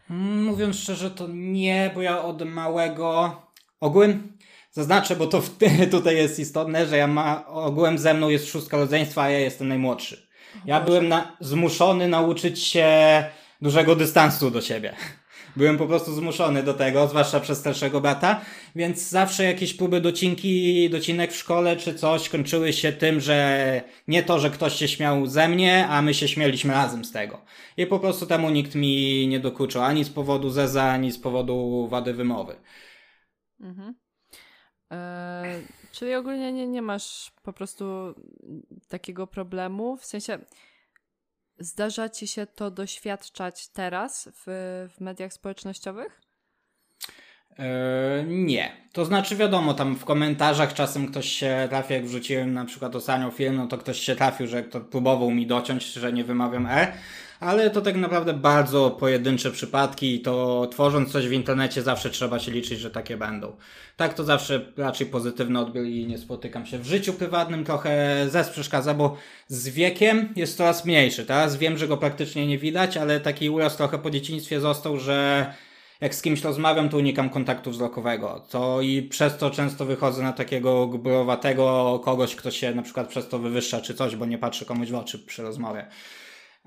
Mm, 0.09 0.43
mówiąc 0.43 0.75
szczerze, 0.75 1.11
to 1.11 1.27
nie, 1.33 1.91
bo 1.95 2.01
ja 2.01 2.23
od 2.23 2.41
małego 2.41 3.41
ogółem 3.79 4.37
zaznaczę, 4.71 5.15
bo 5.15 5.27
to 5.27 5.41
w, 5.41 5.57
tutaj 5.91 6.15
jest 6.15 6.39
istotne, 6.39 6.85
że 6.85 6.97
ja 6.97 7.07
ma, 7.07 7.47
ogółem 7.47 7.97
ze 7.97 8.13
mną 8.13 8.29
jest 8.29 8.47
szóstka 8.47 8.77
rodzeństwa, 8.77 9.21
a 9.21 9.29
ja 9.29 9.39
jestem 9.39 9.67
najmłodszy. 9.67 10.27
Ja 10.65 10.81
byłem 10.81 11.07
na, 11.07 11.37
zmuszony 11.39 12.07
nauczyć 12.07 12.63
się 12.63 12.89
dużego 13.61 13.95
dystansu 13.95 14.51
do 14.51 14.61
siebie. 14.61 14.95
Byłem 15.57 15.77
po 15.77 15.87
prostu 15.87 16.13
zmuszony 16.13 16.63
do 16.63 16.73
tego, 16.73 17.07
zwłaszcza 17.07 17.39
przez 17.39 17.57
starszego 17.57 18.01
brata, 18.01 18.41
więc 18.75 19.09
zawsze 19.09 19.43
jakieś 19.43 19.73
próby 19.73 20.01
docinki, 20.01 20.89
docinek 20.89 21.31
w 21.31 21.35
szkole 21.35 21.75
czy 21.75 21.95
coś 21.95 22.29
kończyły 22.29 22.73
się 22.73 22.91
tym, 22.91 23.19
że 23.19 23.81
nie 24.07 24.23
to, 24.23 24.39
że 24.39 24.49
ktoś 24.49 24.73
się 24.73 24.87
śmiał 24.87 25.25
ze 25.27 25.47
mnie, 25.47 25.87
a 25.87 26.01
my 26.01 26.13
się 26.13 26.27
śmieliśmy 26.27 26.73
razem 26.73 27.05
z 27.05 27.11
tego. 27.11 27.41
I 27.77 27.85
po 27.85 27.99
prostu 27.99 28.25
temu 28.25 28.49
nikt 28.49 28.75
mi 28.75 29.27
nie 29.27 29.39
dokuczył, 29.39 29.81
ani 29.81 30.03
z 30.03 30.09
powodu 30.09 30.49
zeza, 30.49 30.83
ani 30.83 31.11
z 31.11 31.19
powodu 31.19 31.87
wady 31.87 32.13
wymowy. 32.13 32.55
Mhm. 33.59 33.95
Eee, 34.91 35.67
czyli 35.91 36.15
ogólnie 36.15 36.53
nie, 36.53 36.67
nie 36.67 36.81
masz 36.81 37.31
po 37.43 37.53
prostu 37.53 37.85
takiego 38.87 39.27
problemu, 39.27 39.97
w 39.97 40.05
sensie 40.05 40.39
Zdarza 41.59 42.09
ci 42.09 42.27
się 42.27 42.47
to 42.47 42.71
doświadczać 42.71 43.67
teraz 43.69 44.29
w, 44.33 44.43
w 44.97 45.01
mediach 45.01 45.33
społecznościowych? 45.33 46.21
Yy, 47.49 47.65
nie. 48.27 48.71
To 48.93 49.05
znaczy 49.05 49.35
wiadomo, 49.35 49.73
tam 49.73 49.95
w 49.95 50.05
komentarzach 50.05 50.73
czasem 50.73 51.07
ktoś 51.07 51.29
się 51.29 51.67
trafi, 51.69 51.93
jak 51.93 52.05
wrzuciłem 52.05 52.53
na 52.53 52.65
przykład 52.65 52.95
ostatnią 52.95 53.31
film, 53.31 53.55
no 53.55 53.67
to 53.67 53.77
ktoś 53.77 53.99
się 53.99 54.15
trafił, 54.15 54.47
że 54.47 54.63
kto 54.63 54.81
próbował 54.81 55.31
mi 55.31 55.47
dociąć, 55.47 55.93
że 55.93 56.13
nie 56.13 56.23
wymawiam 56.23 56.67
E, 56.67 56.93
ale 57.39 57.69
to 57.69 57.81
tak 57.81 57.95
naprawdę 57.95 58.33
bardzo 58.33 58.91
pojedyncze 58.91 59.51
przypadki 59.51 60.15
i 60.15 60.19
to 60.19 60.67
tworząc 60.71 61.11
coś 61.11 61.27
w 61.27 61.31
internecie 61.31 61.81
zawsze 61.81 62.09
trzeba 62.09 62.39
się 62.39 62.51
liczyć, 62.51 62.79
że 62.79 62.91
takie 62.91 63.17
będą. 63.17 63.55
Tak 63.97 64.13
to 64.13 64.23
zawsze 64.23 64.65
raczej 64.77 65.07
pozytywny 65.07 65.59
odbiór 65.59 65.85
i 65.85 66.07
nie 66.07 66.17
spotykam 66.17 66.65
się. 66.65 66.79
W 66.79 66.85
życiu 66.85 67.13
prywatnym 67.13 67.63
trochę 67.63 68.25
zes 68.29 68.49
przeszkadza, 68.49 68.93
bo 68.93 69.17
z 69.47 69.69
wiekiem 69.69 70.33
jest 70.35 70.57
coraz 70.57 70.85
mniejszy. 70.85 71.25
Teraz 71.25 71.57
wiem, 71.57 71.77
że 71.77 71.87
go 71.87 71.97
praktycznie 71.97 72.47
nie 72.47 72.57
widać, 72.57 72.97
ale 72.97 73.19
taki 73.19 73.49
uraz 73.49 73.77
trochę 73.77 73.97
po 73.97 74.09
dzieciństwie 74.09 74.59
został, 74.59 74.99
że 74.99 75.45
jak 76.01 76.15
z 76.15 76.21
kimś 76.21 76.41
rozmawiam, 76.41 76.89
to 76.89 76.97
unikam 76.97 77.29
kontaktu 77.29 77.71
wzrokowego. 77.71 78.45
To 78.49 78.81
i 78.81 79.01
przez 79.01 79.37
to 79.37 79.51
często 79.51 79.85
wychodzę 79.85 80.23
na 80.23 80.33
takiego 80.33 80.87
gburowatego 80.87 81.99
kogoś, 82.05 82.35
kto 82.35 82.51
się 82.51 82.75
na 82.75 82.81
przykład 82.81 83.07
przez 83.07 83.29
to 83.29 83.39
wywyższa 83.39 83.81
czy 83.81 83.93
coś, 83.93 84.15
bo 84.15 84.25
nie 84.25 84.37
patrzy 84.37 84.65
komuś 84.65 84.91
w 84.91 84.95
oczy 84.95 85.19
przy 85.19 85.43
rozmowie. 85.43 85.85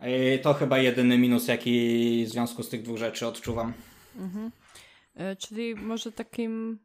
I 0.06 0.38
to 0.38 0.54
chyba 0.54 0.78
jedyny 0.78 1.18
minus, 1.18 1.48
jaki 1.48 2.24
w 2.24 2.28
związku 2.28 2.62
z 2.62 2.68
tych 2.68 2.82
dwóch 2.82 2.98
rzeczy 2.98 3.26
odczuwam. 3.26 3.72
Mhm. 4.18 4.50
E, 5.14 5.36
czyli 5.36 5.74
może 5.74 6.12
takim 6.12 6.78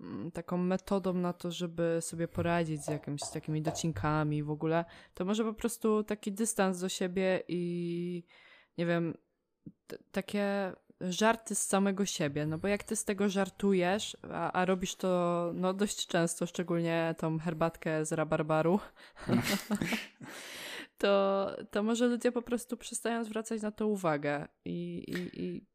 mm, 0.00 0.30
taką 0.30 0.56
metodą 0.56 1.14
na 1.14 1.32
to, 1.32 1.50
żeby 1.50 1.98
sobie 2.00 2.28
poradzić 2.28 2.84
z 2.84 2.88
jakimiś 2.88 3.20
takimi 3.32 3.62
docinkami 3.62 4.42
w 4.42 4.50
ogóle, 4.50 4.84
to 5.14 5.24
może 5.24 5.44
po 5.44 5.54
prostu 5.54 6.04
taki 6.04 6.32
dystans 6.32 6.80
do 6.80 6.88
siebie 6.88 7.42
i 7.48 8.24
nie 8.78 8.86
wiem, 8.86 9.14
takie 10.12 10.72
żarty 11.00 11.54
z 11.54 11.66
samego 11.66 12.06
siebie, 12.06 12.46
no 12.46 12.58
bo 12.58 12.68
jak 12.68 12.84
ty 12.84 12.96
z 12.96 13.04
tego 13.04 13.28
żartujesz, 13.28 14.16
a, 14.32 14.52
a 14.52 14.64
robisz 14.64 14.94
to 14.94 15.50
no 15.54 15.74
dość 15.74 16.06
często, 16.06 16.46
szczególnie 16.46 17.14
tą 17.18 17.38
herbatkę 17.38 18.04
z 18.04 18.12
rabarbaru, 18.12 18.80
to, 21.00 21.46
to 21.70 21.82
może 21.82 22.06
ludzie 22.06 22.32
po 22.32 22.42
prostu 22.42 22.76
przestają 22.76 23.24
zwracać 23.24 23.62
na 23.62 23.70
to 23.70 23.86
uwagę 23.86 24.48
i, 24.64 25.04
i, 25.08 25.42
i 25.42 25.66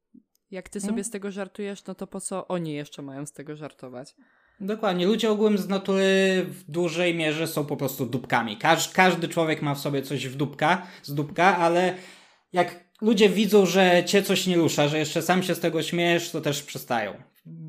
jak 0.51 0.69
ty 0.69 0.81
sobie 0.81 1.03
z 1.03 1.09
tego 1.09 1.31
żartujesz, 1.31 1.85
no 1.85 1.95
to 1.95 2.07
po 2.07 2.21
co 2.21 2.47
oni 2.47 2.73
jeszcze 2.73 3.01
mają 3.01 3.25
z 3.25 3.31
tego 3.31 3.55
żartować? 3.55 4.15
Dokładnie. 4.59 5.05
Ludzie 5.05 5.31
ogółem 5.31 5.57
z 5.57 5.67
natury 5.67 6.45
w 6.47 6.71
dużej 6.71 7.15
mierze 7.15 7.47
są 7.47 7.65
po 7.65 7.77
prostu 7.77 8.05
dupkami. 8.05 8.57
Każ, 8.57 8.89
każdy 8.89 9.27
człowiek 9.27 9.61
ma 9.61 9.75
w 9.75 9.79
sobie 9.79 10.01
coś 10.01 10.27
w 10.27 10.35
dupka, 10.35 10.87
z 11.03 11.13
dupka, 11.13 11.57
ale 11.57 11.93
jak 12.53 12.85
ludzie 13.01 13.29
widzą, 13.29 13.65
że 13.65 14.03
cię 14.05 14.23
coś 14.23 14.47
nie 14.47 14.55
rusza, 14.55 14.87
że 14.87 14.99
jeszcze 14.99 15.21
sam 15.21 15.43
się 15.43 15.55
z 15.55 15.59
tego 15.59 15.83
śmiejesz, 15.83 16.31
to 16.31 16.41
też 16.41 16.63
przestają. 16.63 17.13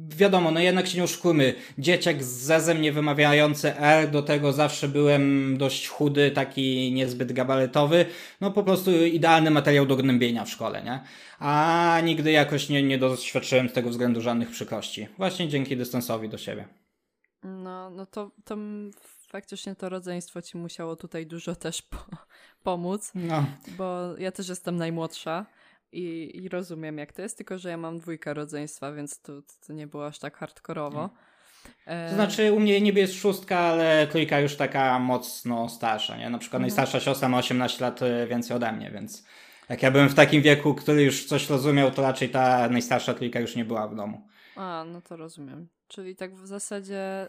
Wiadomo, 0.09 0.51
no 0.51 0.61
jednak 0.61 0.87
się 0.87 0.99
nie 0.99 1.05
oszukujmy. 1.05 1.55
Dzieciak 1.79 2.24
z 2.24 2.27
zezem 2.27 2.83
nie 2.83 2.93
wymawiający 2.93 3.77
R, 3.77 4.11
do 4.11 4.22
tego 4.22 4.53
zawsze 4.53 4.89
byłem 4.89 5.55
dość 5.59 5.89
chudy, 5.89 6.31
taki 6.31 6.93
niezbyt 6.93 7.33
gabarytowy. 7.33 8.07
No 8.41 8.51
po 8.51 8.62
prostu 8.62 9.05
idealny 9.05 9.51
materiał 9.51 9.87
do 9.87 9.97
gnębienia 9.97 10.45
w 10.45 10.51
szkole, 10.51 10.83
nie? 10.83 11.01
A 11.39 12.01
nigdy 12.05 12.31
jakoś 12.31 12.68
nie, 12.68 12.83
nie 12.83 12.99
doświadczyłem 12.99 13.68
z 13.68 13.72
tego 13.72 13.91
względu 13.91 14.20
żadnych 14.20 14.51
przykrości. 14.51 15.09
Właśnie 15.18 15.49
dzięki 15.49 15.77
dystansowi 15.77 16.29
do 16.29 16.39
siebie. 16.39 16.68
No, 17.43 17.91
no 17.91 18.07
to, 18.07 18.31
to 18.45 18.57
faktycznie 19.29 19.74
to 19.74 19.89
rodzeństwo 19.89 20.43
ci 20.43 20.57
musiało 20.59 20.97
tutaj 20.97 21.27
dużo 21.27 21.57
też 21.57 21.83
po, 21.83 21.99
pomóc, 22.62 23.12
no. 23.14 23.47
bo 23.79 24.16
ja 24.18 24.33
też 24.33 24.49
jestem 24.49 24.77
najmłodsza 24.77 25.47
i, 25.93 26.30
i, 26.34 26.49
rozumiem 26.49 26.99
jak 26.99 27.12
to 27.12 27.22
jest, 27.22 27.37
tylko 27.37 27.59
że 27.59 27.70
ja 27.70 27.76
mam 27.76 27.99
dwójkę 27.99 28.34
rodzeństwa, 28.34 28.93
więc 28.93 29.20
to, 29.20 29.32
to 29.66 29.72
nie 29.72 29.87
było 29.87 30.07
aż 30.07 30.18
tak 30.18 30.37
hardkorowo. 30.37 31.11
E, 31.87 32.09
to 32.09 32.14
znaczy 32.14 32.53
u 32.53 32.61
mnie 32.61 32.80
niebie 32.80 33.03
jest 33.03 33.14
szóstka, 33.14 33.59
ale 33.59 34.07
trójka 34.07 34.41
już 34.41 34.57
taka 34.57 34.99
mocno 34.99 35.68
starsza, 35.68 36.16
nie? 36.16 36.30
Na 36.30 36.39
przykład 36.39 36.61
mhm. 36.61 36.62
najstarsza 36.62 37.01
siostra 37.01 37.28
ma 37.28 37.39
18 37.39 37.84
lat 37.84 38.03
e, 38.03 38.26
więcej 38.26 38.57
ode 38.57 38.72
mnie, 38.72 38.91
więc 38.91 39.24
jak 39.68 39.82
ja 39.82 39.91
byłem 39.91 40.09
w 40.09 40.14
takim 40.14 40.43
wieku, 40.43 40.74
który 40.74 41.03
już 41.03 41.26
coś 41.26 41.51
rozumiał, 41.51 41.91
to 41.91 42.03
raczej 42.03 42.28
ta 42.28 42.68
najstarsza 42.68 43.14
trójka 43.14 43.41
już 43.41 43.57
nie 43.57 43.64
była 43.64 43.89
w 43.89 43.95
domu. 43.95 44.28
A, 44.57 44.84
no 44.93 45.03
to 45.03 45.16
rozumiem. 45.16 45.68
Czyli 45.89 46.16
tak 46.16 46.34
w 46.34 46.47
zasadzie 46.47 47.28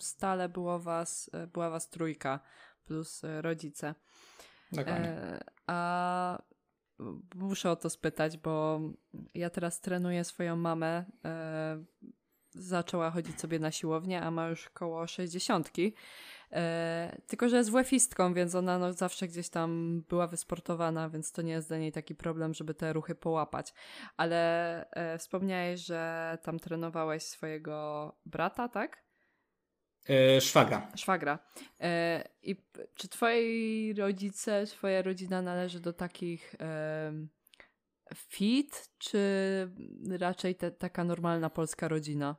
stale 0.00 0.48
było 0.48 0.78
was, 0.78 1.30
e, 1.34 1.46
była 1.46 1.70
was 1.70 1.88
trójka 1.88 2.40
plus 2.86 3.24
e, 3.24 3.42
rodzice. 3.42 3.94
Dokładnie. 4.72 5.08
E, 5.08 5.44
a 5.66 6.42
muszę 7.34 7.70
o 7.70 7.76
to 7.76 7.90
spytać, 7.90 8.36
bo 8.36 8.80
ja 9.34 9.50
teraz 9.50 9.80
trenuję 9.80 10.24
swoją 10.24 10.56
mamę. 10.56 11.04
zaczęła 12.50 13.10
chodzić 13.10 13.40
sobie 13.40 13.58
na 13.58 13.70
siłownię, 13.70 14.22
a 14.22 14.30
ma 14.30 14.48
już 14.48 14.70
koło 14.70 15.06
sześćdziesiątki. 15.06 15.94
E, 16.52 17.20
tylko, 17.26 17.48
że 17.48 17.56
jest 17.56 17.70
wefistką, 17.70 18.34
więc 18.34 18.54
ona 18.54 18.78
no, 18.78 18.92
zawsze 18.92 19.28
gdzieś 19.28 19.48
tam 19.48 20.02
była 20.08 20.26
wysportowana, 20.26 21.08
więc 21.08 21.32
to 21.32 21.42
nie 21.42 21.52
jest 21.52 21.68
dla 21.68 21.78
niej 21.78 21.92
taki 21.92 22.14
problem, 22.14 22.54
żeby 22.54 22.74
te 22.74 22.92
ruchy 22.92 23.14
połapać. 23.14 23.74
Ale 24.16 24.90
e, 24.90 25.18
wspomniałeś, 25.18 25.80
że 25.80 26.38
tam 26.42 26.58
trenowałeś 26.58 27.22
swojego 27.22 28.12
brata, 28.26 28.68
tak? 28.68 29.05
E, 30.08 30.40
szwagra. 30.40 30.92
Szwagra. 30.96 31.38
E, 31.80 32.24
I 32.42 32.56
czy 32.94 33.08
twoi 33.08 33.94
rodzice, 33.98 34.66
twoja 34.66 35.02
rodzina 35.02 35.42
należy 35.42 35.80
do 35.80 35.92
takich 35.92 36.54
e, 36.60 37.12
fit, 38.14 38.88
czy 38.98 39.18
raczej 40.18 40.54
te, 40.54 40.70
taka 40.70 41.04
normalna 41.04 41.50
polska 41.50 41.88
rodzina? 41.88 42.36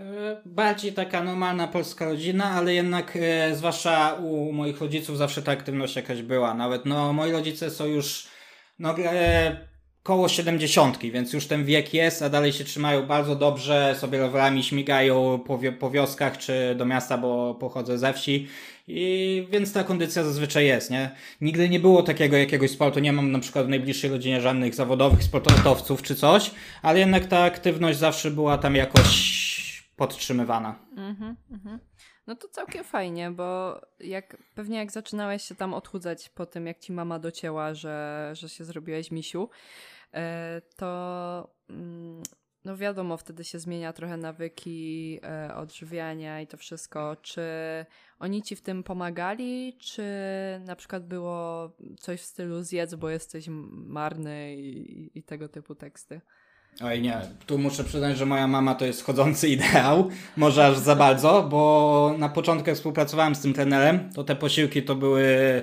E, 0.00 0.42
bardziej 0.46 0.92
taka 0.92 1.24
normalna 1.24 1.68
polska 1.68 2.04
rodzina, 2.04 2.44
ale 2.44 2.74
jednak 2.74 3.18
zwłaszcza 3.52 4.14
u 4.14 4.52
moich 4.52 4.80
rodziców 4.80 5.18
zawsze 5.18 5.42
ta 5.42 5.52
aktywność 5.52 5.96
jakaś 5.96 6.22
była. 6.22 6.54
Nawet 6.54 6.86
no 6.86 7.12
moi 7.12 7.32
rodzice 7.32 7.70
są 7.70 7.86
już 7.86 8.28
no, 8.78 8.94
koło 10.08 10.28
70, 10.28 10.98
więc 10.98 11.32
już 11.32 11.46
ten 11.46 11.64
wiek 11.64 11.94
jest, 11.94 12.22
a 12.22 12.28
dalej 12.28 12.52
się 12.52 12.64
trzymają 12.64 13.06
bardzo 13.06 13.36
dobrze, 13.36 13.94
sobie 13.98 14.18
rowerami 14.18 14.64
śmigają 14.64 15.38
po, 15.46 15.58
po 15.78 15.90
wioskach 15.90 16.38
czy 16.38 16.74
do 16.78 16.84
miasta, 16.84 17.18
bo 17.18 17.54
pochodzę 17.54 17.98
ze 17.98 18.12
wsi. 18.12 18.48
I 18.86 19.46
więc 19.50 19.72
ta 19.72 19.84
kondycja 19.84 20.24
zazwyczaj 20.24 20.66
jest, 20.66 20.90
nie? 20.90 21.10
Nigdy 21.40 21.68
nie 21.68 21.80
było 21.80 22.02
takiego 22.02 22.36
jakiegoś 22.36 22.70
sportu, 22.70 23.00
nie 23.00 23.12
mam 23.12 23.32
na 23.32 23.38
przykład 23.38 23.66
w 23.66 23.68
najbliższej 23.68 24.10
rodzinie 24.10 24.40
żadnych 24.40 24.74
zawodowych 24.74 25.22
sportowców 25.22 26.02
czy 26.02 26.14
coś, 26.14 26.50
ale 26.82 26.98
jednak 26.98 27.26
ta 27.26 27.42
aktywność 27.42 27.98
zawsze 27.98 28.30
była 28.30 28.58
tam 28.58 28.76
jakoś 28.76 29.38
podtrzymywana. 29.96 30.78
Mhm, 30.96 31.36
mhm. 31.50 31.78
No 32.26 32.36
to 32.36 32.48
całkiem 32.48 32.84
fajnie, 32.84 33.30
bo 33.30 33.80
jak 34.00 34.36
pewnie 34.54 34.78
jak 34.78 34.92
zaczynałeś 34.92 35.42
się 35.42 35.54
tam 35.54 35.74
odchudzać 35.74 36.28
po 36.28 36.46
tym, 36.46 36.66
jak 36.66 36.78
ci 36.78 36.92
mama 36.92 37.18
docięła, 37.18 37.74
że, 37.74 38.30
że 38.32 38.48
się 38.48 38.64
zrobiłeś 38.64 39.10
misiu, 39.10 39.48
to 40.76 41.54
mm, 41.70 42.22
no 42.64 42.76
wiadomo, 42.76 43.16
wtedy 43.16 43.44
się 43.44 43.58
zmienia 43.58 43.92
trochę 43.92 44.16
nawyki 44.16 45.18
e, 45.22 45.54
odżywiania 45.54 46.40
i 46.40 46.46
to 46.46 46.56
wszystko. 46.56 47.16
Czy 47.22 47.42
oni 48.18 48.42
ci 48.42 48.56
w 48.56 48.62
tym 48.62 48.82
pomagali, 48.82 49.76
czy 49.80 50.02
na 50.64 50.76
przykład 50.76 51.06
było 51.06 51.70
coś 51.98 52.20
w 52.20 52.24
stylu 52.24 52.62
zjedz, 52.62 52.94
bo 52.94 53.10
jesteś 53.10 53.46
marny 53.70 54.56
i, 54.56 55.18
i 55.18 55.22
tego 55.22 55.48
typu 55.48 55.74
teksty? 55.74 56.20
Oj 56.84 57.02
nie, 57.02 57.20
tu 57.46 57.58
muszę 57.58 57.84
przyznać, 57.84 58.18
że 58.18 58.26
moja 58.26 58.46
mama 58.46 58.74
to 58.74 58.84
jest 58.84 59.04
chodzący 59.04 59.48
ideał, 59.58 60.10
może 60.36 60.66
aż 60.66 60.78
za 60.78 60.96
bardzo, 60.96 61.42
bo 61.50 62.14
na 62.18 62.28
początku 62.28 62.68
jak 62.68 62.76
współpracowałem 62.76 63.34
z 63.34 63.40
tym 63.40 63.54
trenerem, 63.54 64.12
to 64.12 64.24
te 64.24 64.36
posiłki 64.36 64.82
to 64.82 64.94
były 64.94 65.62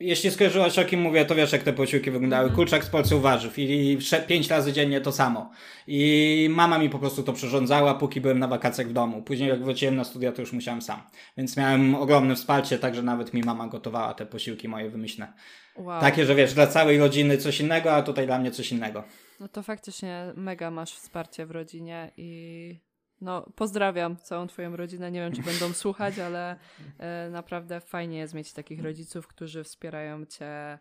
jeśli 0.00 0.30
skojarzyłaś 0.30 0.78
o 0.78 0.84
kim 0.84 1.00
mówię, 1.00 1.24
to 1.24 1.34
wiesz 1.34 1.52
jak 1.52 1.62
te 1.62 1.72
posiłki 1.72 2.10
wyglądały. 2.10 2.44
Mm. 2.44 2.56
Kurczak 2.56 2.84
z 2.84 2.90
porcją 2.90 3.20
warzyw 3.20 3.58
i 3.58 3.98
pięć 4.26 4.48
razy 4.48 4.72
dziennie 4.72 5.00
to 5.00 5.12
samo. 5.12 5.50
I 5.86 6.48
mama 6.50 6.78
mi 6.78 6.90
po 6.90 6.98
prostu 6.98 7.22
to 7.22 7.32
przyrządzała, 7.32 7.94
póki 7.94 8.20
byłem 8.20 8.38
na 8.38 8.48
wakacjach 8.48 8.88
w 8.88 8.92
domu. 8.92 9.22
Później 9.22 9.48
jak 9.48 9.64
wróciłem 9.64 9.96
na 9.96 10.04
studia, 10.04 10.32
to 10.32 10.42
już 10.42 10.52
musiałem 10.52 10.82
sam. 10.82 11.02
Więc 11.36 11.56
miałem 11.56 11.94
ogromne 11.94 12.34
wsparcie, 12.34 12.78
także 12.78 13.02
nawet 13.02 13.34
mi 13.34 13.42
mama 13.42 13.68
gotowała 13.68 14.14
te 14.14 14.26
posiłki 14.26 14.68
moje 14.68 14.90
wymyślne. 14.90 15.32
Wow. 15.76 16.00
Takie, 16.00 16.26
że 16.26 16.34
wiesz, 16.34 16.54
dla 16.54 16.66
całej 16.66 16.98
rodziny 16.98 17.38
coś 17.38 17.60
innego, 17.60 17.94
a 17.94 18.02
tutaj 18.02 18.26
dla 18.26 18.38
mnie 18.38 18.50
coś 18.50 18.72
innego. 18.72 19.04
No 19.40 19.48
to 19.48 19.62
faktycznie 19.62 20.32
mega 20.36 20.70
masz 20.70 20.94
wsparcie 20.94 21.46
w 21.46 21.50
rodzinie 21.50 22.10
i 22.16 22.80
no, 23.20 23.42
pozdrawiam 23.56 24.16
całą 24.16 24.46
Twoją 24.46 24.76
rodzinę. 24.76 25.10
Nie 25.10 25.20
wiem, 25.20 25.32
czy 25.32 25.42
będą 25.42 25.72
słuchać, 25.82 26.18
ale 26.18 26.56
e, 26.98 27.30
naprawdę 27.30 27.80
fajnie 27.80 28.18
jest 28.18 28.34
mieć 28.34 28.52
takich 28.52 28.82
rodziców, 28.82 29.26
którzy 29.26 29.64
wspierają 29.64 30.26
Cię 30.26 30.78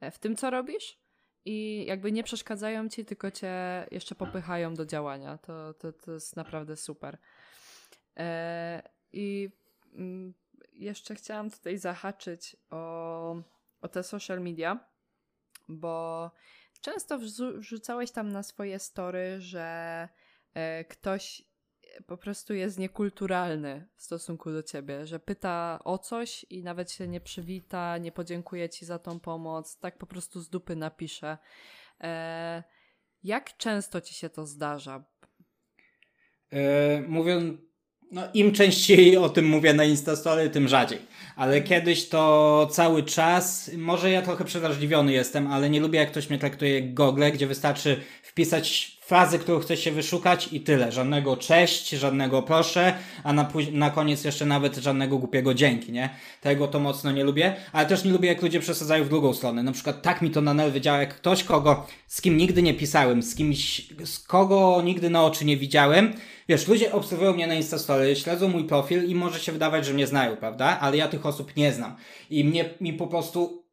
e, 0.00 0.10
w 0.10 0.18
tym, 0.18 0.36
co 0.36 0.50
robisz 0.50 0.98
i 1.44 1.84
jakby 1.86 2.12
nie 2.12 2.24
przeszkadzają 2.24 2.88
Ci, 2.88 3.04
tylko 3.04 3.30
Cię 3.30 3.86
jeszcze 3.90 4.14
popychają 4.14 4.74
do 4.74 4.86
działania. 4.86 5.38
To, 5.38 5.74
to, 5.74 5.92
to 5.92 6.12
jest 6.12 6.36
naprawdę 6.36 6.76
super. 6.76 7.18
E, 8.16 8.82
I 9.12 9.50
mm, 9.94 10.34
jeszcze 10.72 11.14
chciałam 11.14 11.50
tutaj 11.50 11.78
zahaczyć 11.78 12.56
o, 12.70 13.36
o 13.80 13.88
te 13.88 14.02
social 14.02 14.40
media, 14.40 14.88
bo 15.68 16.30
często 16.80 17.18
wrzucałeś 17.58 18.10
tam 18.10 18.28
na 18.28 18.42
swoje 18.42 18.78
story, 18.78 19.40
że 19.40 20.08
e, 20.54 20.84
ktoś 20.84 21.47
po 22.06 22.16
prostu 22.16 22.54
jest 22.54 22.78
niekulturalny 22.78 23.88
w 23.96 24.02
stosunku 24.02 24.52
do 24.52 24.62
ciebie, 24.62 25.06
że 25.06 25.18
pyta 25.18 25.78
o 25.84 25.98
coś 25.98 26.46
i 26.50 26.62
nawet 26.62 26.92
się 26.92 27.08
nie 27.08 27.20
przywita, 27.20 27.98
nie 27.98 28.12
podziękuje 28.12 28.68
ci 28.68 28.86
za 28.86 28.98
tą 28.98 29.20
pomoc, 29.20 29.78
tak 29.78 29.98
po 29.98 30.06
prostu 30.06 30.40
z 30.40 30.48
dupy 30.48 30.76
napisze. 30.76 31.38
E, 32.00 32.62
jak 33.24 33.56
często 33.56 34.00
ci 34.00 34.14
się 34.14 34.30
to 34.30 34.46
zdarza? 34.46 35.04
E, 36.52 37.00
mówiąc, 37.00 37.60
no 38.12 38.22
im 38.34 38.52
częściej 38.52 39.16
o 39.16 39.28
tym 39.28 39.44
mówię 39.44 39.74
na 39.74 39.84
Instastory, 39.84 40.50
tym 40.50 40.68
rzadziej. 40.68 40.98
Ale 41.36 41.56
mhm. 41.56 41.68
kiedyś 41.68 42.08
to 42.08 42.68
cały 42.70 43.02
czas, 43.02 43.70
może 43.76 44.10
ja 44.10 44.22
trochę 44.22 44.44
przerażliwiony 44.44 45.12
jestem, 45.12 45.46
ale 45.46 45.70
nie 45.70 45.80
lubię 45.80 45.98
jak 45.98 46.10
ktoś 46.10 46.30
mnie 46.30 46.38
traktuje 46.38 46.74
jak 46.74 46.94
Google, 46.94 47.22
gdzie 47.32 47.46
wystarczy 47.46 48.00
wpisać 48.22 48.97
frazę, 49.08 49.38
którą 49.38 49.58
chce 49.58 49.76
się 49.76 49.92
wyszukać 49.92 50.48
i 50.52 50.60
tyle. 50.60 50.92
Żadnego 50.92 51.36
cześć, 51.36 51.90
żadnego 51.90 52.42
proszę, 52.42 52.94
a 53.24 53.32
na, 53.32 53.48
na 53.72 53.90
koniec 53.90 54.24
jeszcze 54.24 54.46
nawet 54.46 54.76
żadnego 54.76 55.18
głupiego 55.18 55.54
dzięki, 55.54 55.92
nie? 55.92 56.10
Tego 56.40 56.68
to 56.68 56.80
mocno 56.80 57.12
nie 57.12 57.24
lubię, 57.24 57.56
ale 57.72 57.86
też 57.86 58.04
nie 58.04 58.12
lubię 58.12 58.28
jak 58.28 58.42
ludzie 58.42 58.60
przesadzają 58.60 59.04
w 59.04 59.08
drugą 59.08 59.34
stronę. 59.34 59.62
Na 59.62 59.72
przykład 59.72 60.02
tak 60.02 60.22
mi 60.22 60.30
to 60.30 60.40
na 60.40 60.54
nerwy 60.54 60.80
działa, 60.80 60.98
jak 60.98 61.14
ktoś, 61.14 61.44
kogo, 61.44 61.86
z 62.06 62.20
kim 62.20 62.36
nigdy 62.36 62.62
nie 62.62 62.74
pisałem, 62.74 63.22
z 63.22 63.34
kimś, 63.34 63.88
z 64.04 64.18
kogo 64.18 64.82
nigdy 64.84 65.10
na 65.10 65.24
oczy 65.24 65.44
nie 65.44 65.56
widziałem, 65.56 66.12
Wiesz, 66.48 66.68
ludzie 66.68 66.92
obserwują 66.92 67.34
mnie 67.34 67.46
na 67.46 67.54
Instastory, 67.54 68.16
śledzą 68.16 68.48
mój 68.48 68.64
profil 68.64 69.08
i 69.08 69.14
może 69.14 69.40
się 69.40 69.52
wydawać, 69.52 69.86
że 69.86 69.94
mnie 69.94 70.06
znają, 70.06 70.36
prawda? 70.36 70.80
Ale 70.80 70.96
ja 70.96 71.08
tych 71.08 71.26
osób 71.26 71.56
nie 71.56 71.72
znam. 71.72 71.96
I 72.30 72.44
mnie, 72.44 72.70
mi 72.80 72.92
po 72.92 73.06
prostu 73.06 73.64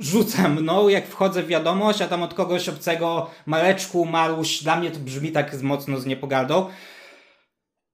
rzuca 0.00 0.48
mną, 0.48 0.88
jak 0.88 1.06
wchodzę 1.06 1.42
w 1.42 1.46
wiadomość, 1.46 2.02
a 2.02 2.08
tam 2.08 2.22
od 2.22 2.34
kogoś 2.34 2.68
obcego 2.68 3.30
Maleczku, 3.46 4.04
Maruś, 4.04 4.62
dla 4.62 4.76
mnie 4.76 4.90
to 4.90 4.98
brzmi 4.98 5.32
tak 5.32 5.62
mocno 5.62 5.98
z 5.98 6.06
niepogardą. 6.06 6.66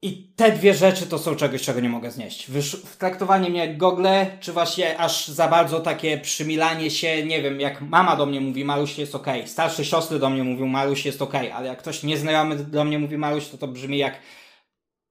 I 0.03 0.33
te 0.37 0.53
dwie 0.53 0.75
rzeczy 0.75 1.07
to 1.07 1.19
są 1.19 1.37
czegoś, 1.37 1.63
czego 1.63 1.81
nie 1.81 1.89
mogę 1.89 2.11
znieść. 2.11 2.51
Wysz 2.51 2.83
traktowanie 2.99 3.51
mnie 3.51 3.59
jak 3.61 3.77
gogle, 3.77 4.27
czy 4.41 4.53
właśnie 4.53 4.99
aż 4.99 5.29
za 5.29 5.49
bardzo 5.49 5.81
takie 5.81 6.19
przymilanie 6.19 6.91
się, 6.91 7.27
nie 7.27 7.43
wiem, 7.43 7.61
jak 7.61 7.81
mama 7.81 8.17
do 8.17 8.27
mnie 8.27 8.41
mówi, 8.41 8.65
Maruś 8.65 8.99
jest 8.99 9.15
okej, 9.15 9.41
okay. 9.41 9.49
starsze 9.49 9.85
siostry 9.85 10.19
do 10.19 10.31
mnie 10.31 10.45
mówią, 10.45 10.67
Maruś 10.67 11.07
jest 11.07 11.23
okej, 11.23 11.47
okay. 11.47 11.55
ale 11.55 11.69
jak 11.69 11.79
ktoś 11.79 12.03
nieznajomy 12.03 12.57
do 12.57 12.85
mnie 12.85 12.99
mówi 12.99 13.19
Maruś, 13.19 13.49
to 13.49 13.59
to 13.59 13.69
brzmi 13.69 13.99
jak, 13.99 14.19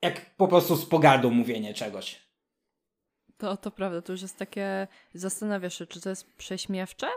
jak 0.02 0.36
po 0.36 0.48
prostu 0.48 0.76
z 0.76 0.86
pogardą 0.86 1.30
mówienie 1.30 1.74
czegoś. 1.74 2.25
To, 3.38 3.58
to 3.58 3.72
prawda, 3.72 4.02
to 4.02 4.12
już 4.12 4.22
jest 4.22 4.38
takie, 4.38 4.88
zastanawiasz 5.14 5.78
się, 5.78 5.86
czy 5.86 6.02
to 6.02 6.10
jest 6.10 6.34
prześmiewcze? 6.34 7.08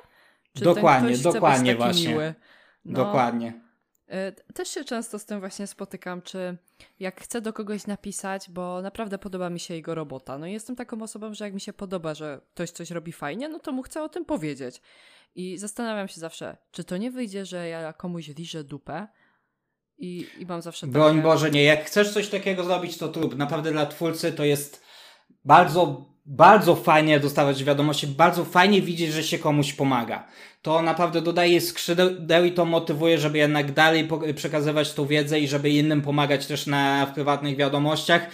Czy 0.54 0.64
dokładnie, 0.64 1.18
dokładnie 1.18 1.76
właśnie. 1.76 2.08
Miły? 2.08 2.34
No, 2.84 3.04
dokładnie. 3.04 3.60
Y, 4.48 4.52
też 4.54 4.68
się 4.68 4.84
często 4.84 5.18
z 5.18 5.24
tym 5.24 5.40
właśnie 5.40 5.66
spotykam, 5.66 6.22
czy 6.22 6.56
jak 7.00 7.20
chcę 7.20 7.40
do 7.40 7.52
kogoś 7.52 7.86
napisać, 7.86 8.50
bo 8.50 8.82
naprawdę 8.82 9.18
podoba 9.18 9.50
mi 9.50 9.60
się 9.60 9.74
jego 9.74 9.94
robota. 9.94 10.38
No 10.38 10.46
i 10.46 10.52
jestem 10.52 10.76
taką 10.76 11.02
osobą, 11.02 11.34
że 11.34 11.44
jak 11.44 11.54
mi 11.54 11.60
się 11.60 11.72
podoba, 11.72 12.14
że 12.14 12.40
ktoś 12.54 12.70
coś 12.70 12.90
robi 12.90 13.12
fajnie, 13.12 13.48
no 13.48 13.58
to 13.58 13.72
mu 13.72 13.82
chcę 13.82 14.02
o 14.02 14.08
tym 14.08 14.24
powiedzieć. 14.24 14.80
I 15.34 15.58
zastanawiam 15.58 16.08
się 16.08 16.20
zawsze, 16.20 16.56
czy 16.70 16.84
to 16.84 16.96
nie 16.96 17.10
wyjdzie, 17.10 17.46
że 17.46 17.68
ja 17.68 17.92
komuś 17.92 18.28
liżę 18.28 18.64
dupę, 18.64 19.08
i, 19.98 20.26
i 20.38 20.46
mam 20.46 20.62
zawsze 20.62 20.86
takie... 20.86 20.92
Broń 20.92 21.22
Boże, 21.22 21.50
nie. 21.50 21.64
Jak 21.64 21.84
chcesz 21.84 22.12
coś 22.12 22.28
takiego 22.28 22.64
zrobić, 22.64 22.98
to 22.98 23.08
trud. 23.08 23.38
Naprawdę 23.38 23.72
dla 23.72 23.86
twórcy 23.86 24.32
to 24.32 24.44
jest 24.44 24.82
bardzo, 25.44 26.04
bardzo 26.26 26.76
fajnie 26.76 27.20
dostawać 27.20 27.64
wiadomości, 27.64 28.06
bardzo 28.06 28.44
fajnie 28.44 28.82
widzieć, 28.82 29.12
że 29.12 29.22
się 29.22 29.38
komuś 29.38 29.72
pomaga. 29.72 30.26
To 30.62 30.82
naprawdę 30.82 31.22
dodaje 31.22 31.60
skrzydeł 31.60 32.44
i 32.44 32.52
to 32.52 32.64
motywuje, 32.64 33.18
żeby 33.18 33.38
jednak 33.38 33.72
dalej 33.72 34.08
przekazywać 34.34 34.94
tą 34.94 35.06
wiedzę 35.06 35.40
i 35.40 35.48
żeby 35.48 35.70
innym 35.70 36.02
pomagać 36.02 36.46
też 36.46 36.66
na, 36.66 37.06
w 37.06 37.14
prywatnych 37.14 37.56
wiadomościach, 37.56 38.26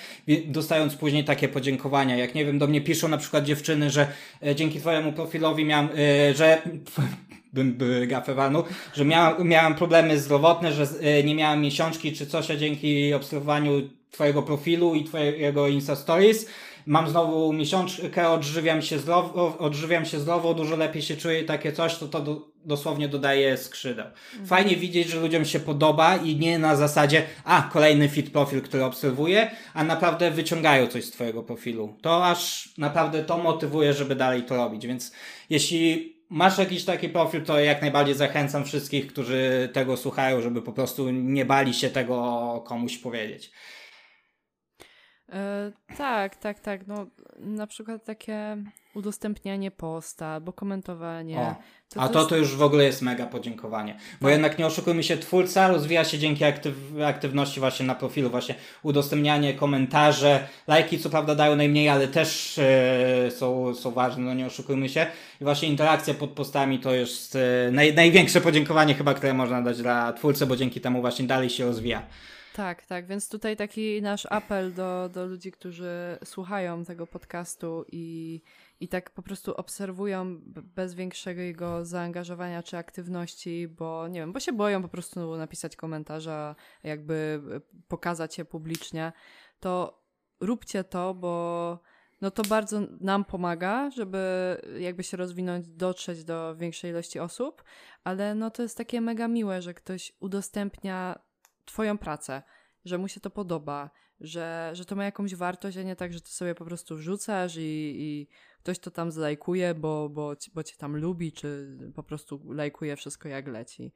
dostając 0.46 0.96
później 0.96 1.24
takie 1.24 1.48
podziękowania. 1.48 2.16
Jak 2.16 2.34
nie 2.34 2.44
wiem, 2.44 2.58
do 2.58 2.66
mnie 2.66 2.80
piszą 2.80 3.08
na 3.08 3.18
przykład 3.18 3.44
dziewczyny, 3.44 3.90
że 3.90 4.06
e, 4.46 4.54
dzięki 4.54 4.80
twojemu 4.80 5.12
profilowi 5.12 5.64
miałem, 5.64 5.88
e, 5.88 6.34
że 6.34 6.62
bym 7.52 7.78
gafę 8.06 8.34
walnął, 8.34 8.64
że 8.94 9.04
miałem, 9.04 9.48
miałem 9.48 9.74
problemy 9.74 10.18
zdrowotne, 10.18 10.72
że 10.72 10.86
e, 11.00 11.24
nie 11.24 11.34
miałem 11.34 11.60
miesiączki 11.60 12.12
czy 12.12 12.26
coś, 12.26 12.50
a 12.50 12.56
dzięki 12.56 13.14
obserwowaniu 13.14 13.70
twojego 14.10 14.42
profilu 14.42 14.94
i 14.94 15.04
twojego 15.04 15.68
Insta 15.68 15.96
Stories 15.96 16.46
mam 16.86 17.08
znowu 17.08 17.52
miesiączkę, 17.52 18.28
odżywiam 18.30 18.82
się 18.82 18.98
zdrowo, 18.98 19.58
odżywiam 19.58 20.04
się 20.04 20.20
zdrowo, 20.20 20.54
dużo 20.54 20.76
lepiej 20.76 21.02
się 21.02 21.16
czuję 21.16 21.40
i 21.40 21.44
takie 21.44 21.72
coś, 21.72 21.98
to 21.98 22.08
to 22.08 22.20
do, 22.20 22.48
dosłownie 22.64 23.08
dodaje 23.08 23.56
skrzydeł. 23.56 24.06
Mhm. 24.06 24.46
Fajnie 24.46 24.76
widzieć, 24.76 25.08
że 25.08 25.20
ludziom 25.20 25.44
się 25.44 25.60
podoba 25.60 26.16
i 26.16 26.36
nie 26.36 26.58
na 26.58 26.76
zasadzie, 26.76 27.22
a 27.44 27.70
kolejny 27.72 28.08
fit 28.08 28.30
profil, 28.30 28.62
który 28.62 28.84
obserwuję, 28.84 29.50
a 29.74 29.84
naprawdę 29.84 30.30
wyciągają 30.30 30.86
coś 30.86 31.04
z 31.04 31.10
twojego 31.10 31.42
profilu. 31.42 31.96
To 32.02 32.26
aż 32.26 32.68
naprawdę 32.78 33.24
to 33.24 33.38
motywuje, 33.38 33.92
żeby 33.92 34.14
dalej 34.14 34.42
to 34.42 34.56
robić, 34.56 34.86
więc 34.86 35.12
jeśli 35.50 36.14
masz 36.28 36.58
jakiś 36.58 36.84
taki 36.84 37.08
profil, 37.08 37.42
to 37.42 37.60
jak 37.60 37.82
najbardziej 37.82 38.14
zachęcam 38.14 38.64
wszystkich, 38.64 39.06
którzy 39.06 39.70
tego 39.72 39.96
słuchają, 39.96 40.40
żeby 40.40 40.62
po 40.62 40.72
prostu 40.72 41.10
nie 41.10 41.44
bali 41.44 41.74
się 41.74 41.90
tego 41.90 42.64
komuś 42.66 42.98
powiedzieć. 42.98 43.52
E, 45.32 45.72
tak, 45.96 46.36
tak, 46.36 46.60
tak. 46.60 46.86
No, 46.86 47.06
na 47.38 47.66
przykład 47.66 48.04
takie 48.04 48.56
udostępnianie 48.94 49.70
posta 49.70 50.26
albo 50.26 50.52
komentowanie. 50.52 51.38
O, 51.38 51.54
to 51.94 52.00
a 52.00 52.08
to, 52.08 52.18
jest... 52.18 52.30
to 52.30 52.36
już 52.36 52.56
w 52.56 52.62
ogóle 52.62 52.84
jest 52.84 53.02
mega 53.02 53.26
podziękowanie. 53.26 53.94
Bo 54.20 54.26
tak. 54.26 54.32
jednak 54.32 54.58
nie 54.58 54.66
oszukujmy 54.66 55.02
się, 55.02 55.16
twórca 55.16 55.68
rozwija 55.68 56.04
się 56.04 56.18
dzięki 56.18 56.44
aktyw 56.44 56.74
aktywności 57.06 57.60
właśnie 57.60 57.86
na 57.86 57.94
profilu, 57.94 58.30
właśnie 58.30 58.54
udostępnianie, 58.82 59.54
komentarze, 59.54 60.48
lajki 60.66 60.98
co 60.98 61.10
prawda 61.10 61.34
dają 61.34 61.56
najmniej, 61.56 61.88
ale 61.88 62.08
też 62.08 62.58
e, 62.58 63.30
są, 63.30 63.74
są 63.74 63.90
ważne, 63.90 64.24
no 64.24 64.34
nie 64.34 64.46
oszukujmy 64.46 64.88
się. 64.88 65.06
I 65.40 65.44
właśnie 65.44 65.68
interakcja 65.68 66.14
pod 66.14 66.30
postami 66.30 66.78
to 66.78 66.94
jest 66.94 67.36
e, 67.36 67.70
naj, 67.72 67.94
największe 67.94 68.40
podziękowanie 68.40 68.94
chyba, 68.94 69.14
które 69.14 69.34
można 69.34 69.62
dać 69.62 69.82
dla 69.82 70.12
twórcy, 70.12 70.46
bo 70.46 70.56
dzięki 70.56 70.80
temu 70.80 71.00
właśnie 71.00 71.26
dalej 71.26 71.50
się 71.50 71.64
rozwija. 71.64 72.02
Tak, 72.54 72.86
tak, 72.86 73.06
więc 73.06 73.28
tutaj 73.28 73.56
taki 73.56 74.02
nasz 74.02 74.26
apel 74.30 74.74
do, 74.74 75.08
do 75.08 75.26
ludzi, 75.26 75.52
którzy 75.52 76.18
słuchają 76.24 76.84
tego 76.84 77.06
podcastu 77.06 77.84
i, 77.92 78.40
i 78.80 78.88
tak 78.88 79.10
po 79.10 79.22
prostu 79.22 79.54
obserwują 79.54 80.40
bez 80.46 80.94
większego 80.94 81.40
jego 81.40 81.84
zaangażowania 81.84 82.62
czy 82.62 82.76
aktywności, 82.76 83.68
bo 83.68 84.08
nie 84.08 84.20
wiem, 84.20 84.32
bo 84.32 84.40
się 84.40 84.52
boją 84.52 84.82
po 84.82 84.88
prostu 84.88 85.36
napisać 85.36 85.76
komentarza, 85.76 86.56
jakby 86.82 87.42
pokazać 87.88 88.38
je 88.38 88.44
publicznie, 88.44 89.12
to 89.60 90.02
róbcie 90.40 90.84
to, 90.84 91.14
bo 91.14 91.78
no 92.20 92.30
to 92.30 92.42
bardzo 92.42 92.80
nam 93.00 93.24
pomaga, 93.24 93.90
żeby 93.90 94.56
jakby 94.78 95.02
się 95.02 95.16
rozwinąć, 95.16 95.68
dotrzeć 95.68 96.24
do 96.24 96.56
większej 96.56 96.90
ilości 96.90 97.18
osób, 97.18 97.64
ale 98.04 98.34
no 98.34 98.50
to 98.50 98.62
jest 98.62 98.76
takie 98.76 99.00
mega 99.00 99.28
miłe, 99.28 99.62
że 99.62 99.74
ktoś 99.74 100.12
udostępnia 100.20 101.24
Twoją 101.64 101.98
pracę, 101.98 102.42
że 102.84 102.98
mu 102.98 103.08
się 103.08 103.20
to 103.20 103.30
podoba, 103.30 103.90
że, 104.20 104.70
że 104.72 104.84
to 104.84 104.96
ma 104.96 105.04
jakąś 105.04 105.34
wartość, 105.34 105.76
a 105.76 105.82
nie 105.82 105.96
tak, 105.96 106.12
że 106.12 106.20
to 106.20 106.28
sobie 106.28 106.54
po 106.54 106.64
prostu 106.64 106.96
wrzucasz 106.96 107.56
i, 107.56 107.94
i 107.98 108.28
ktoś 108.58 108.78
to 108.78 108.90
tam 108.90 109.12
zlajkuje, 109.12 109.74
bo, 109.74 110.08
bo, 110.08 110.34
bo 110.54 110.62
cię 110.62 110.76
tam 110.78 110.96
lubi, 110.96 111.32
czy 111.32 111.78
po 111.94 112.02
prostu 112.02 112.52
lajkuje 112.52 112.96
wszystko 112.96 113.28
jak 113.28 113.48
leci. 113.48 113.92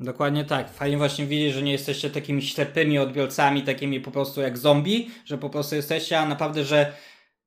Dokładnie 0.00 0.44
tak. 0.44 0.72
Fajnie 0.72 0.98
właśnie 0.98 1.26
widzieć, 1.26 1.52
że 1.52 1.62
nie 1.62 1.72
jesteście 1.72 2.10
takimi 2.10 2.42
ślepymi 2.42 2.98
odbiorcami, 2.98 3.62
takimi 3.62 4.00
po 4.00 4.10
prostu 4.10 4.40
jak 4.40 4.58
zombie, 4.58 5.10
że 5.24 5.38
po 5.38 5.50
prostu 5.50 5.74
jesteście, 5.74 6.18
a 6.18 6.26
naprawdę, 6.28 6.64
że 6.64 6.92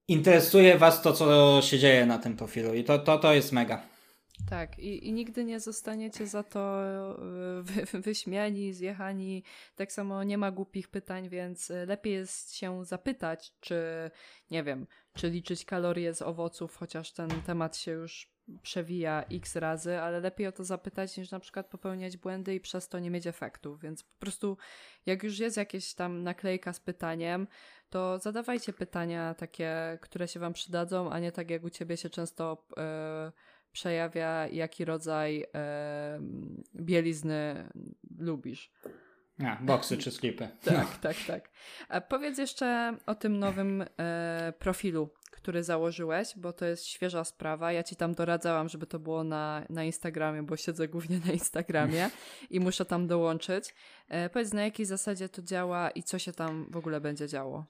interesuje 0.08 0.78
was 0.78 1.02
to, 1.02 1.14
co 1.14 1.60
się 1.62 1.80
dzieje 1.80 2.06
na 2.06 2.18
tym 2.18 2.38
profilu 2.38 2.74
i 2.74 2.84
to, 2.84 3.00
to, 3.00 3.18
to 3.18 3.34
jest 3.34 3.52
mega. 3.52 3.89
Tak, 4.50 4.80
i, 4.80 5.08
i 5.08 5.14
nigdy 5.14 5.44
nie 5.44 5.60
zostaniecie 5.60 6.28
za 6.28 6.44
to 6.44 6.84
e, 6.84 7.16
wy, 7.62 8.02
wyśmiani, 8.02 8.74
zjechani. 8.74 9.44
Tak 9.76 9.92
samo 9.92 10.24
nie 10.24 10.38
ma 10.38 10.52
głupich 10.52 10.88
pytań, 10.88 11.30
więc 11.30 11.72
e, 11.72 11.86
lepiej 11.86 12.14
jest 12.14 12.56
się 12.56 12.86
zapytać, 12.86 13.54
czy 13.60 14.12
nie 14.52 14.64
wiem, 14.64 14.88
czy 15.14 15.30
liczyć 15.30 15.66
kalorie 15.66 16.14
z 16.14 16.22
owoców, 16.22 16.76
chociaż 16.76 17.12
ten 17.12 17.30
temat 17.30 17.78
się 17.78 17.92
już 17.92 18.32
przewija 18.62 19.24
x 19.32 19.56
razy, 19.56 20.00
ale 20.00 20.20
lepiej 20.20 20.48
o 20.48 20.52
to 20.52 20.64
zapytać, 20.64 21.18
niż 21.18 21.32
na 21.32 21.40
przykład 21.40 21.68
popełniać 21.68 22.18
błędy 22.18 22.56
i 22.56 22.60
przez 22.60 22.90
to 22.90 23.00
nie 23.00 23.12
mieć 23.12 23.28
efektów. 23.28 23.82
Więc 23.82 24.04
po 24.04 24.20
prostu, 24.20 24.58
jak 25.06 25.24
już 25.24 25.40
jest 25.40 25.58
jakieś 25.58 25.94
tam 25.94 26.24
naklejka 26.24 26.74
z 26.74 26.80
pytaniem, 26.80 27.48
to 27.90 28.20
zadawajcie 28.20 28.74
pytania 28.74 29.34
takie, 29.34 29.98
które 30.02 30.28
się 30.28 30.40
Wam 30.40 30.54
przydadzą, 30.54 31.12
a 31.12 31.20
nie 31.20 31.32
tak 31.32 31.50
jak 31.50 31.64
u 31.64 31.70
Ciebie 31.70 31.98
się 31.98 32.10
często. 32.10 32.66
Yy, 32.78 33.32
przejawia, 33.72 34.48
jaki 34.48 34.86
rodzaj 34.86 35.46
e, 35.56 36.20
bielizny 36.76 37.70
lubisz. 38.20 38.72
A, 39.46 39.58
boksy 39.62 39.98
czy 39.98 40.12
slipy. 40.12 40.50
tak, 40.64 40.76
no. 40.76 40.86
tak, 41.02 41.16
tak. 41.28 41.50
A 41.90 42.02
powiedz 42.02 42.38
jeszcze 42.38 42.98
o 43.06 43.16
tym 43.16 43.40
nowym 43.40 43.86
e, 44.00 44.54
profilu, 44.60 45.10
który 45.32 45.64
założyłeś, 45.64 46.34
bo 46.38 46.54
to 46.54 46.66
jest 46.66 46.86
świeża 46.86 47.24
sprawa. 47.24 47.72
Ja 47.72 47.84
ci 47.84 47.96
tam 47.96 48.14
doradzałam, 48.14 48.70
żeby 48.70 48.88
to 48.88 49.00
było 49.00 49.24
na, 49.24 49.66
na 49.70 49.84
Instagramie, 49.84 50.44
bo 50.44 50.58
siedzę 50.58 50.88
głównie 50.88 51.20
na 51.26 51.32
Instagramie 51.32 52.10
i 52.50 52.60
muszę 52.60 52.86
tam 52.86 53.08
dołączyć. 53.08 53.76
E, 54.10 54.30
powiedz, 54.30 54.54
na 54.54 54.64
jakiej 54.64 54.86
zasadzie 54.86 55.30
to 55.30 55.42
działa 55.42 55.90
i 55.90 56.04
co 56.04 56.20
się 56.20 56.32
tam 56.32 56.66
w 56.72 56.78
ogóle 56.78 57.02
będzie 57.02 57.28
działo. 57.28 57.66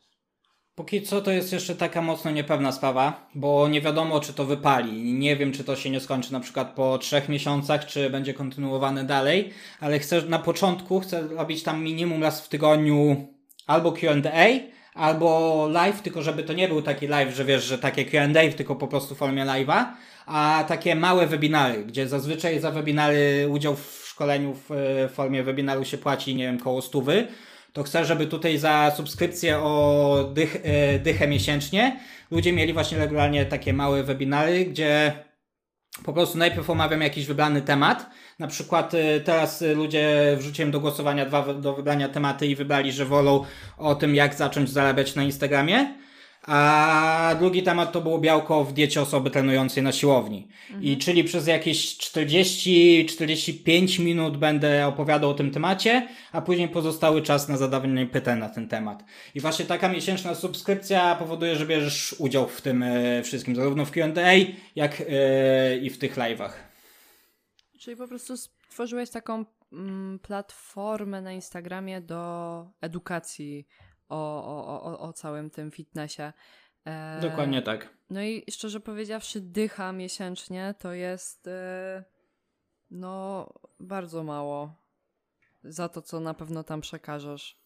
Póki 0.80 1.02
co 1.02 1.22
to 1.22 1.32
jest 1.32 1.54
jeszcze 1.54 1.76
taka 1.76 2.02
mocno 2.02 2.32
niepewna 2.32 2.72
sprawa, 2.72 3.30
bo 3.36 3.68
nie 3.68 3.82
wiadomo 3.82 4.20
czy 4.20 4.34
to 4.34 4.46
wypali. 4.46 5.14
Nie 5.14 5.36
wiem 5.36 5.52
czy 5.52 5.64
to 5.64 5.76
się 5.76 5.90
nie 5.90 6.00
skończy 6.00 6.34
na 6.34 6.40
przykład 6.40 6.74
po 6.74 6.98
trzech 6.98 7.30
miesiącach, 7.30 7.86
czy 7.86 8.10
będzie 8.10 8.34
kontynuowane 8.34 9.04
dalej, 9.04 9.54
ale 9.80 10.00
chcę 10.00 10.22
na 10.22 10.40
początku 10.40 11.00
chcę 11.00 11.28
robić 11.28 11.64
tam 11.64 11.84
minimum 11.84 12.24
raz 12.24 12.42
w 12.42 12.50
tygodniu 12.50 13.28
albo 13.68 13.92
Q&A, 13.92 14.46
albo 14.94 15.68
live, 15.72 16.02
tylko 16.02 16.22
żeby 16.22 16.44
to 16.44 16.54
nie 16.54 16.68
był 16.68 16.82
taki 16.82 17.08
live, 17.08 17.36
że 17.36 17.46
wiesz, 17.46 17.64
że 17.64 17.78
takie 17.78 18.06
Q&A, 18.06 18.54
tylko 18.58 18.76
po 18.76 18.88
prostu 18.88 19.16
w 19.16 19.18
formie 19.18 19.46
live'a, 19.46 19.86
a 20.26 20.66
takie 20.68 20.96
małe 20.96 21.28
webinary, 21.28 21.84
gdzie 21.86 22.08
zazwyczaj 22.08 22.60
za 22.60 22.72
webinary 22.72 23.48
udział 23.50 23.76
w 23.76 24.06
szkoleniu 24.06 24.56
w 24.70 25.10
formie 25.14 25.44
webinaru 25.44 25.86
się 25.86 25.98
płaci, 25.98 26.36
nie 26.36 26.44
wiem, 26.44 26.60
koło 26.60 26.82
stówy 26.82 27.28
to 27.74 27.84
chcę, 27.84 28.06
żeby 28.06 28.28
tutaj 28.28 28.58
za 28.58 28.92
subskrypcję 28.98 29.60
o 29.60 30.32
dych, 30.34 30.58
e, 30.64 31.00
dychę 31.00 31.28
miesięcznie 31.28 32.00
ludzie 32.32 32.54
mieli 32.54 32.74
właśnie 32.74 32.98
regularnie 32.98 33.46
takie 33.46 33.74
małe 33.74 34.04
webinary, 34.04 34.66
gdzie 34.66 35.14
po 36.06 36.14
prostu 36.14 36.38
najpierw 36.38 36.70
omawiam 36.70 37.02
jakiś 37.02 37.26
wybrany 37.26 37.62
temat. 37.62 38.10
Na 38.40 38.48
przykład 38.48 38.94
e, 38.94 39.20
teraz 39.20 39.64
ludzie 39.76 40.36
wrzuciłem 40.38 40.72
do 40.72 40.80
głosowania 40.80 41.26
dwa 41.26 41.54
do 41.54 41.74
wybrania 41.74 42.10
tematy 42.10 42.48
i 42.48 42.56
wybrali, 42.56 42.92
że 42.92 43.06
wolą 43.06 43.46
o 43.78 43.96
tym, 43.96 44.16
jak 44.16 44.36
zacząć 44.36 44.70
zarabiać 44.70 45.16
na 45.16 45.24
Instagramie. 45.24 45.94
A 46.50 47.36
drugi 47.40 47.64
temat 47.64 47.92
to 47.92 48.02
było 48.02 48.20
białko 48.20 48.64
w 48.64 48.74
diecie 48.74 49.02
osoby 49.02 49.30
trenującej 49.30 49.84
na 49.84 49.92
siłowni. 49.92 50.48
Mhm. 50.70 50.84
I 50.84 50.98
czyli 50.98 51.24
przez 51.24 51.48
jakieś 51.48 51.98
40-45 51.98 54.00
minut 54.00 54.38
będę 54.38 54.88
opowiadał 54.88 55.30
o 55.30 55.34
tym 55.34 55.52
temacie, 55.52 56.08
a 56.32 56.42
później 56.42 56.70
pozostały 56.70 57.22
czas 57.22 57.50
na 57.50 57.58
zadawanie 57.58 58.06
pytań 58.06 58.40
na 58.40 58.50
ten 58.50 58.68
temat. 58.68 59.04
I 59.36 59.40
właśnie 59.40 59.66
taka 59.66 59.90
miesięczna 59.90 60.36
subskrypcja 60.36 61.16
powoduje, 61.16 61.56
że 61.56 61.66
bierzesz 61.66 62.16
udział 62.20 62.48
w 62.48 62.62
tym 62.62 62.84
e, 62.84 63.24
wszystkim, 63.24 63.56
zarówno 63.56 63.86
w 63.86 63.92
QA, 63.92 64.08
jak 64.76 65.02
e, 65.02 65.78
i 65.78 65.90
w 65.90 65.98
tych 65.98 66.16
live'ach. 66.16 66.52
Czyli 67.80 67.98
po 67.98 68.08
prostu 68.08 68.38
stworzyłeś 68.38 69.10
taką 69.10 69.46
mm, 69.74 70.20
platformę 70.20 71.22
na 71.22 71.32
Instagramie 71.32 72.02
do 72.02 72.66
edukacji 72.82 73.68
o, 74.10 74.44
o, 74.46 74.84
o, 74.84 75.00
o 75.00 75.14
całym 75.14 75.50
tym 75.50 75.72
fitnessie. 75.72 76.34
E, 76.86 77.20
Dokładnie 77.22 77.62
tak. 77.62 77.90
No 78.10 78.22
i 78.22 78.44
szczerze 78.52 78.80
powiedziawszy, 78.80 79.42
dycha 79.42 79.92
miesięcznie 79.92 80.76
to 80.80 80.94
jest 80.94 81.48
e, 81.48 82.04
no 82.92 83.48
bardzo 83.80 84.24
mało 84.24 84.74
za 85.64 85.90
to, 85.90 86.02
co 86.02 86.20
na 86.20 86.34
pewno 86.34 86.64
tam 86.64 86.82
przekażesz. 86.82 87.59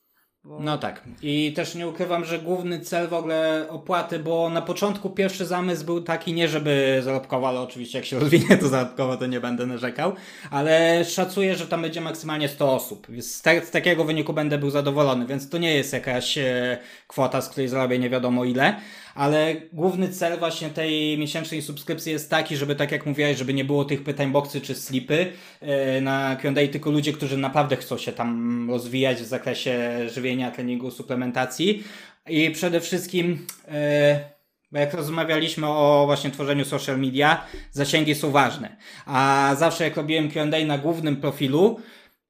Bo... 0.45 0.59
No 0.59 0.77
tak. 0.77 1.01
I 1.21 1.53
też 1.55 1.75
nie 1.75 1.87
ukrywam, 1.87 2.25
że 2.25 2.39
główny 2.39 2.79
cel 2.79 3.07
w 3.07 3.13
ogóle 3.13 3.65
opłaty, 3.69 4.19
bo 4.19 4.49
na 4.49 4.61
początku 4.61 5.09
pierwszy 5.09 5.45
zamysł 5.45 5.85
był 5.85 6.01
taki, 6.01 6.33
nie 6.33 6.47
żeby 6.47 7.01
zarobkowo, 7.03 7.47
ale 7.47 7.59
oczywiście 7.59 7.97
jak 7.97 8.05
się 8.05 8.19
rozwinie 8.19 8.57
to 8.57 8.67
zarobkowo, 8.67 9.17
to 9.17 9.25
nie 9.25 9.39
będę 9.39 9.65
narzekał, 9.65 10.13
ale 10.51 11.05
szacuję, 11.05 11.55
że 11.55 11.67
tam 11.67 11.81
będzie 11.81 12.01
maksymalnie 12.01 12.49
100 12.49 12.73
osób. 12.73 13.07
Z, 13.19 13.41
te, 13.41 13.65
z 13.65 13.71
takiego 13.71 14.03
wyniku 14.03 14.33
będę 14.33 14.57
był 14.57 14.69
zadowolony, 14.69 15.25
więc 15.25 15.49
to 15.49 15.57
nie 15.57 15.73
jest 15.73 15.93
jakaś 15.93 16.37
e, 16.37 16.77
kwota, 17.07 17.41
z 17.41 17.49
której 17.49 17.67
zarobię 17.67 17.99
nie 17.99 18.09
wiadomo 18.09 18.45
ile, 18.45 18.75
ale 19.15 19.55
główny 19.73 20.09
cel 20.09 20.39
właśnie 20.39 20.69
tej 20.69 21.17
miesięcznej 21.17 21.61
subskrypcji 21.61 22.11
jest 22.11 22.29
taki, 22.29 22.57
żeby 22.57 22.75
tak 22.75 22.91
jak 22.91 23.05
mówiłeś, 23.05 23.37
żeby 23.37 23.53
nie 23.53 23.65
było 23.65 23.85
tych 23.85 24.03
pytań 24.03 24.31
boxy 24.31 24.61
czy 24.61 24.75
slipy 24.75 25.31
e, 25.61 26.01
na 26.01 26.35
Q&A, 26.35 26.67
tylko 26.71 26.91
ludzie, 26.91 27.13
którzy 27.13 27.37
naprawdę 27.37 27.75
chcą 27.75 27.97
się 27.97 28.11
tam 28.11 28.69
rozwijać 28.69 29.17
w 29.17 29.25
zakresie 29.25 29.99
żywienia, 30.09 30.51
treningu, 30.51 30.91
suplementacji 30.91 31.83
i 32.29 32.51
przede 32.51 32.81
wszystkim 32.81 33.45
e, 33.67 34.33
bo 34.73 34.79
jak 34.79 34.93
rozmawialiśmy 34.93 35.67
o 35.67 36.03
właśnie 36.05 36.31
tworzeniu 36.31 36.65
social 36.65 36.99
media, 36.99 37.45
zasięgi 37.71 38.15
są 38.15 38.31
ważne. 38.31 38.77
A 39.05 39.55
zawsze 39.57 39.83
jak 39.83 39.97
robiłem 39.97 40.31
Q&A 40.31 40.65
na 40.65 40.77
głównym 40.77 41.15
profilu, 41.17 41.79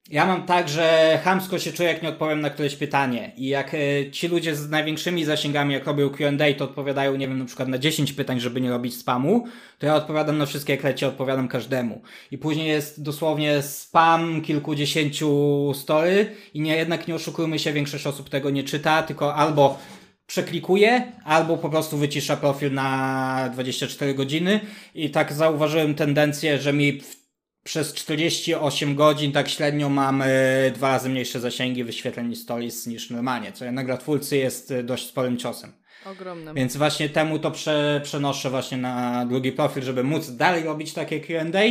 ja 0.10 0.26
mam 0.26 0.46
tak, 0.46 0.70
że 0.70 1.20
hamsko 1.24 1.60
się 1.60 1.72
czuję, 1.72 1.90
jak 1.90 2.04
nie 2.04 2.10
odpowiem 2.10 2.42
na 2.42 2.50
któreś 2.50 2.76
pytanie. 2.76 3.32
I 3.38 3.48
jak 3.48 3.74
e, 3.74 4.12
ci 4.12 4.28
ludzie 4.28 4.56
z 4.56 4.70
największymi 4.70 5.26
zasięgami, 5.26 5.74
jak 5.74 5.86
robią 5.86 6.10
Q&A, 6.10 6.54
to 6.58 6.66
odpowiadają, 6.66 7.16
nie 7.16 7.28
wiem, 7.28 7.40
na 7.40 7.46
przykład 7.46 7.68
na 7.68 7.78
10 7.78 8.14
pytań, 8.14 8.40
żeby 8.40 8.62
nie 8.62 8.70
robić 8.70 8.96
spamu, 8.98 9.46
to 9.80 9.86
ja 9.86 9.96
odpowiadam 9.96 10.38
na 10.38 10.46
wszystkie, 10.46 10.74
jak 10.74 10.84
leci, 10.84 11.06
odpowiadam 11.06 11.48
każdemu. 11.48 12.02
I 12.32 12.38
później 12.38 12.68
jest 12.68 13.04
dosłownie 13.04 13.62
spam 13.62 14.42
kilkudziesięciu 14.42 15.72
story 15.76 16.36
i 16.54 16.62
nie, 16.62 16.76
jednak 16.76 17.08
nie 17.08 17.16
oszukujmy 17.16 17.60
się, 17.60 17.74
większość 17.74 18.08
osób 18.08 18.30
tego 18.30 18.50
nie 18.50 18.64
czyta, 18.64 19.04
tylko 19.04 19.36
albo 19.36 19.80
przeklikuje, 20.28 21.12
albo 21.24 21.58
po 21.58 21.70
prostu 21.70 21.98
wycisza 21.98 22.38
profil 22.38 22.74
na 22.74 23.50
24 23.54 24.14
godziny 24.14 24.60
i 24.96 25.10
tak 25.10 25.34
zauważyłem 25.34 25.96
tendencję, 25.96 26.58
że 26.58 26.74
mi 26.74 27.02
w 27.02 27.23
przez 27.64 27.94
48 27.94 28.96
godzin 28.96 29.32
tak 29.32 29.50
średnio 29.50 29.90
mamy 29.90 30.72
dwa 30.76 30.90
razy 30.90 31.10
mniejsze 31.10 31.40
zasięgi 31.40 31.84
wyświetleń 31.84 32.36
stories 32.36 32.88
niż 32.88 33.10
normalnie, 33.10 33.52
co 33.52 33.66
jednak 33.66 33.86
dla 33.86 33.98
twórcy 33.98 34.38
jest 34.38 34.72
y, 34.72 34.84
dość 34.84 35.08
sporym 35.08 35.38
ciosem. 35.38 35.74
Ogromnym. 36.06 36.56
Więc 36.56 36.78
właśnie 36.78 37.10
temu 37.10 37.40
to 37.40 37.52
prze, 37.52 38.02
przenoszę 38.04 38.50
właśnie 38.50 38.78
na 38.78 39.26
drugi 39.26 39.52
profil, 39.52 39.84
żeby 39.84 40.04
móc 40.04 40.32
dalej 40.32 40.64
robić 40.64 40.94
takie 40.94 41.20
Q&A, 41.20 41.64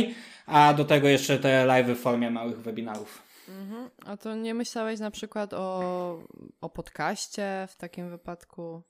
a 0.45 0.73
do 0.73 0.85
tego 0.85 1.07
jeszcze 1.07 1.39
te 1.39 1.65
live 1.65 1.87
w 1.87 2.01
formie 2.01 2.31
małych 2.31 2.61
webinarów. 2.61 3.21
Mhm. 3.49 3.89
A 4.05 4.17
to 4.17 4.35
nie 4.35 4.53
myślałeś 4.53 4.99
na 4.99 5.11
przykład 5.11 5.53
o, 5.53 6.19
o 6.61 6.69
podcaście 6.69 7.67
w 7.69 7.75
takim 7.75 8.09
wypadku? 8.09 8.83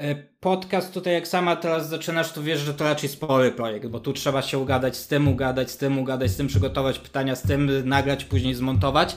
E, 0.00 0.14
podcast 0.40 0.94
tutaj, 0.94 1.12
jak 1.12 1.28
sama 1.28 1.56
teraz 1.56 1.88
zaczynasz, 1.88 2.32
to 2.32 2.42
wiesz, 2.42 2.60
że 2.60 2.74
to 2.74 2.84
raczej 2.84 3.08
spory 3.08 3.52
projekt, 3.52 3.86
bo 3.86 4.00
tu 4.00 4.12
trzeba 4.12 4.42
się 4.42 4.58
ugadać 4.58 4.96
z 4.96 5.06
tym, 5.06 5.28
ugadać 5.28 5.70
z 5.70 5.76
tym, 5.76 5.98
ugadać 5.98 6.30
z 6.30 6.36
tym, 6.36 6.46
przygotować 6.46 6.98
pytania 6.98 7.36
z 7.36 7.42
tym, 7.42 7.88
nagrać, 7.88 8.24
później 8.24 8.54
zmontować. 8.54 9.16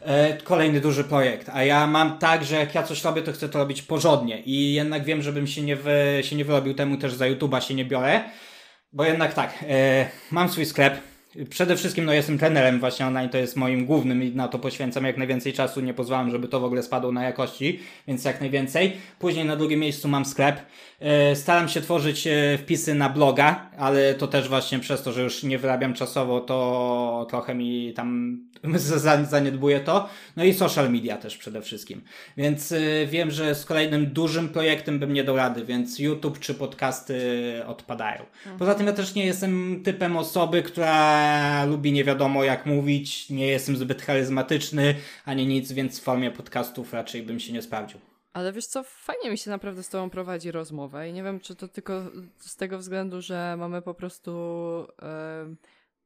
E, 0.00 0.36
kolejny 0.36 0.80
duży 0.80 1.04
projekt. 1.04 1.48
A 1.52 1.64
ja 1.64 1.86
mam 1.86 2.18
tak, 2.18 2.44
że 2.44 2.56
jak 2.56 2.74
ja 2.74 2.82
coś 2.82 3.04
robię, 3.04 3.22
to 3.22 3.32
chcę 3.32 3.48
to 3.48 3.58
robić 3.58 3.82
porządnie 3.82 4.40
i 4.40 4.74
jednak 4.74 5.04
wiem, 5.04 5.22
żebym 5.22 5.46
się 5.46 5.62
nie, 5.62 5.76
wy, 5.76 6.18
się 6.22 6.36
nie 6.36 6.44
wyrobił 6.44 6.74
temu, 6.74 6.96
też 6.96 7.14
za 7.14 7.24
YouTube'a 7.24 7.60
się 7.60 7.74
nie 7.74 7.84
biorę, 7.84 8.20
bo 8.92 9.04
jednak 9.04 9.34
tak, 9.34 9.64
e, 9.68 10.06
mam 10.30 10.48
swój 10.48 10.66
sklep, 10.66 11.09
Przede 11.50 11.76
wszystkim 11.76 12.04
no, 12.04 12.12
jestem 12.12 12.38
trenerem 12.38 12.80
właśnie 12.80 13.06
online, 13.06 13.28
to 13.28 13.38
jest 13.38 13.56
moim 13.56 13.86
głównym 13.86 14.22
i 14.22 14.30
na 14.30 14.48
to 14.48 14.58
poświęcam 14.58 15.04
jak 15.04 15.16
najwięcej 15.16 15.52
czasu, 15.52 15.80
nie 15.80 15.94
pozwalam, 15.94 16.30
żeby 16.30 16.48
to 16.48 16.60
w 16.60 16.64
ogóle 16.64 16.82
spadło 16.82 17.12
na 17.12 17.24
jakości, 17.24 17.80
więc 18.08 18.24
jak 18.24 18.40
najwięcej. 18.40 18.92
Później 19.18 19.44
na 19.44 19.56
drugim 19.56 19.80
miejscu 19.80 20.08
mam 20.08 20.24
sklep. 20.24 20.60
E, 21.00 21.36
staram 21.36 21.68
się 21.68 21.80
tworzyć 21.80 22.26
e, 22.26 22.58
wpisy 22.58 22.94
na 22.94 23.08
bloga, 23.08 23.70
ale 23.78 24.14
to 24.14 24.26
też 24.26 24.48
właśnie 24.48 24.78
przez 24.78 25.02
to, 25.02 25.12
że 25.12 25.22
już 25.22 25.42
nie 25.42 25.58
wyrabiam 25.58 25.94
czasowo, 25.94 26.40
to 26.40 27.26
trochę 27.30 27.54
mi 27.54 27.92
tam 27.94 28.38
zaniedbuję 29.30 29.80
to. 29.80 30.08
No 30.36 30.44
i 30.44 30.54
social 30.54 30.92
media 30.92 31.16
też 31.16 31.36
przede 31.36 31.62
wszystkim. 31.62 32.02
Więc 32.36 32.72
e, 32.72 33.06
wiem, 33.06 33.30
że 33.30 33.54
z 33.54 33.64
kolejnym 33.64 34.06
dużym 34.06 34.48
projektem 34.48 34.98
bym 34.98 35.12
nie 35.12 35.24
dał 35.24 35.36
rady, 35.36 35.64
więc 35.64 35.98
YouTube 35.98 36.38
czy 36.38 36.54
podcasty 36.54 37.20
odpadają. 37.66 38.24
Poza 38.58 38.74
tym 38.74 38.86
ja 38.86 38.92
też 38.92 39.14
nie 39.14 39.26
jestem 39.26 39.82
typem 39.84 40.16
osoby, 40.16 40.62
która 40.62 41.64
lubi 41.64 41.92
nie 41.92 42.04
wiadomo 42.04 42.44
jak 42.44 42.66
mówić, 42.66 43.30
nie 43.30 43.46
jestem 43.46 43.76
zbyt 43.76 44.02
charyzmatyczny 44.02 44.94
ani 45.24 45.46
nic, 45.46 45.72
więc 45.72 46.00
w 46.00 46.02
formie 46.02 46.30
podcastów 46.30 46.92
raczej 46.92 47.22
bym 47.22 47.40
się 47.40 47.52
nie 47.52 47.62
sprawdził. 47.62 48.00
Ale 48.32 48.52
wiesz 48.52 48.66
co, 48.66 48.82
fajnie 48.82 49.30
mi 49.30 49.38
się 49.38 49.50
naprawdę 49.50 49.82
z 49.82 49.88
tobą 49.88 50.10
prowadzi 50.10 50.50
rozmowę 50.50 51.08
i 51.08 51.12
nie 51.12 51.22
wiem, 51.22 51.40
czy 51.40 51.56
to 51.56 51.68
tylko 51.68 52.02
z 52.38 52.56
tego 52.56 52.78
względu, 52.78 53.20
że 53.20 53.56
mamy 53.58 53.82
po 53.82 53.94
prostu 53.94 54.32
e, 55.02 55.54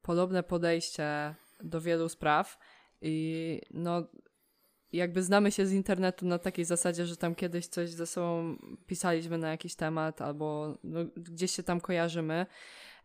podobne 0.02 0.42
podejście 0.42 1.34
do 1.64 1.80
wielu 1.80 2.08
spraw 2.08 2.58
i 3.00 3.60
no 3.70 4.02
jakby 4.92 5.22
znamy 5.22 5.52
się 5.52 5.66
z 5.66 5.72
internetu 5.72 6.26
na 6.26 6.38
takiej 6.38 6.64
zasadzie, 6.64 7.06
że 7.06 7.16
tam 7.16 7.34
kiedyś 7.34 7.66
coś 7.66 7.90
ze 7.90 8.06
sobą 8.06 8.56
pisaliśmy 8.86 9.38
na 9.38 9.50
jakiś 9.50 9.74
temat 9.74 10.22
albo 10.22 10.78
no, 10.84 11.00
gdzieś 11.16 11.50
się 11.50 11.62
tam 11.62 11.80
kojarzymy. 11.80 12.46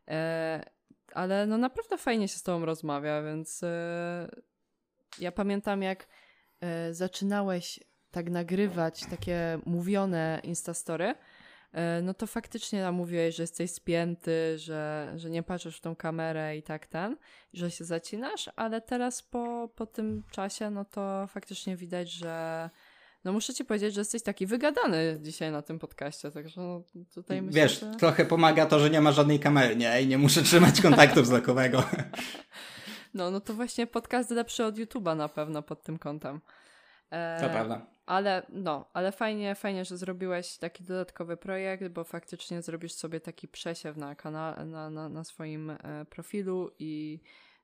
E, 0.07 0.63
ale 1.13 1.45
no 1.45 1.57
naprawdę 1.57 1.97
fajnie 1.97 2.27
się 2.27 2.37
z 2.37 2.43
tobą 2.43 2.65
rozmawia, 2.65 3.23
więc 3.23 3.63
e, 3.63 4.29
ja 5.19 5.31
pamiętam 5.31 5.81
jak 5.81 6.07
e, 6.61 6.93
zaczynałeś 6.93 7.79
tak 8.11 8.29
nagrywać 8.29 9.05
takie 9.05 9.59
mówione 9.65 10.41
instastory, 10.43 11.15
no 12.03 12.13
to 12.13 12.27
faktycznie 12.27 12.81
nam 12.81 12.95
mówiłeś, 12.95 13.35
że 13.35 13.43
jesteś 13.43 13.71
spięty, 13.71 14.57
że, 14.57 15.13
że 15.15 15.29
nie 15.29 15.43
patrzysz 15.43 15.77
w 15.77 15.81
tą 15.81 15.95
kamerę 15.95 16.57
i 16.57 16.63
tak 16.63 16.87
ten, 16.87 17.17
że 17.53 17.71
się 17.71 17.85
zacinasz, 17.85 18.49
ale 18.55 18.81
teraz 18.81 19.21
po, 19.23 19.69
po 19.75 19.85
tym 19.85 20.23
czasie, 20.31 20.69
no 20.69 20.85
to 20.85 21.27
faktycznie 21.27 21.75
widać, 21.75 22.11
że 22.11 22.69
no 23.23 23.33
muszę 23.33 23.53
ci 23.53 23.65
powiedzieć, 23.65 23.93
że 23.93 24.01
jesteś 24.01 24.23
taki 24.23 24.45
wygadany 24.45 25.19
dzisiaj 25.21 25.51
na 25.51 25.61
tym 25.61 25.79
podcaście, 25.79 26.31
także 26.31 26.61
no 26.61 26.83
tutaj 27.13 27.41
myślę, 27.41 27.61
Wiesz, 27.61 27.79
że... 27.79 27.95
trochę 27.95 28.25
pomaga 28.25 28.65
to, 28.65 28.79
że 28.79 28.89
nie 28.89 29.01
ma 29.01 29.11
żadnej 29.11 29.39
kamery, 29.39 29.75
nie? 29.75 30.01
I 30.01 30.07
nie 30.07 30.17
muszę 30.17 30.41
trzymać 30.43 30.81
kontaktu 30.87 31.23
wzrokowego. 31.23 31.83
No, 33.13 33.31
no 33.31 33.39
to 33.39 33.53
właśnie 33.53 33.87
podcast 33.87 34.31
lepszy 34.31 34.65
od 34.65 34.75
YouTube'a 34.75 35.15
na 35.15 35.29
pewno 35.29 35.61
pod 35.61 35.83
tym 35.83 35.99
kątem. 35.99 36.41
E, 37.11 37.41
to 37.41 37.49
prawda. 37.49 37.85
Ale 38.05 38.45
no, 38.49 38.89
ale 38.93 39.11
fajnie, 39.11 39.55
fajnie, 39.55 39.85
że 39.85 39.97
zrobiłeś 39.97 40.57
taki 40.57 40.83
dodatkowy 40.83 41.37
projekt, 41.37 41.87
bo 41.87 42.03
faktycznie 42.03 42.61
zrobisz 42.61 42.93
sobie 42.93 43.19
taki 43.19 43.47
przesiew 43.47 43.97
na, 43.97 44.15
kanale, 44.15 44.65
na, 44.65 44.89
na, 44.89 45.09
na 45.09 45.23
swoim 45.23 45.69
e, 45.69 46.05
profilu 46.09 46.71
i 46.79 47.19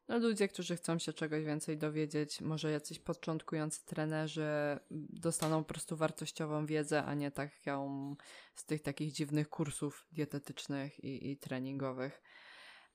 no, 0.07 0.17
ludzie, 0.17 0.47
którzy 0.47 0.75
chcą 0.75 0.99
się 0.99 1.13
czegoś 1.13 1.43
więcej 1.43 1.77
dowiedzieć, 1.77 2.41
może 2.41 2.71
jacyś 2.71 2.99
początkujący 2.99 3.85
trenerzy 3.85 4.47
dostaną 4.91 5.63
po 5.63 5.67
prostu 5.67 5.95
wartościową 5.95 6.65
wiedzę, 6.65 7.03
a 7.03 7.13
nie 7.13 7.31
tak 7.31 7.65
ją 7.65 8.15
z 8.55 8.65
tych 8.65 8.81
takich 8.81 9.11
dziwnych 9.11 9.49
kursów 9.49 10.07
dietetycznych 10.11 11.03
i, 11.03 11.31
i 11.31 11.37
treningowych. 11.37 12.21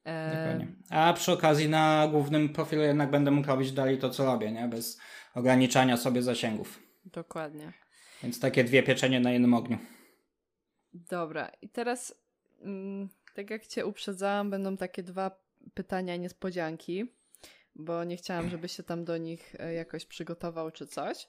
Dokładnie. 0.04 0.66
A 0.90 1.12
przy 1.12 1.32
okazji 1.32 1.68
na 1.68 2.08
głównym 2.10 2.48
profilu 2.48 2.82
jednak 2.82 3.10
będę 3.10 3.30
mógł 3.30 3.48
robić 3.48 3.72
dalej 3.72 3.98
to, 3.98 4.10
co 4.10 4.24
robię, 4.24 4.52
nie? 4.52 4.68
Bez 4.68 5.00
ograniczania 5.34 5.96
sobie 5.96 6.22
zasięgów. 6.22 6.82
Dokładnie. 7.04 7.72
Więc 8.22 8.40
takie 8.40 8.64
dwie 8.64 8.82
pieczenie 8.82 9.20
na 9.20 9.32
jednym 9.32 9.54
ogniu. 9.54 9.78
Dobra, 10.92 11.50
i 11.62 11.68
teraz, 11.68 12.14
mm, 12.62 13.08
tak 13.34 13.50
jak 13.50 13.66
Cię 13.66 13.86
uprzedzałam, 13.86 14.50
będą 14.50 14.76
takie 14.76 15.02
dwa 15.02 15.30
pytania 15.74 16.16
niespodzianki, 16.16 17.04
bo 17.74 18.04
nie 18.04 18.16
chciałam, 18.16 18.48
żeby 18.48 18.68
się 18.68 18.82
tam 18.82 19.04
do 19.04 19.16
nich 19.16 19.54
e, 19.58 19.74
jakoś 19.74 20.06
przygotował 20.06 20.70
czy 20.70 20.86
coś. 20.86 21.28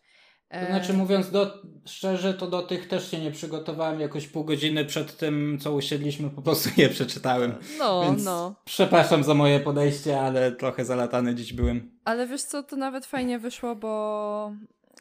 To 0.59 0.65
znaczy, 0.65 0.93
mówiąc 0.93 1.31
do, 1.31 1.61
szczerze, 1.85 2.33
to 2.33 2.47
do 2.47 2.61
tych 2.61 2.87
też 2.87 3.11
się 3.11 3.19
nie 3.19 3.31
przygotowałem. 3.31 3.99
Jakoś 3.99 4.27
pół 4.27 4.43
godziny 4.43 4.85
przed 4.85 5.17
tym, 5.17 5.57
co 5.61 5.73
usiedliśmy, 5.73 6.29
po 6.29 6.41
prostu 6.41 6.69
je 6.77 6.89
przeczytałem. 6.89 7.55
No, 7.79 8.03
Więc 8.03 8.23
no. 8.23 8.55
Przepraszam 8.65 9.23
za 9.23 9.33
moje 9.33 9.59
podejście, 9.59 10.21
ale 10.21 10.51
trochę 10.51 10.85
zalatany 10.85 11.35
dziś 11.35 11.53
byłem. 11.53 11.91
Ale 12.05 12.27
wiesz 12.27 12.43
co, 12.43 12.63
to 12.63 12.75
nawet 12.75 13.05
fajnie 13.05 13.39
wyszło, 13.39 13.75
bo 13.75 14.51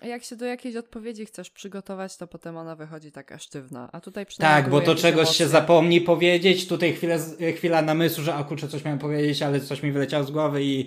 jak 0.02 0.24
się 0.24 0.36
do 0.36 0.44
jakiejś 0.46 0.76
odpowiedzi 0.76 1.26
chcesz 1.26 1.50
przygotować, 1.50 2.16
to 2.16 2.26
potem 2.26 2.56
ona 2.56 2.76
wychodzi 2.76 3.12
taka 3.12 3.38
sztywna. 3.38 3.88
A 3.92 4.00
tutaj 4.00 4.26
przynajmniej. 4.26 4.62
Tak, 4.62 4.70
bo 4.70 4.80
to 4.80 4.94
czegoś 4.94 5.22
emocje. 5.22 5.34
się 5.34 5.48
zapomni 5.48 6.00
powiedzieć. 6.00 6.68
Tutaj 6.68 6.92
chwilę, 6.92 7.18
chwila 7.56 7.82
namysłu, 7.82 8.24
że 8.24 8.34
a 8.34 8.44
kurczę, 8.44 8.68
coś 8.68 8.84
miałem 8.84 8.98
powiedzieć, 8.98 9.42
ale 9.42 9.60
coś 9.60 9.82
mi 9.82 9.92
wyleciało 9.92 10.24
z 10.24 10.30
głowy 10.30 10.64
i 10.64 10.86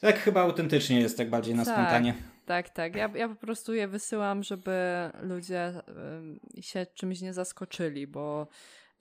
tak 0.00 0.18
chyba 0.18 0.40
autentycznie 0.40 1.00
jest, 1.00 1.16
tak 1.16 1.30
bardziej 1.30 1.54
na 1.54 1.64
tak. 1.64 1.74
spontanie. 1.74 2.31
Tak, 2.46 2.70
tak. 2.70 2.96
Ja, 2.96 3.10
ja 3.14 3.28
po 3.28 3.34
prostu 3.34 3.74
je 3.74 3.88
wysyłam, 3.88 4.42
żeby 4.42 4.72
ludzie 5.22 5.72
y, 6.58 6.62
się 6.62 6.86
czymś 6.94 7.20
nie 7.20 7.32
zaskoczyli, 7.32 8.06
bo 8.06 8.46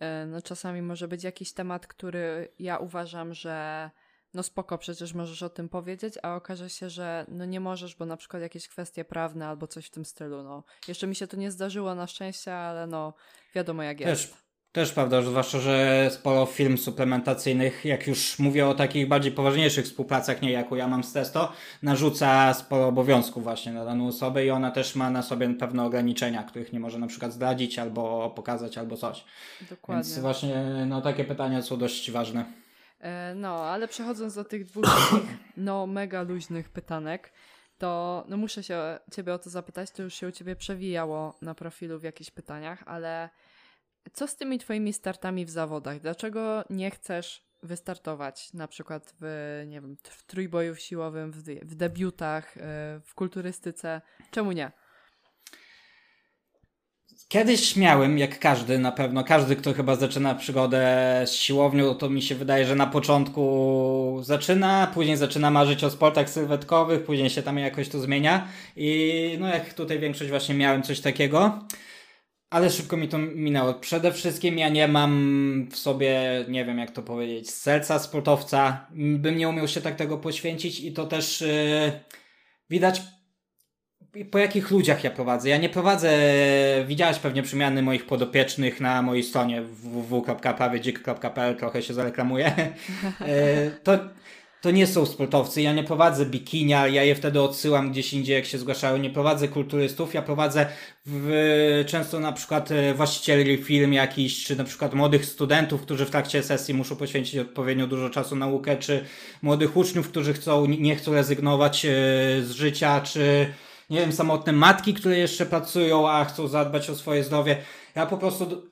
y, 0.01 0.25
no, 0.27 0.41
czasami 0.41 0.81
może 0.81 1.07
być 1.07 1.23
jakiś 1.23 1.53
temat, 1.53 1.87
który 1.87 2.47
ja 2.59 2.77
uważam, 2.77 3.33
że 3.33 3.89
no 4.33 4.43
spoko, 4.43 4.77
przecież 4.77 5.13
możesz 5.13 5.43
o 5.43 5.49
tym 5.49 5.69
powiedzieć, 5.69 6.13
a 6.23 6.35
okaże 6.35 6.69
się, 6.69 6.89
że 6.89 7.25
no 7.27 7.45
nie 7.45 7.59
możesz, 7.59 7.95
bo 7.95 8.05
na 8.05 8.17
przykład 8.17 8.41
jakieś 8.41 8.67
kwestie 8.67 9.05
prawne 9.05 9.47
albo 9.47 9.67
coś 9.67 9.85
w 9.85 9.89
tym 9.91 10.05
stylu, 10.05 10.43
no. 10.43 10.63
Jeszcze 10.87 11.07
mi 11.07 11.15
się 11.15 11.27
to 11.27 11.37
nie 11.37 11.51
zdarzyło 11.51 11.95
na 11.95 12.07
szczęście, 12.07 12.55
ale 12.55 12.87
no 12.87 13.13
wiadomo 13.55 13.83
jak 13.83 13.99
jest. 13.99 14.50
Też, 14.71 14.91
prawda, 14.91 15.21
zwłaszcza, 15.21 15.59
że 15.59 16.07
sporo 16.11 16.45
film 16.45 16.77
suplementacyjnych, 16.77 17.85
jak 17.85 18.07
już 18.07 18.39
mówię 18.39 18.67
o 18.67 18.73
takich 18.73 19.07
bardziej 19.07 19.31
poważniejszych 19.31 19.85
współpracach, 19.85 20.41
nie 20.41 20.51
jaką 20.51 20.75
ja 20.75 20.87
mam 20.87 21.03
z 21.03 21.13
Testo, 21.13 21.53
narzuca 21.83 22.53
sporo 22.53 22.87
obowiązków 22.87 23.43
właśnie 23.43 23.71
na 23.71 23.85
daną 23.85 24.07
osobę 24.07 24.45
i 24.45 24.49
ona 24.49 24.71
też 24.71 24.95
ma 24.95 25.09
na 25.09 25.21
sobie 25.21 25.53
pewne 25.53 25.83
ograniczenia, 25.83 26.43
których 26.43 26.73
nie 26.73 26.79
może 26.79 26.99
na 26.99 27.07
przykład 27.07 27.33
zdradzić 27.33 27.79
albo 27.79 28.29
pokazać 28.29 28.77
albo 28.77 28.97
coś. 28.97 29.25
Dokładnie. 29.69 30.03
Więc 30.03 30.19
właśnie 30.19 30.85
no, 30.87 31.01
takie 31.01 31.23
pytania 31.23 31.61
są 31.61 31.77
dość 31.77 32.11
ważne. 32.11 32.45
E, 32.99 33.35
no, 33.35 33.55
ale 33.55 33.87
przechodząc 33.87 34.35
do 34.35 34.43
tych 34.43 34.65
dwóch 34.65 34.85
takich, 34.85 35.37
no, 35.57 35.87
mega 35.87 36.21
luźnych 36.21 36.69
pytanek, 36.69 37.31
to 37.77 38.23
no 38.27 38.37
muszę 38.37 38.63
się 38.63 38.99
ciebie 39.11 39.33
o 39.33 39.39
to 39.39 39.49
zapytać, 39.49 39.91
to 39.91 40.03
już 40.03 40.13
się 40.13 40.27
u 40.27 40.31
ciebie 40.31 40.55
przewijało 40.55 41.35
na 41.41 41.55
profilu 41.55 41.99
w 41.99 42.03
jakichś 42.03 42.31
pytaniach, 42.31 42.83
ale 42.85 43.29
co 44.13 44.27
z 44.27 44.35
tymi 44.35 44.59
twoimi 44.59 44.93
startami 44.93 45.45
w 45.45 45.49
zawodach? 45.49 45.99
Dlaczego 45.99 46.63
nie 46.69 46.91
chcesz 46.91 47.43
wystartować 47.63 48.53
na 48.53 48.67
przykład 48.67 49.13
w, 49.21 49.63
nie 49.67 49.81
wiem, 49.81 49.97
w 50.03 50.25
trójboju 50.25 50.75
siłowym, 50.75 51.31
w, 51.31 51.37
w 51.43 51.75
debiutach, 51.75 52.57
e, 52.57 52.61
w 53.05 53.15
kulturystyce? 53.15 54.01
Czemu 54.31 54.51
nie? 54.51 54.71
Kiedyś 57.27 57.75
miałem, 57.75 58.17
jak 58.17 58.39
każdy 58.39 58.79
na 58.79 58.91
pewno, 58.91 59.23
każdy, 59.23 59.55
kto 59.55 59.73
chyba 59.73 59.95
zaczyna 59.95 60.35
przygodę 60.35 61.23
z 61.25 61.31
siłownią, 61.31 61.95
to 61.95 62.09
mi 62.09 62.21
się 62.21 62.35
wydaje, 62.35 62.65
że 62.65 62.75
na 62.75 62.87
początku 62.87 64.19
zaczyna, 64.23 64.91
później 64.93 65.17
zaczyna 65.17 65.51
marzyć 65.51 65.83
o 65.83 65.89
sportach 65.89 66.29
sylwetkowych, 66.29 67.03
później 67.03 67.29
się 67.29 67.43
tam 67.43 67.57
jakoś 67.57 67.89
to 67.89 67.99
zmienia 67.99 68.47
i 68.75 69.37
no 69.39 69.47
jak 69.47 69.73
tutaj 69.73 69.99
większość 69.99 70.29
właśnie 70.29 70.55
miałem 70.55 70.83
coś 70.83 70.99
takiego. 70.99 71.59
Ale 72.51 72.69
szybko 72.69 72.97
mi 72.97 73.07
to 73.07 73.17
minęło. 73.17 73.73
Przede 73.73 74.11
wszystkim 74.11 74.57
ja 74.57 74.69
nie 74.69 74.87
mam 74.87 75.67
w 75.71 75.77
sobie, 75.77 76.45
nie 76.47 76.65
wiem 76.65 76.77
jak 76.77 76.91
to 76.91 77.01
powiedzieć, 77.01 77.51
serca 77.51 77.99
sportowca. 77.99 78.87
Bym 78.91 79.37
nie 79.37 79.49
umiał 79.49 79.67
się 79.67 79.81
tak 79.81 79.95
tego 79.95 80.17
poświęcić 80.17 80.79
i 80.79 80.93
to 80.93 81.05
też 81.05 81.41
yy, 81.41 81.91
widać 82.69 83.01
po 84.31 84.37
jakich 84.37 84.71
ludziach 84.71 85.03
ja 85.03 85.11
prowadzę. 85.11 85.49
Ja 85.49 85.57
nie 85.57 85.69
prowadzę, 85.69 86.19
widziałeś 86.87 87.19
pewnie 87.19 87.43
przemiany 87.43 87.81
moich 87.81 88.05
podopiecznych 88.05 88.81
na 88.81 89.01
mojej 89.01 89.23
stronie 89.23 89.61
www.prawiedzik.pl, 89.61 91.55
trochę 91.55 91.81
się 91.81 91.93
zareklamuję. 91.93 92.55
E, 93.21 93.71
to, 93.83 93.99
to 94.61 94.71
nie 94.71 94.87
są 94.87 95.05
sportowcy. 95.05 95.61
Ja 95.61 95.73
nie 95.73 95.83
prowadzę 95.83 96.25
bikinia, 96.25 96.87
ja 96.87 97.03
je 97.03 97.15
wtedy 97.15 97.41
odsyłam 97.41 97.91
gdzieś 97.91 98.13
indziej, 98.13 98.35
jak 98.35 98.45
się 98.45 98.57
zgłaszają. 98.57 98.97
Nie 98.97 99.09
prowadzę 99.09 99.47
kulturystów, 99.47 100.13
ja 100.13 100.21
prowadzę 100.21 100.65
w, 101.05 101.83
często 101.87 102.19
na 102.19 102.31
przykład 102.31 102.71
e, 102.71 102.93
właścicieli 102.93 103.63
film 103.63 103.93
jakiś, 103.93 104.43
czy 104.43 104.55
na 104.55 104.63
przykład 104.63 104.93
młodych 104.93 105.25
studentów, 105.25 105.81
którzy 105.81 106.05
w 106.05 106.09
trakcie 106.09 106.43
sesji 106.43 106.73
muszą 106.73 106.95
poświęcić 106.95 107.37
odpowiednio 107.37 107.87
dużo 107.87 108.09
czasu 108.09 108.35
na 108.35 108.45
naukę, 108.45 108.77
czy 108.77 109.05
młodych 109.41 109.77
uczniów, 109.77 110.09
którzy 110.09 110.33
chcą, 110.33 110.65
nie 110.65 110.95
chcą 110.95 111.13
rezygnować 111.13 111.85
e, 111.85 111.89
z 112.41 112.51
życia, 112.51 113.01
czy 113.01 113.53
nie 113.89 113.99
wiem, 113.99 114.11
samotne 114.11 114.53
matki, 114.53 114.93
które 114.93 115.17
jeszcze 115.17 115.45
pracują, 115.45 116.09
a 116.09 116.25
chcą 116.25 116.47
zadbać 116.47 116.89
o 116.89 116.95
swoje 116.95 117.23
zdrowie. 117.23 117.57
Ja 117.95 118.05
po 118.05 118.17
prostu 118.17 118.70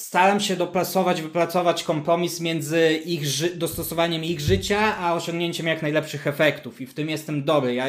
staram 0.00 0.40
się 0.40 0.56
dopracować, 0.56 1.22
wypracować 1.22 1.84
kompromis 1.84 2.40
między 2.40 3.00
ich 3.04 3.22
dostosowaniem 3.56 4.24
ich 4.24 4.40
życia, 4.40 4.96
a 4.96 5.14
osiągnięciem 5.14 5.66
jak 5.66 5.82
najlepszych 5.82 6.26
efektów. 6.26 6.80
I 6.80 6.86
w 6.86 6.94
tym 6.94 7.08
jestem 7.08 7.44
dobry. 7.44 7.74
Ja 7.74 7.86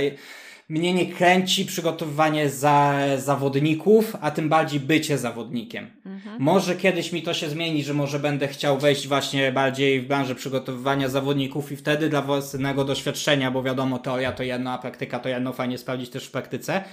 mnie 0.70 0.94
nie 0.94 1.06
kręci 1.06 1.66
przygotowywanie 1.66 2.50
za 2.50 3.00
zawodników, 3.18 4.16
a 4.22 4.32
tym 4.32 4.50
bardziej 4.50 4.80
bycie 4.80 5.18
zawodnikiem. 5.18 5.90
Mhm. 6.06 6.42
Może 6.42 6.76
kiedyś 6.76 7.12
mi 7.12 7.22
to 7.22 7.34
się 7.34 7.50
zmieni, 7.50 7.84
że 7.84 7.94
może 7.94 8.20
będę 8.20 8.48
chciał 8.48 8.80
wejść 8.80 9.08
właśnie 9.08 9.52
bardziej 9.52 10.02
w 10.02 10.08
branżę 10.08 10.36
przygotowywania 10.36 11.10
zawodników 11.10 11.72
i 11.72 11.76
wtedy 11.76 12.10
dla 12.10 12.22
własnego 12.22 12.86
doświadczenia, 12.86 13.52
bo 13.52 13.64
wiadomo, 13.64 14.00
teoria 14.00 14.32
to 14.32 14.44
jedno, 14.44 14.72
a 14.72 14.78
praktyka 14.78 15.20
to 15.20 15.30
jedno, 15.30 15.54
fajnie 15.54 15.78
sprawdzić 15.78 16.10
też 16.10 16.26
w 16.26 16.32
praktyce. 16.32 16.84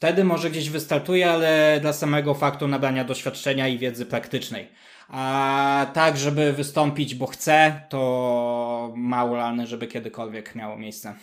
Wtedy 0.00 0.24
może 0.24 0.50
gdzieś 0.50 0.70
wystartuję, 0.70 1.30
ale 1.30 1.78
dla 1.80 1.92
samego 1.92 2.34
faktu 2.34 2.68
nabrania 2.68 3.04
doświadczenia 3.04 3.68
i 3.68 3.78
wiedzy 3.78 4.06
praktycznej. 4.06 4.68
A 5.08 5.86
tak, 5.94 6.16
żeby 6.16 6.52
wystąpić, 6.52 7.14
bo 7.14 7.26
chcę, 7.26 7.82
to 7.88 8.92
mało 8.96 9.36
realne, 9.36 9.66
żeby 9.66 9.86
kiedykolwiek 9.86 10.54
miało 10.54 10.76
miejsce. 10.76 11.14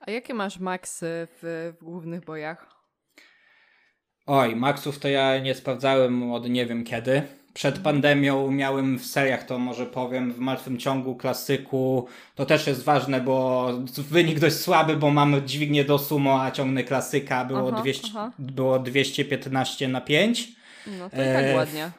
A 0.00 0.10
jakie 0.10 0.34
masz 0.34 0.58
maksy 0.58 1.28
w, 1.30 1.74
w 1.80 1.84
głównych 1.84 2.24
bojach? 2.24 2.66
Oj, 4.26 4.56
maksów 4.56 4.98
to 4.98 5.08
ja 5.08 5.38
nie 5.38 5.54
sprawdzałem 5.54 6.32
od 6.32 6.48
nie 6.48 6.66
wiem 6.66 6.84
kiedy. 6.84 7.22
Przed 7.58 7.78
pandemią 7.78 8.50
miałem 8.50 8.98
w 8.98 9.06
seriach, 9.06 9.44
to 9.44 9.58
może 9.58 9.86
powiem, 9.86 10.32
w 10.32 10.38
martwym 10.38 10.78
ciągu, 10.78 11.16
klasyku. 11.16 12.06
To 12.34 12.46
też 12.46 12.66
jest 12.66 12.84
ważne, 12.84 13.20
bo 13.20 13.68
wynik 13.96 14.38
dość 14.40 14.56
słaby, 14.56 14.96
bo 14.96 15.10
mamy 15.10 15.42
dźwignię 15.42 15.84
do 15.84 15.98
sumo, 15.98 16.42
a 16.42 16.50
ciągnę 16.50 16.84
klasyka. 16.84 17.44
Było, 17.44 17.68
Aha, 17.72 17.82
200, 17.82 18.08
aha. 18.10 18.32
było 18.38 18.78
215 18.78 19.88
na 19.88 20.00
5. 20.00 20.48
No 20.86 21.10
to 21.10 21.16
i 21.16 21.18
tak 21.18 21.44
E, 21.44 21.56
ładnie. 21.56 21.90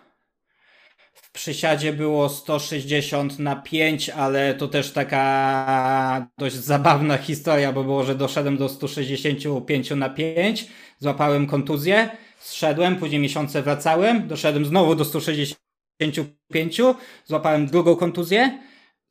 W 1.13 1.31
przysiadzie 1.31 1.93
było 1.93 2.29
160 2.29 3.39
na 3.39 3.55
5, 3.55 4.09
ale 4.09 4.53
to 4.53 4.67
też 4.67 4.91
taka 4.91 6.27
dość 6.37 6.55
zabawna 6.55 7.17
historia, 7.17 7.71
bo 7.71 7.83
było, 7.83 8.03
że 8.03 8.15
doszedłem 8.15 8.57
do 8.57 8.69
165 8.69 9.91
na 9.91 10.09
5, 10.09 10.67
złapałem 10.99 11.47
kontuzję, 11.47 12.09
zszedłem, 12.39 12.95
później 12.95 13.21
miesiące 13.21 13.61
wracałem, 13.61 14.27
doszedłem 14.27 14.65
znowu 14.65 14.95
do 14.95 15.05
165, 15.05 16.81
złapałem 17.25 17.67
drugą 17.67 17.95
kontuzję, 17.95 18.59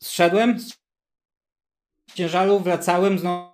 zszedłem 0.02 0.60
z 0.60 0.78
ciężaru, 2.14 2.60
wracałem 2.60 3.18
znowu 3.18 3.52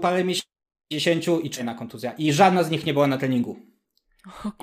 parę 0.00 0.24
miesięcy, 0.24 0.58
10 0.92 1.28
i 1.42 1.50
kolejna 1.50 1.74
kontuzja. 1.74 2.12
I 2.12 2.32
żadna 2.32 2.62
z 2.62 2.70
nich 2.70 2.86
nie 2.86 2.92
była 2.92 3.06
na 3.06 3.18
treningu. 3.18 3.56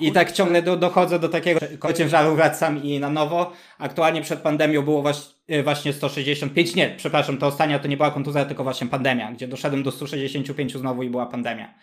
I 0.00 0.12
tak 0.12 0.32
ciągle 0.32 0.62
do, 0.62 0.76
dochodzę 0.76 1.18
do 1.18 1.28
takiego 1.28 1.92
ciężaru, 1.92 2.36
wracam 2.36 2.82
i 2.82 3.00
na 3.00 3.10
nowo. 3.10 3.52
Aktualnie 3.78 4.22
przed 4.22 4.40
pandemią 4.40 4.82
było 4.82 5.02
właśnie, 5.02 5.62
właśnie 5.62 5.92
165. 5.92 6.74
Nie, 6.74 6.94
przepraszam, 6.96 7.38
to 7.38 7.46
ostatnia 7.46 7.78
to 7.78 7.88
nie 7.88 7.96
była 7.96 8.10
kontuzja, 8.10 8.44
tylko 8.44 8.64
właśnie 8.64 8.86
pandemia, 8.86 9.32
gdzie 9.32 9.48
doszedłem 9.48 9.82
do 9.82 9.90
165 9.90 10.76
znowu 10.76 11.02
i 11.02 11.10
była 11.10 11.26
pandemia. 11.26 11.74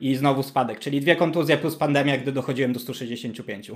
I 0.00 0.14
znowu 0.16 0.42
spadek, 0.42 0.78
czyli 0.78 1.00
dwie 1.00 1.16
kontuzje 1.16 1.56
plus 1.56 1.76
pandemia, 1.76 2.16
gdy 2.18 2.32
dochodziłem 2.32 2.72
do 2.72 2.80
165. 2.80 3.70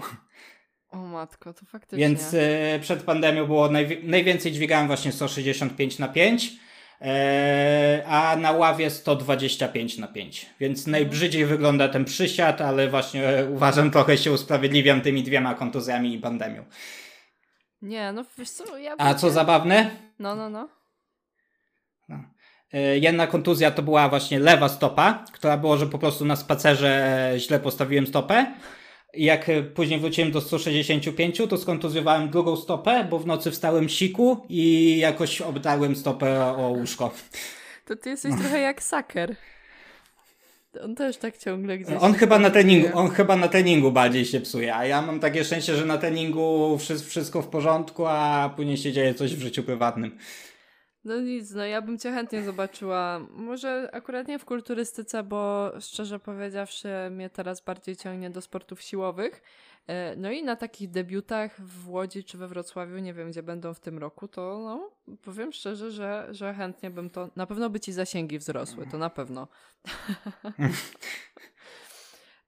O 0.90 0.96
matko, 0.98 1.54
to 1.54 1.66
faktycznie. 1.66 1.98
Więc 1.98 2.34
e, 2.34 2.78
przed 2.80 3.02
pandemią 3.02 3.46
było 3.46 3.68
najwi- 3.68 4.04
najwięcej 4.04 4.52
dźwigałem 4.52 4.86
właśnie 4.86 5.12
165 5.12 5.98
na 5.98 6.08
5, 6.08 6.52
e, 7.00 8.02
a 8.06 8.36
na 8.36 8.52
ławie 8.52 8.90
125 8.90 9.98
na 9.98 10.06
5. 10.08 10.46
Więc 10.60 10.86
najbrzydziej 10.86 11.46
wygląda 11.46 11.88
ten 11.88 12.04
przysiad, 12.04 12.60
ale 12.60 12.88
właśnie 12.88 13.28
e, 13.28 13.50
uważam 13.50 13.90
trochę 13.90 14.18
się 14.18 14.32
usprawiedliwiam 14.32 15.00
tymi 15.00 15.22
dwiema 15.22 15.54
kontuzjami 15.54 16.14
i 16.14 16.18
pandemią. 16.18 16.64
Nie, 17.82 18.12
no 18.12 18.24
wiesz 18.38 18.50
co, 18.50 18.78
ja... 18.78 18.94
A 18.98 19.14
co 19.14 19.30
zabawne? 19.30 19.90
No, 20.18 20.34
no, 20.36 20.50
no. 20.50 20.68
E, 22.72 22.98
Jedna 22.98 23.26
kontuzja 23.26 23.70
to 23.70 23.82
była 23.82 24.08
właśnie 24.08 24.38
lewa 24.38 24.68
stopa, 24.68 25.24
która 25.32 25.56
było, 25.56 25.76
że 25.76 25.86
po 25.86 25.98
prostu 25.98 26.24
na 26.24 26.36
spacerze 26.36 27.32
źle 27.36 27.60
postawiłem 27.60 28.06
stopę. 28.06 28.46
Jak 29.14 29.48
e, 29.48 29.62
później 29.62 30.00
wróciłem 30.00 30.30
do 30.32 30.40
165, 30.40 31.42
to 31.50 31.58
skontuzjowałem 31.58 32.30
drugą 32.30 32.56
stopę, 32.56 33.06
bo 33.10 33.18
w 33.18 33.26
nocy 33.26 33.50
wstałem 33.50 33.88
siku 33.88 34.46
i 34.48 34.96
jakoś 34.98 35.40
obdarłem 35.40 35.96
stopę 35.96 36.44
o 36.44 36.68
łóżko. 36.68 37.10
To 37.84 37.96
ty 37.96 38.10
jesteś 38.10 38.32
trochę 38.40 38.60
jak 38.60 38.82
saker. 38.82 39.36
On 40.84 40.94
też 40.94 41.16
tak 41.16 41.38
ciągle 41.38 41.78
gdzieś... 41.78 41.96
On 42.00 42.14
chyba 42.14 42.38
na 42.38 42.50
treningu, 42.50 42.88
on 42.98 43.10
chyba 43.10 43.36
na 43.36 43.48
treningu 43.48 43.92
bardziej 43.92 44.24
się 44.24 44.40
psuje, 44.40 44.76
a 44.76 44.86
ja 44.86 45.02
mam 45.02 45.20
takie 45.20 45.44
szczęście, 45.44 45.76
że 45.76 45.84
na 45.84 45.98
treningu 45.98 46.78
wszy- 46.78 46.98
wszystko 46.98 47.42
w 47.42 47.48
porządku, 47.48 48.06
a 48.06 48.50
później 48.56 48.76
się 48.76 48.92
dzieje 48.92 49.14
coś 49.14 49.34
w 49.36 49.40
życiu 49.40 49.62
prywatnym. 49.62 50.18
No 51.04 51.20
nic, 51.20 51.50
no 51.50 51.64
ja 51.64 51.82
bym 51.82 51.98
cię 51.98 52.12
chętnie 52.12 52.42
zobaczyła. 52.42 53.20
Może 53.30 53.90
akurat 53.92 54.28
nie 54.28 54.38
w 54.38 54.44
kulturystyce, 54.44 55.22
bo 55.22 55.72
szczerze 55.80 56.18
powiedziawszy, 56.18 56.88
mnie 57.10 57.30
teraz 57.30 57.60
bardziej 57.60 57.96
ciągnie 57.96 58.30
do 58.30 58.40
sportów 58.40 58.82
siłowych. 58.82 59.42
E, 59.86 60.16
No 60.16 60.30
i 60.30 60.42
na 60.42 60.56
takich 60.56 60.90
debiutach 60.90 61.60
w 61.60 61.88
Łodzi 61.88 62.24
czy 62.24 62.38
we 62.38 62.48
Wrocławiu, 62.48 62.98
nie 62.98 63.14
wiem 63.14 63.30
gdzie 63.30 63.42
będą 63.42 63.74
w 63.74 63.80
tym 63.80 63.98
roku, 63.98 64.28
to 64.28 64.58
no, 64.64 64.90
powiem 65.22 65.52
szczerze, 65.52 65.90
że, 65.90 66.28
że 66.30 66.54
chętnie 66.54 66.90
bym 66.90 67.10
to. 67.10 67.28
Na 67.36 67.46
pewno 67.46 67.70
by 67.70 67.80
ci 67.80 67.92
zasięgi 67.92 68.38
wzrosły, 68.38 68.86
to 68.86 68.98
na 68.98 69.10
pewno. 69.10 69.48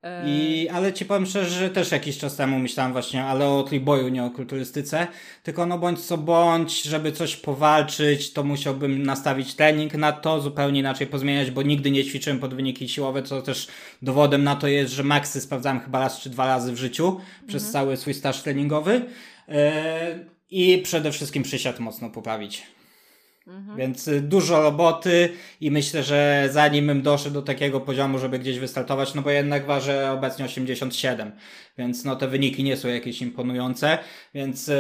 E, 0.06 0.22
I, 0.26 0.68
ale 0.68 0.92
ci 0.92 1.04
powiem 1.04 1.26
szczerze, 1.26 1.50
że 1.50 1.70
też 1.70 1.92
jakiś 1.92 2.18
czas 2.18 2.36
temu 2.36 2.58
myślałem 2.58 2.92
właśnie, 2.92 3.24
ale 3.24 3.48
o 3.48 3.62
trójboju, 3.62 4.08
nie 4.08 4.24
o 4.24 4.30
kulturystyce. 4.30 5.06
Tylko 5.42 5.66
no 5.66 5.78
bądź 5.78 6.00
co 6.00 6.18
bądź, 6.18 6.82
żeby 6.82 7.12
coś 7.12 7.36
powalczyć, 7.36 8.32
to 8.32 8.42
musiałbym 8.44 9.02
nastawić 9.02 9.54
trening 9.54 9.94
na 9.94 10.12
to, 10.12 10.40
zupełnie 10.40 10.80
inaczej 10.80 11.06
pozmieniać, 11.06 11.50
bo 11.50 11.62
nigdy 11.62 11.90
nie 11.90 12.04
ćwiczyłem 12.04 12.38
pod 12.38 12.54
wyniki 12.54 12.88
siłowe, 12.88 13.22
co 13.22 13.42
też 13.42 13.68
dowodem 14.02 14.44
na 14.44 14.56
to 14.56 14.68
jest, 14.68 14.92
że 14.92 15.02
maksy 15.02 15.40
sprawdzałem 15.40 15.80
chyba 15.80 16.00
raz 16.00 16.20
czy 16.20 16.30
dwa 16.30 16.46
razy 16.46 16.72
w 16.72 16.76
życiu 16.76 17.20
przez 17.46 17.70
cały 17.70 17.96
swój 17.96 18.14
staż 18.14 18.42
treningowy. 18.42 19.02
Yy, 19.48 19.54
I 20.50 20.78
przede 20.78 21.12
wszystkim 21.12 21.42
przysiad 21.42 21.80
mocno 21.80 22.10
poprawić. 22.10 22.75
Więc 23.76 24.08
y, 24.08 24.20
dużo 24.20 24.62
roboty 24.62 25.28
i 25.60 25.70
myślę, 25.70 26.02
że 26.02 26.48
zanim 26.50 26.86
bym 26.86 27.02
doszedł 27.02 27.34
do 27.34 27.42
takiego 27.42 27.80
poziomu, 27.80 28.18
żeby 28.18 28.38
gdzieś 28.38 28.58
wystartować, 28.58 29.14
no 29.14 29.22
bo 29.22 29.30
jednak 29.30 29.66
ważę 29.66 30.12
obecnie 30.12 30.44
87, 30.44 31.32
więc 31.78 32.04
no 32.04 32.16
te 32.16 32.28
wyniki 32.28 32.64
nie 32.64 32.76
są 32.76 32.88
jakieś 32.88 33.22
imponujące, 33.22 33.98
więc 34.34 34.68
y, 34.68 34.74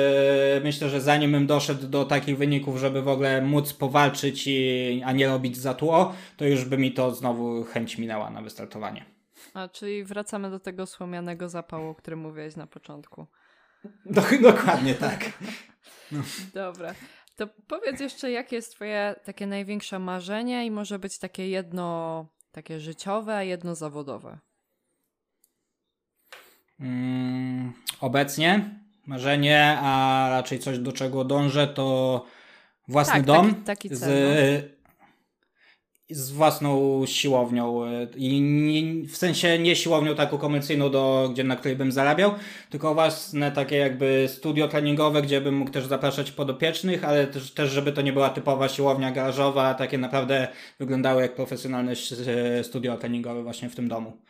myślę, 0.64 0.88
że 0.88 1.00
zanim 1.00 1.32
bym 1.32 1.46
doszedł 1.46 1.88
do 1.88 2.04
takich 2.04 2.38
wyników, 2.38 2.78
żeby 2.78 3.02
w 3.02 3.08
ogóle 3.08 3.42
móc 3.42 3.72
powalczyć, 3.72 4.46
i, 4.46 5.02
a 5.04 5.12
nie 5.12 5.26
robić 5.26 5.56
za 5.56 5.74
tło, 5.74 6.14
to 6.36 6.44
już 6.44 6.64
by 6.64 6.78
mi 6.78 6.92
to 6.92 7.14
znowu 7.14 7.64
chęć 7.64 7.98
minęła 7.98 8.30
na 8.30 8.42
wystartowanie. 8.42 9.04
A 9.54 9.68
czyli 9.68 10.04
wracamy 10.04 10.50
do 10.50 10.60
tego 10.60 10.86
słomianego 10.86 11.48
zapału, 11.48 11.88
o 11.88 11.94
którym 11.94 12.18
mówiłeś 12.18 12.56
na 12.56 12.66
początku. 12.66 13.26
Do, 14.06 14.22
dokładnie 14.42 14.94
tak. 14.94 15.32
Dobra. 16.54 16.94
To 17.36 17.46
powiedz 17.46 18.00
jeszcze, 18.00 18.30
jakie 18.30 18.56
jest 18.56 18.72
twoje 18.72 19.14
takie 19.24 19.46
największe 19.46 19.98
marzenie 19.98 20.66
i 20.66 20.70
może 20.70 20.98
być 20.98 21.18
takie 21.18 21.48
jedno 21.48 22.26
takie 22.52 22.80
życiowe, 22.80 23.34
a 23.36 23.42
jedno 23.42 23.74
zawodowe. 23.74 24.38
Mm, 26.80 27.72
obecnie 28.00 28.80
marzenie, 29.06 29.78
a 29.80 30.26
raczej 30.30 30.58
coś 30.58 30.78
do 30.78 30.92
czego 30.92 31.24
dążę, 31.24 31.66
to 31.66 32.24
własny 32.88 33.14
Tak, 33.14 33.24
dom 33.24 33.50
taki- 33.54 33.64
taki 33.64 33.88
cel, 33.88 33.98
z, 33.98 34.75
z 36.10 36.30
własną 36.30 37.02
siłownią. 37.06 37.84
y, 37.84 38.08
I 38.16 38.40
nie, 38.40 39.08
w 39.08 39.16
sensie 39.16 39.58
nie 39.58 39.76
siłownią 39.76 40.14
taką 40.14 40.38
komercyjną, 40.38 40.90
do, 40.90 41.28
gdzie, 41.32 41.44
na 41.44 41.56
której 41.56 41.76
bym 41.76 41.92
zarabiał, 41.92 42.34
tylko 42.70 42.94
własne 42.94 43.52
takie 43.52 43.76
jakby 43.76 44.24
studio 44.28 44.68
treningowe, 44.68 45.22
gdzie 45.22 45.40
bym 45.40 45.54
mógł 45.56 45.70
też 45.70 45.86
zapraszać 45.86 46.32
podopiecznych, 46.32 47.04
ale 47.04 47.26
też, 47.26 47.54
też 47.54 47.70
żeby 47.70 47.92
to 47.92 48.02
nie 48.02 48.12
była 48.12 48.30
typowa 48.30 48.68
siłownia 48.68 49.12
garażowa, 49.12 49.68
a 49.68 49.74
takie 49.74 49.98
naprawdę 49.98 50.48
wyglądały 50.78 51.22
jak 51.22 51.34
profesjonalne 51.34 51.92
s- 51.92 52.14
studio 52.66 52.96
treningowe 52.96 53.42
właśnie 53.42 53.68
w 53.70 53.76
tym 53.76 53.88
domu. 53.88 54.22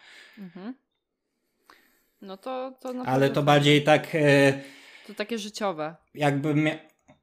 No 2.21 2.37
to, 2.37 2.73
to 2.81 2.95
Ale 3.07 3.31
to 3.31 3.43
bardziej 3.43 3.83
tak... 3.85 4.15
y, 4.15 4.53
to 5.07 5.15
takie 5.15 5.39
życiowe. 5.39 5.97
jakby 6.15 6.79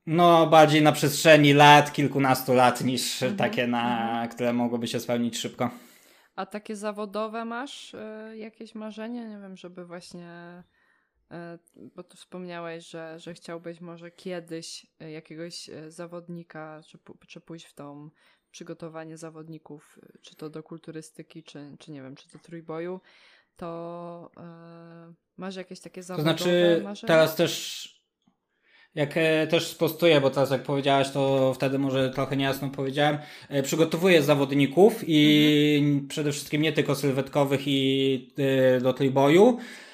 no 0.06 0.48
bardziej 0.48 0.82
na 0.82 0.92
przestrzeni 0.92 1.54
lat, 1.54 1.94
kilkunastu 1.94 2.54
lat 2.54 2.82
niż 2.84 3.24
Mhm, 3.24 3.38
takie, 3.38 3.68
na, 3.68 4.28
które 4.32 4.54
mogłyby 4.54 4.88
się 4.88 5.00
spełnić 5.00 5.38
szybko. 5.38 5.70
A 6.36 6.46
takie 6.46 6.76
zawodowe 6.76 7.46
masz 7.46 7.94
y, 7.94 7.98
jakieś 8.38 8.76
marzenie? 8.76 9.26
Nie 9.26 9.40
wiem, 9.40 9.58
żeby 9.58 9.86
właśnie. 9.86 10.64
y, 11.32 11.36
bo 11.96 12.04
tu 12.04 12.18
wspomniałeś, 12.18 12.90
że, 12.90 13.20
że 13.20 13.34
chciałbyś 13.34 13.82
może 13.82 14.12
kiedyś 14.12 14.86
y, 15.02 15.12
jakiegoś 15.12 15.70
zawodnika, 15.88 16.82
czy, 16.88 16.98
czy 17.28 17.42
pójść 17.42 17.66
w 17.66 17.74
tą 17.74 18.10
przygotowanie 18.52 19.18
zawodników, 19.18 20.00
czy 20.22 20.36
to 20.36 20.50
do 20.50 20.64
kulturystyki, 20.64 21.44
czy, 21.44 21.76
czy 21.80 21.92
nie 21.92 22.02
wiem, 22.02 22.16
czy 22.16 22.30
do 22.30 22.40
trójboju, 22.40 23.02
to 23.56 24.32
y, 25.10 25.14
masz 25.38 25.56
jakieś 25.56 25.80
takie 25.80 26.02
To 26.02 26.08
zawodowe 26.08 26.38
znaczy 26.38 26.82
marzenia? 26.84 27.08
teraz 27.08 27.36
też 27.36 28.03
jak 28.96 29.18
e, 29.18 29.48
też 29.48 29.68
sprostuję, 29.68 30.22
bo 30.22 30.30
teraz 30.30 30.52
jak 30.52 30.64
powiedziałaś, 30.64 31.12
to 31.12 31.54
wtedy 31.54 31.80
może 31.80 32.10
trochę 32.10 32.38
niejasno 32.38 32.70
powiedziałem. 32.70 33.18
E, 33.50 33.64
Przygotowuję 33.64 34.24
zawodników 34.24 35.04
i 35.08 36.04
przede 36.10 36.32
wszystkim 36.32 36.62
nie 36.62 36.74
tylko 36.74 36.96
sylwetkowych 36.96 37.62
i 37.68 38.34
e, 38.78 38.82
do 38.82 38.94
trójboju. 38.94 39.58
E, 39.60 39.93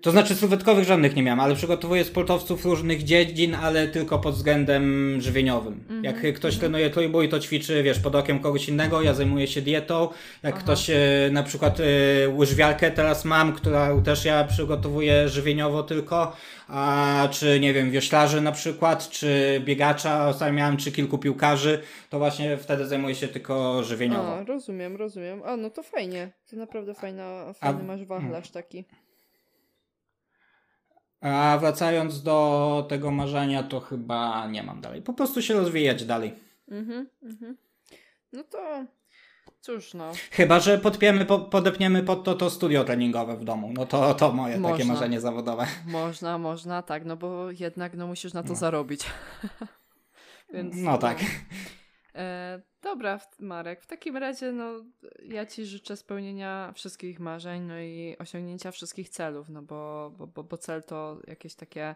to 0.00 0.10
znaczy 0.10 0.34
sylwetkowych 0.34 0.84
żadnych 0.84 1.16
nie 1.16 1.22
miałem, 1.22 1.40
ale 1.40 1.54
przygotowuję 1.54 2.04
sportowców 2.04 2.64
różnych 2.64 3.02
dziedzin, 3.02 3.54
ale 3.54 3.88
tylko 3.88 4.18
pod 4.18 4.34
względem 4.34 5.16
żywieniowym. 5.20 5.84
Mm 5.88 6.02
-hmm. 6.02 6.04
Jak 6.04 6.36
ktoś 6.36 6.54
-hmm. 6.54 6.60
trenuje 6.60 6.90
trójbój, 6.90 7.28
to 7.28 7.40
ćwiczy, 7.40 7.82
wiesz, 7.82 7.98
pod 7.98 8.14
okiem 8.14 8.40
kogoś 8.40 8.68
innego, 8.68 9.02
ja 9.02 9.14
zajmuję 9.14 9.46
się 9.46 9.62
dietą. 9.62 10.08
Jak 10.42 10.54
Aha. 10.54 10.62
ktoś 10.62 10.90
e, 10.90 10.96
na 11.32 11.42
przykład 11.42 11.80
e, 11.80 11.84
łyżwiarkę 12.28 12.90
teraz 12.90 13.24
mam, 13.24 13.52
która 13.52 14.00
też 14.02 14.24
ja 14.24 14.44
przygotowuję 14.44 15.28
żywieniowo 15.28 15.82
tylko, 15.82 16.36
a 16.68 17.28
czy 17.30 17.60
nie 17.60 17.72
wiem, 17.72 17.90
wioślarzy 17.90 18.40
na 18.40 18.52
przykład, 18.52 19.08
czy 19.08 19.60
biegacza, 19.64 20.28
ostatnio 20.28 20.54
miałem, 20.54 20.76
czy 20.76 20.92
kilku 20.92 21.18
piłkarzy, 21.18 21.80
to 22.10 22.18
właśnie 22.18 22.56
wtedy 22.56 22.86
zajmuję 22.86 23.14
się 23.14 23.28
tylko 23.28 23.82
żywieniowo. 23.82 24.36
A, 24.36 24.44
rozumiem, 24.44 24.96
rozumiem. 24.96 25.42
A, 25.44 25.56
no 25.56 25.70
to 25.70 25.82
fajnie. 25.82 26.32
To 26.50 26.56
naprawdę 26.56 26.94
fajna, 26.94 27.52
fajny 27.52 27.80
a, 27.80 27.84
masz 27.84 28.04
wachlarz 28.04 28.50
taki. 28.50 28.84
A 31.24 31.58
wracając 31.58 32.22
do 32.22 32.86
tego 32.88 33.10
marzenia, 33.10 33.62
to 33.62 33.80
chyba 33.80 34.46
nie 34.46 34.62
mam 34.62 34.80
dalej. 34.80 35.02
Po 35.02 35.12
prostu 35.12 35.42
się 35.42 35.54
rozwijać 35.54 36.04
dalej. 36.04 36.34
Mhm, 36.68 37.06
mhm. 37.22 37.56
No 38.32 38.44
to 38.44 38.84
cóż 39.60 39.94
no. 39.94 40.12
Chyba, 40.30 40.60
że 40.60 40.78
podpiemy, 40.78 41.24
po, 41.26 41.38
podepniemy 41.38 42.02
pod 42.02 42.24
to, 42.24 42.34
to 42.34 42.50
studio 42.50 42.84
treningowe 42.84 43.36
w 43.36 43.44
domu. 43.44 43.72
No 43.74 43.86
to, 43.86 44.14
to 44.14 44.32
moje 44.32 44.58
można. 44.58 44.76
takie 44.76 44.92
marzenie 44.92 45.20
zawodowe. 45.20 45.66
Można, 45.86 46.38
można, 46.38 46.82
tak, 46.82 47.04
no 47.04 47.16
bo 47.16 47.50
jednak 47.50 47.94
no 47.94 48.06
musisz 48.06 48.32
na 48.32 48.42
to 48.42 48.48
no. 48.48 48.54
zarobić. 48.54 49.06
Więc, 50.54 50.76
no 50.76 50.98
tak. 50.98 51.22
No. 51.22 51.28
E, 52.14 52.62
dobra, 52.82 53.20
Marek, 53.38 53.82
w 53.82 53.86
takim 53.86 54.16
razie 54.16 54.52
no, 54.52 54.84
ja 55.24 55.46
Ci 55.46 55.66
życzę 55.66 55.96
spełnienia 55.96 56.72
wszystkich 56.74 57.20
marzeń, 57.20 57.62
no 57.62 57.80
i 57.80 58.16
osiągnięcia 58.18 58.70
wszystkich 58.70 59.08
celów, 59.08 59.48
no 59.48 59.62
bo, 59.62 60.12
bo, 60.18 60.26
bo, 60.26 60.44
bo 60.44 60.58
cel 60.58 60.82
to 60.82 61.20
jakieś 61.26 61.54
takie 61.54 61.94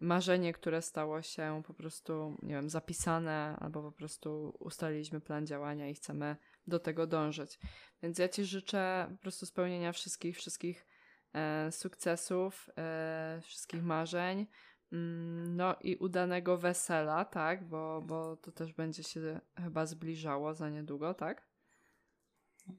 marzenie, 0.00 0.52
które 0.52 0.82
stało 0.82 1.22
się 1.22 1.62
po 1.66 1.74
prostu, 1.74 2.36
nie 2.42 2.54
wiem, 2.54 2.70
zapisane, 2.70 3.56
albo 3.60 3.82
po 3.82 3.92
prostu 3.92 4.56
ustaliliśmy 4.60 5.20
plan 5.20 5.46
działania 5.46 5.88
i 5.88 5.94
chcemy 5.94 6.36
do 6.66 6.78
tego 6.78 7.06
dążyć. 7.06 7.58
Więc 8.02 8.18
ja 8.18 8.28
Ci 8.28 8.44
życzę 8.44 9.06
po 9.10 9.18
prostu 9.18 9.46
spełnienia 9.46 9.92
wszystkich, 9.92 10.36
wszystkich 10.36 10.86
e, 11.32 11.72
sukcesów, 11.72 12.70
e, 12.78 13.40
wszystkich 13.42 13.82
marzeń. 13.82 14.46
Mm, 14.92 15.56
no 15.56 15.76
i 15.80 15.96
udanego 15.96 16.58
wesela, 16.58 17.24
tak? 17.24 17.64
Bo, 17.64 18.02
bo 18.06 18.36
to 18.36 18.52
też 18.52 18.72
będzie 18.72 19.02
się 19.02 19.40
chyba 19.56 19.86
zbliżało 19.86 20.54
za 20.54 20.70
niedługo, 20.70 21.14
tak? 21.14 21.48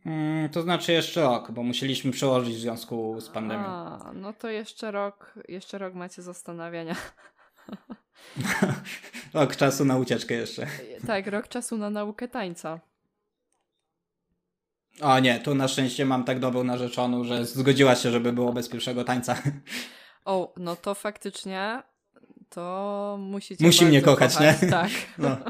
Mm, 0.06 0.50
to 0.50 0.62
znaczy 0.62 0.92
jeszcze 0.92 1.22
rok, 1.22 1.52
bo 1.52 1.64
musieliśmy 1.64 2.12
przełożyć 2.12 2.56
w 2.56 2.60
związku 2.60 3.22
z 3.22 3.30
pandemią. 3.30 3.66
A, 3.66 4.12
no 4.14 4.34
to 4.34 4.50
jeszcze 4.50 4.92
rok, 4.92 5.34
jeszcze 5.48 5.78
rok 5.78 5.94
macie 5.94 6.22
zastanawiania. 6.22 6.96
rok 9.34 9.56
czasu 9.56 9.86
na 9.86 9.98
ucieczkę 9.98 10.34
jeszcze. 10.34 10.68
tak, 11.08 11.28
rok 11.28 11.48
czasu 11.48 11.78
na 11.78 11.90
naukę 11.90 12.28
tańca. 12.28 12.80
O 15.02 15.20
nie, 15.20 15.40
tu 15.40 15.56
na 15.56 15.68
szczęście 15.68 16.06
mam 16.06 16.24
tak 16.24 16.40
dobrą 16.40 16.64
narzeczoną, 16.64 17.24
że 17.24 17.46
zgodziła 17.46 17.96
się, 17.96 18.12
żeby 18.12 18.34
było 18.34 18.54
bez 18.54 18.70
pierwszego 18.70 19.04
tańca. 19.04 19.36
O, 20.26 20.54
no 20.58 20.76
to 20.76 20.96
faktycznie 20.96 21.84
to 22.50 23.18
musicie 23.20 23.66
Musi 23.66 23.86
mnie 23.86 24.02
kochać, 24.02 24.34
kochać, 24.34 24.62
nie? 24.62 24.70
Tak. 24.70 24.90
No. 25.18 25.38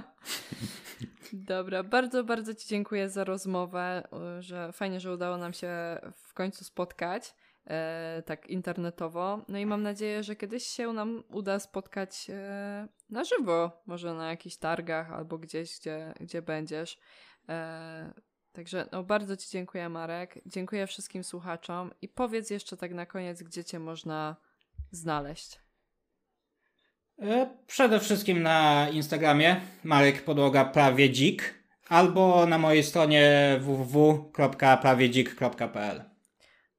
Dobra, 1.33 1.83
bardzo, 1.83 2.23
bardzo 2.23 2.55
Ci 2.55 2.67
dziękuję 2.67 3.09
za 3.09 3.23
rozmowę, 3.23 4.07
że 4.39 4.71
fajnie, 4.71 4.99
że 4.99 5.13
udało 5.13 5.37
nam 5.37 5.53
się 5.53 5.69
w 6.15 6.33
końcu 6.33 6.63
spotkać 6.63 7.35
e, 7.67 8.23
tak 8.25 8.47
internetowo. 8.47 9.45
No 9.47 9.57
i 9.57 9.65
mam 9.65 9.83
nadzieję, 9.83 10.23
że 10.23 10.35
kiedyś 10.35 10.63
się 10.63 10.93
nam 10.93 11.23
uda 11.29 11.59
spotkać 11.59 12.27
e, 12.29 12.87
na 13.09 13.23
żywo, 13.23 13.81
może 13.85 14.13
na 14.13 14.29
jakichś 14.29 14.55
targach 14.55 15.11
albo 15.11 15.37
gdzieś, 15.37 15.79
gdzie, 15.79 16.13
gdzie 16.19 16.41
będziesz. 16.41 16.99
E, 17.49 18.13
także 18.51 18.89
no, 18.91 19.03
bardzo 19.03 19.37
Ci 19.37 19.49
dziękuję, 19.49 19.89
Marek. 19.89 20.39
Dziękuję 20.45 20.87
wszystkim 20.87 21.23
słuchaczom 21.23 21.91
i 22.01 22.07
powiedz 22.07 22.49
jeszcze 22.49 22.77
tak 22.77 22.93
na 22.93 23.05
koniec, 23.05 23.43
gdzie 23.43 23.63
Cię 23.63 23.79
można 23.79 24.35
znaleźć. 24.91 25.68
E, 27.21 27.49
przede 27.67 27.99
wszystkim 27.99 28.43
na 28.43 28.89
Instagramie 28.89 29.61
Marek 29.83 30.23
Podłoga 30.23 30.65
Prawie 30.65 31.09
Dzik 31.09 31.53
albo 31.89 32.45
na 32.45 32.57
mojej 32.57 32.83
stronie 32.83 33.57
www.prawiedzik.pl 33.61 36.03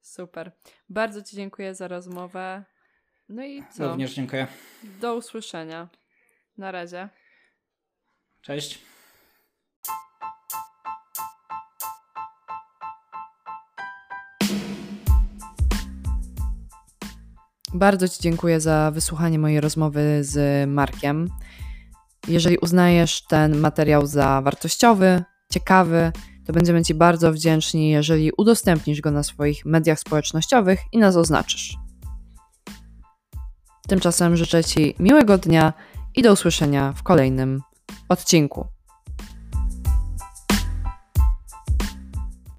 Super. 0.01 0.53
Bardzo 0.88 1.22
Ci 1.22 1.36
dziękuję 1.36 1.74
za 1.74 1.88
rozmowę. 1.88 2.64
No 3.28 3.45
i 3.45 3.62
co? 3.72 3.88
Również 3.88 4.14
dziękuję. 4.14 4.47
Do 5.01 5.14
usłyszenia. 5.14 5.88
Na 6.59 6.72
razie. 6.72 7.09
Cześć. 8.41 8.89
Bardzo 17.74 18.08
Ci 18.08 18.20
dziękuję 18.20 18.60
za 18.60 18.90
wysłuchanie 18.90 19.38
mojej 19.38 19.60
rozmowy 19.60 20.18
z 20.20 20.68
Markiem. 20.70 21.28
Jeżeli 22.28 22.58
uznajesz 22.58 23.22
ten 23.28 23.58
materiał 23.58 24.06
za 24.06 24.42
wartościowy, 24.42 25.24
ciekawy, 25.52 26.12
to 26.46 26.52
będziemy 26.52 26.84
Ci 26.84 26.94
bardzo 26.94 27.32
wdzięczni, 27.32 27.90
jeżeli 27.90 28.32
udostępnisz 28.36 29.00
go 29.00 29.10
na 29.10 29.22
swoich 29.22 29.66
mediach 29.66 30.00
społecznościowych 30.00 30.80
i 30.92 30.98
nas 30.98 31.16
oznaczysz. 31.16 31.76
Tymczasem 33.88 34.36
życzę 34.36 34.64
Ci 34.64 34.94
miłego 34.98 35.38
dnia 35.38 35.72
i 36.16 36.22
do 36.22 36.32
usłyszenia 36.32 36.92
w 36.92 37.02
kolejnym 37.02 37.60
odcinku. 38.08 38.66